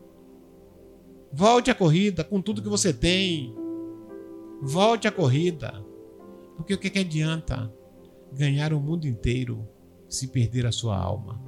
Volte 1.33 1.71
à 1.71 1.75
corrida 1.75 2.23
com 2.23 2.43
tudo 2.43 2.63
que 2.63 2.69
você 2.69 2.93
tem. 2.93 3.55
Volte 4.61 5.09
à 5.09 5.13
corrida. 5.13 5.83
Porque 6.57 6.75
o 6.75 6.79
que, 6.79 6.91
que 6.91 6.99
adianta 6.99 7.73
ganhar 8.33 8.73
o 8.73 8.81
mundo 8.81 9.07
inteiro 9.07 9.67
se 10.09 10.29
perder 10.29 10.67
a 10.67 10.73
sua 10.73 10.97
alma? 10.97 11.41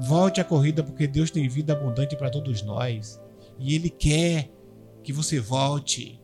Volte 0.00 0.40
à 0.40 0.44
corrida 0.44 0.82
porque 0.82 1.06
Deus 1.06 1.30
tem 1.30 1.46
vida 1.48 1.74
abundante 1.74 2.16
para 2.16 2.30
todos 2.30 2.62
nós 2.62 3.20
e 3.58 3.74
Ele 3.74 3.90
quer 3.90 4.50
que 5.02 5.12
você 5.12 5.38
volte. 5.38 6.18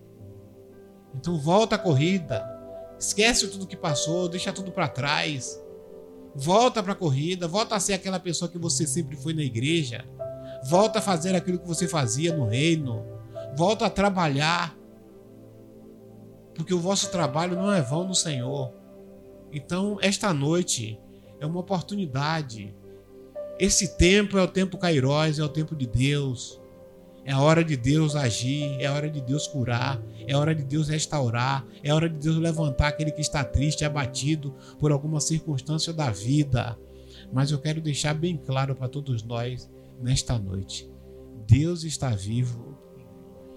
Então 1.15 1.39
volta 1.39 1.77
à 1.77 1.79
corrida. 1.79 2.45
Esquece 2.99 3.47
tudo 3.49 3.67
que 3.67 3.77
passou, 3.77 4.27
deixa 4.27 4.53
tudo 4.55 4.73
para 4.73 4.89
trás. 4.89 5.63
Volta 6.35 6.83
para 6.83 6.93
a 6.93 6.97
corrida, 6.97 7.47
volta 7.47 7.75
a 7.75 7.81
ser 7.81 7.93
aquela 7.93 8.19
pessoa 8.19 8.51
que 8.51 8.59
você 8.59 8.87
sempre 8.87 9.17
foi 9.17 9.35
na 9.35 9.43
igreja. 9.43 10.07
Volta 10.65 10.99
a 10.99 11.03
fazer 11.03 11.35
aquilo 11.35 11.59
que 11.59 11.69
você 11.69 11.87
fazia 11.87 12.35
no 12.35 12.47
reino. 12.47 13.05
Volta 13.57 13.87
a 13.87 13.91
trabalhar. 13.91 14.77
Porque 16.55 16.73
o 16.73 16.81
vosso 16.81 17.11
trabalho 17.11 17.57
não 17.57 17.73
é 17.73 17.83
vão 17.83 18.07
no 18.07 18.15
Senhor. 18.15 18.73
Então, 19.53 19.99
esta 20.01 20.33
noite 20.33 20.99
é 21.39 21.47
uma 21.47 21.61
oportunidade 21.61 22.75
esse 23.59 23.97
tempo 23.97 24.37
é 24.37 24.43
o 24.43 24.49
tempo 24.49 24.77
Kairos, 24.77 25.39
é 25.39 25.45
o 25.45 25.49
tempo 25.49 25.75
de 25.75 25.87
Deus. 25.87 26.61
É 27.25 27.33
a 27.33 27.41
hora 27.41 27.65
de 27.65 27.75
Deus 27.75 28.15
agir, 28.15 28.77
é 28.79 28.87
a 28.87 28.93
hora 28.93 29.09
de 29.09 29.21
Deus 29.21 29.49
curar, 29.49 30.01
é 30.29 30.35
a 30.35 30.39
hora 30.39 30.55
de 30.55 30.63
Deus 30.63 30.89
restaurar, 30.89 31.67
é 31.83 31.91
a 31.91 31.95
hora 31.95 32.09
de 32.09 32.19
Deus 32.19 32.37
levantar 32.37 32.89
aquele 32.89 33.11
que 33.11 33.23
está 33.23 33.43
triste, 33.43 33.85
abatido 33.85 34.55
por 34.79 34.93
alguma 34.93 35.21
circunstância 35.21 35.93
da 35.93 36.11
vida. 36.11 36.79
Mas 37.33 37.51
eu 37.51 37.59
quero 37.59 37.81
deixar 37.81 38.15
bem 38.15 38.37
claro 38.37 38.77
para 38.77 38.89
todos 38.89 39.23
nós 39.23 39.69
nesta 40.01 40.39
noite: 40.39 40.91
Deus 41.47 41.85
está 41.85 42.11
vivo 42.11 42.77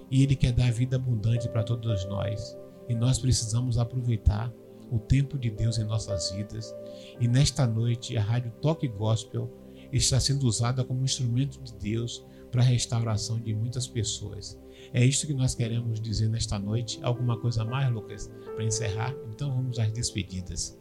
e 0.10 0.24
Ele 0.24 0.36
quer 0.36 0.52
dar 0.52 0.72
vida 0.72 0.95
abundante 0.95 1.48
para 1.49 1.64
todos 1.64 2.06
nós. 2.06 2.57
E 2.88 2.95
nós 2.95 3.20
precisamos 3.20 3.78
aproveitar 3.78 4.52
o 4.91 4.98
tempo 4.98 5.38
de 5.38 5.52
Deus 5.52 5.78
em 5.78 5.84
nossas 5.84 6.32
vidas. 6.32 6.74
E 7.20 7.28
nesta 7.28 7.68
noite, 7.68 8.18
a 8.18 8.22
Rádio 8.22 8.52
Toque 8.61 8.88
Gospel 8.88 9.49
está 9.91 10.20
sendo 10.20 10.48
usada 10.48 10.84
como 10.84 11.03
instrumento 11.03 11.61
de 11.61 11.74
Deus 11.76 12.26
para 12.52 12.61
a 12.61 12.66
restauração 12.66 13.40
de 13.40 13.53
muitas 13.53 13.88
pessoas. 13.88 14.60
É 14.91 15.06
isto 15.06 15.28
que 15.28 15.34
nós 15.34 15.53
queremos 15.53 16.02
dizer 16.02 16.30
nesta 16.30 16.57
noite. 16.57 16.99
Alguma 17.03 17.40
coisa 17.40 17.64
mais, 17.64 17.91
Lucas, 17.91 18.32
para 18.56 18.64
encerrar? 18.64 19.14
Então 19.32 19.53
vamos 19.53 19.78
às 19.78 19.91
despedidas. 19.91 20.80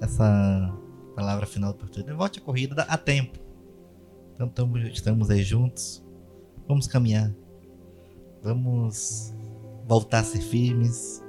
Essa 0.00 0.72
palavra 1.18 1.46
final 1.46 1.72
do 1.72 1.78
partido. 1.80 2.16
Volte 2.16 2.38
a 2.38 2.42
corrida 2.42 2.82
a 2.82 2.96
tempo. 2.96 3.40
Então 4.34 4.52
estamos 4.86 5.28
aí 5.30 5.42
juntos. 5.42 6.00
Vamos 6.68 6.86
caminhar. 6.86 7.34
Vamos 8.40 9.34
voltar 9.84 10.20
a 10.20 10.24
ser 10.24 10.40
firmes. 10.40 11.20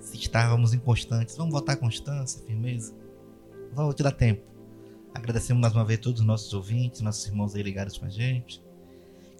Se 0.00 0.16
estávamos 0.16 0.72
inconstantes, 0.72 1.36
vamos 1.36 1.52
voltar 1.52 1.74
à 1.74 1.76
constância, 1.76 2.42
firmeza. 2.46 2.94
Volte 3.74 4.02
dar 4.02 4.12
tempo. 4.12 4.48
Agradecemos 5.12 5.60
mais 5.60 5.74
uma 5.74 5.84
vez 5.84 6.00
todos 6.00 6.20
os 6.20 6.26
nossos 6.26 6.54
ouvintes, 6.54 7.02
nossos 7.02 7.26
irmãos 7.26 7.54
aí 7.54 7.62
ligados 7.62 7.98
com 7.98 8.06
a 8.06 8.08
gente. 8.08 8.64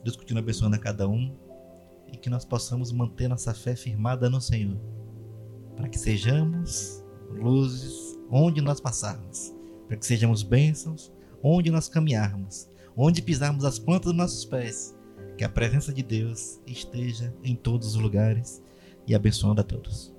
Deus 0.05 0.17
continue 0.17 0.43
abençoando 0.43 0.77
a 0.77 0.79
cada 0.79 1.09
um 1.09 1.35
e 2.13 2.19
que 2.19 2.29
nós 2.29 2.45
possamos 2.45 2.93
manter 2.93 3.27
nossa 3.27 3.55
fé 3.55 3.75
firmada 3.75 4.29
no 4.29 4.41
Senhor, 4.41 4.77
para 5.77 5.89
que 5.89 5.99
sejamos 5.99 7.03
luzes 7.31 8.19
onde 8.31 8.61
nós 8.61 8.81
passarmos, 8.81 9.55
para 9.89 9.97
que 9.97 10.07
sejamos 10.07 10.43
bênçãos 10.43 11.11
onde 11.43 11.71
nós 11.71 11.89
caminharmos, 11.89 12.69
onde 12.97 13.23
pisarmos 13.23 13.65
as 13.65 13.79
plantas 13.79 14.13
dos 14.13 14.15
nossos 14.15 14.45
pés, 14.45 14.95
que 15.37 15.45
a 15.45 15.49
presença 15.49 15.93
de 15.93 16.03
Deus 16.03 16.61
esteja 16.67 17.35
em 17.43 17.57
todos 17.57 17.89
os 17.89 18.03
lugares 18.03 18.63
e 19.07 19.15
abençoando 19.15 19.63
a 19.63 19.65
todos. 19.65 20.18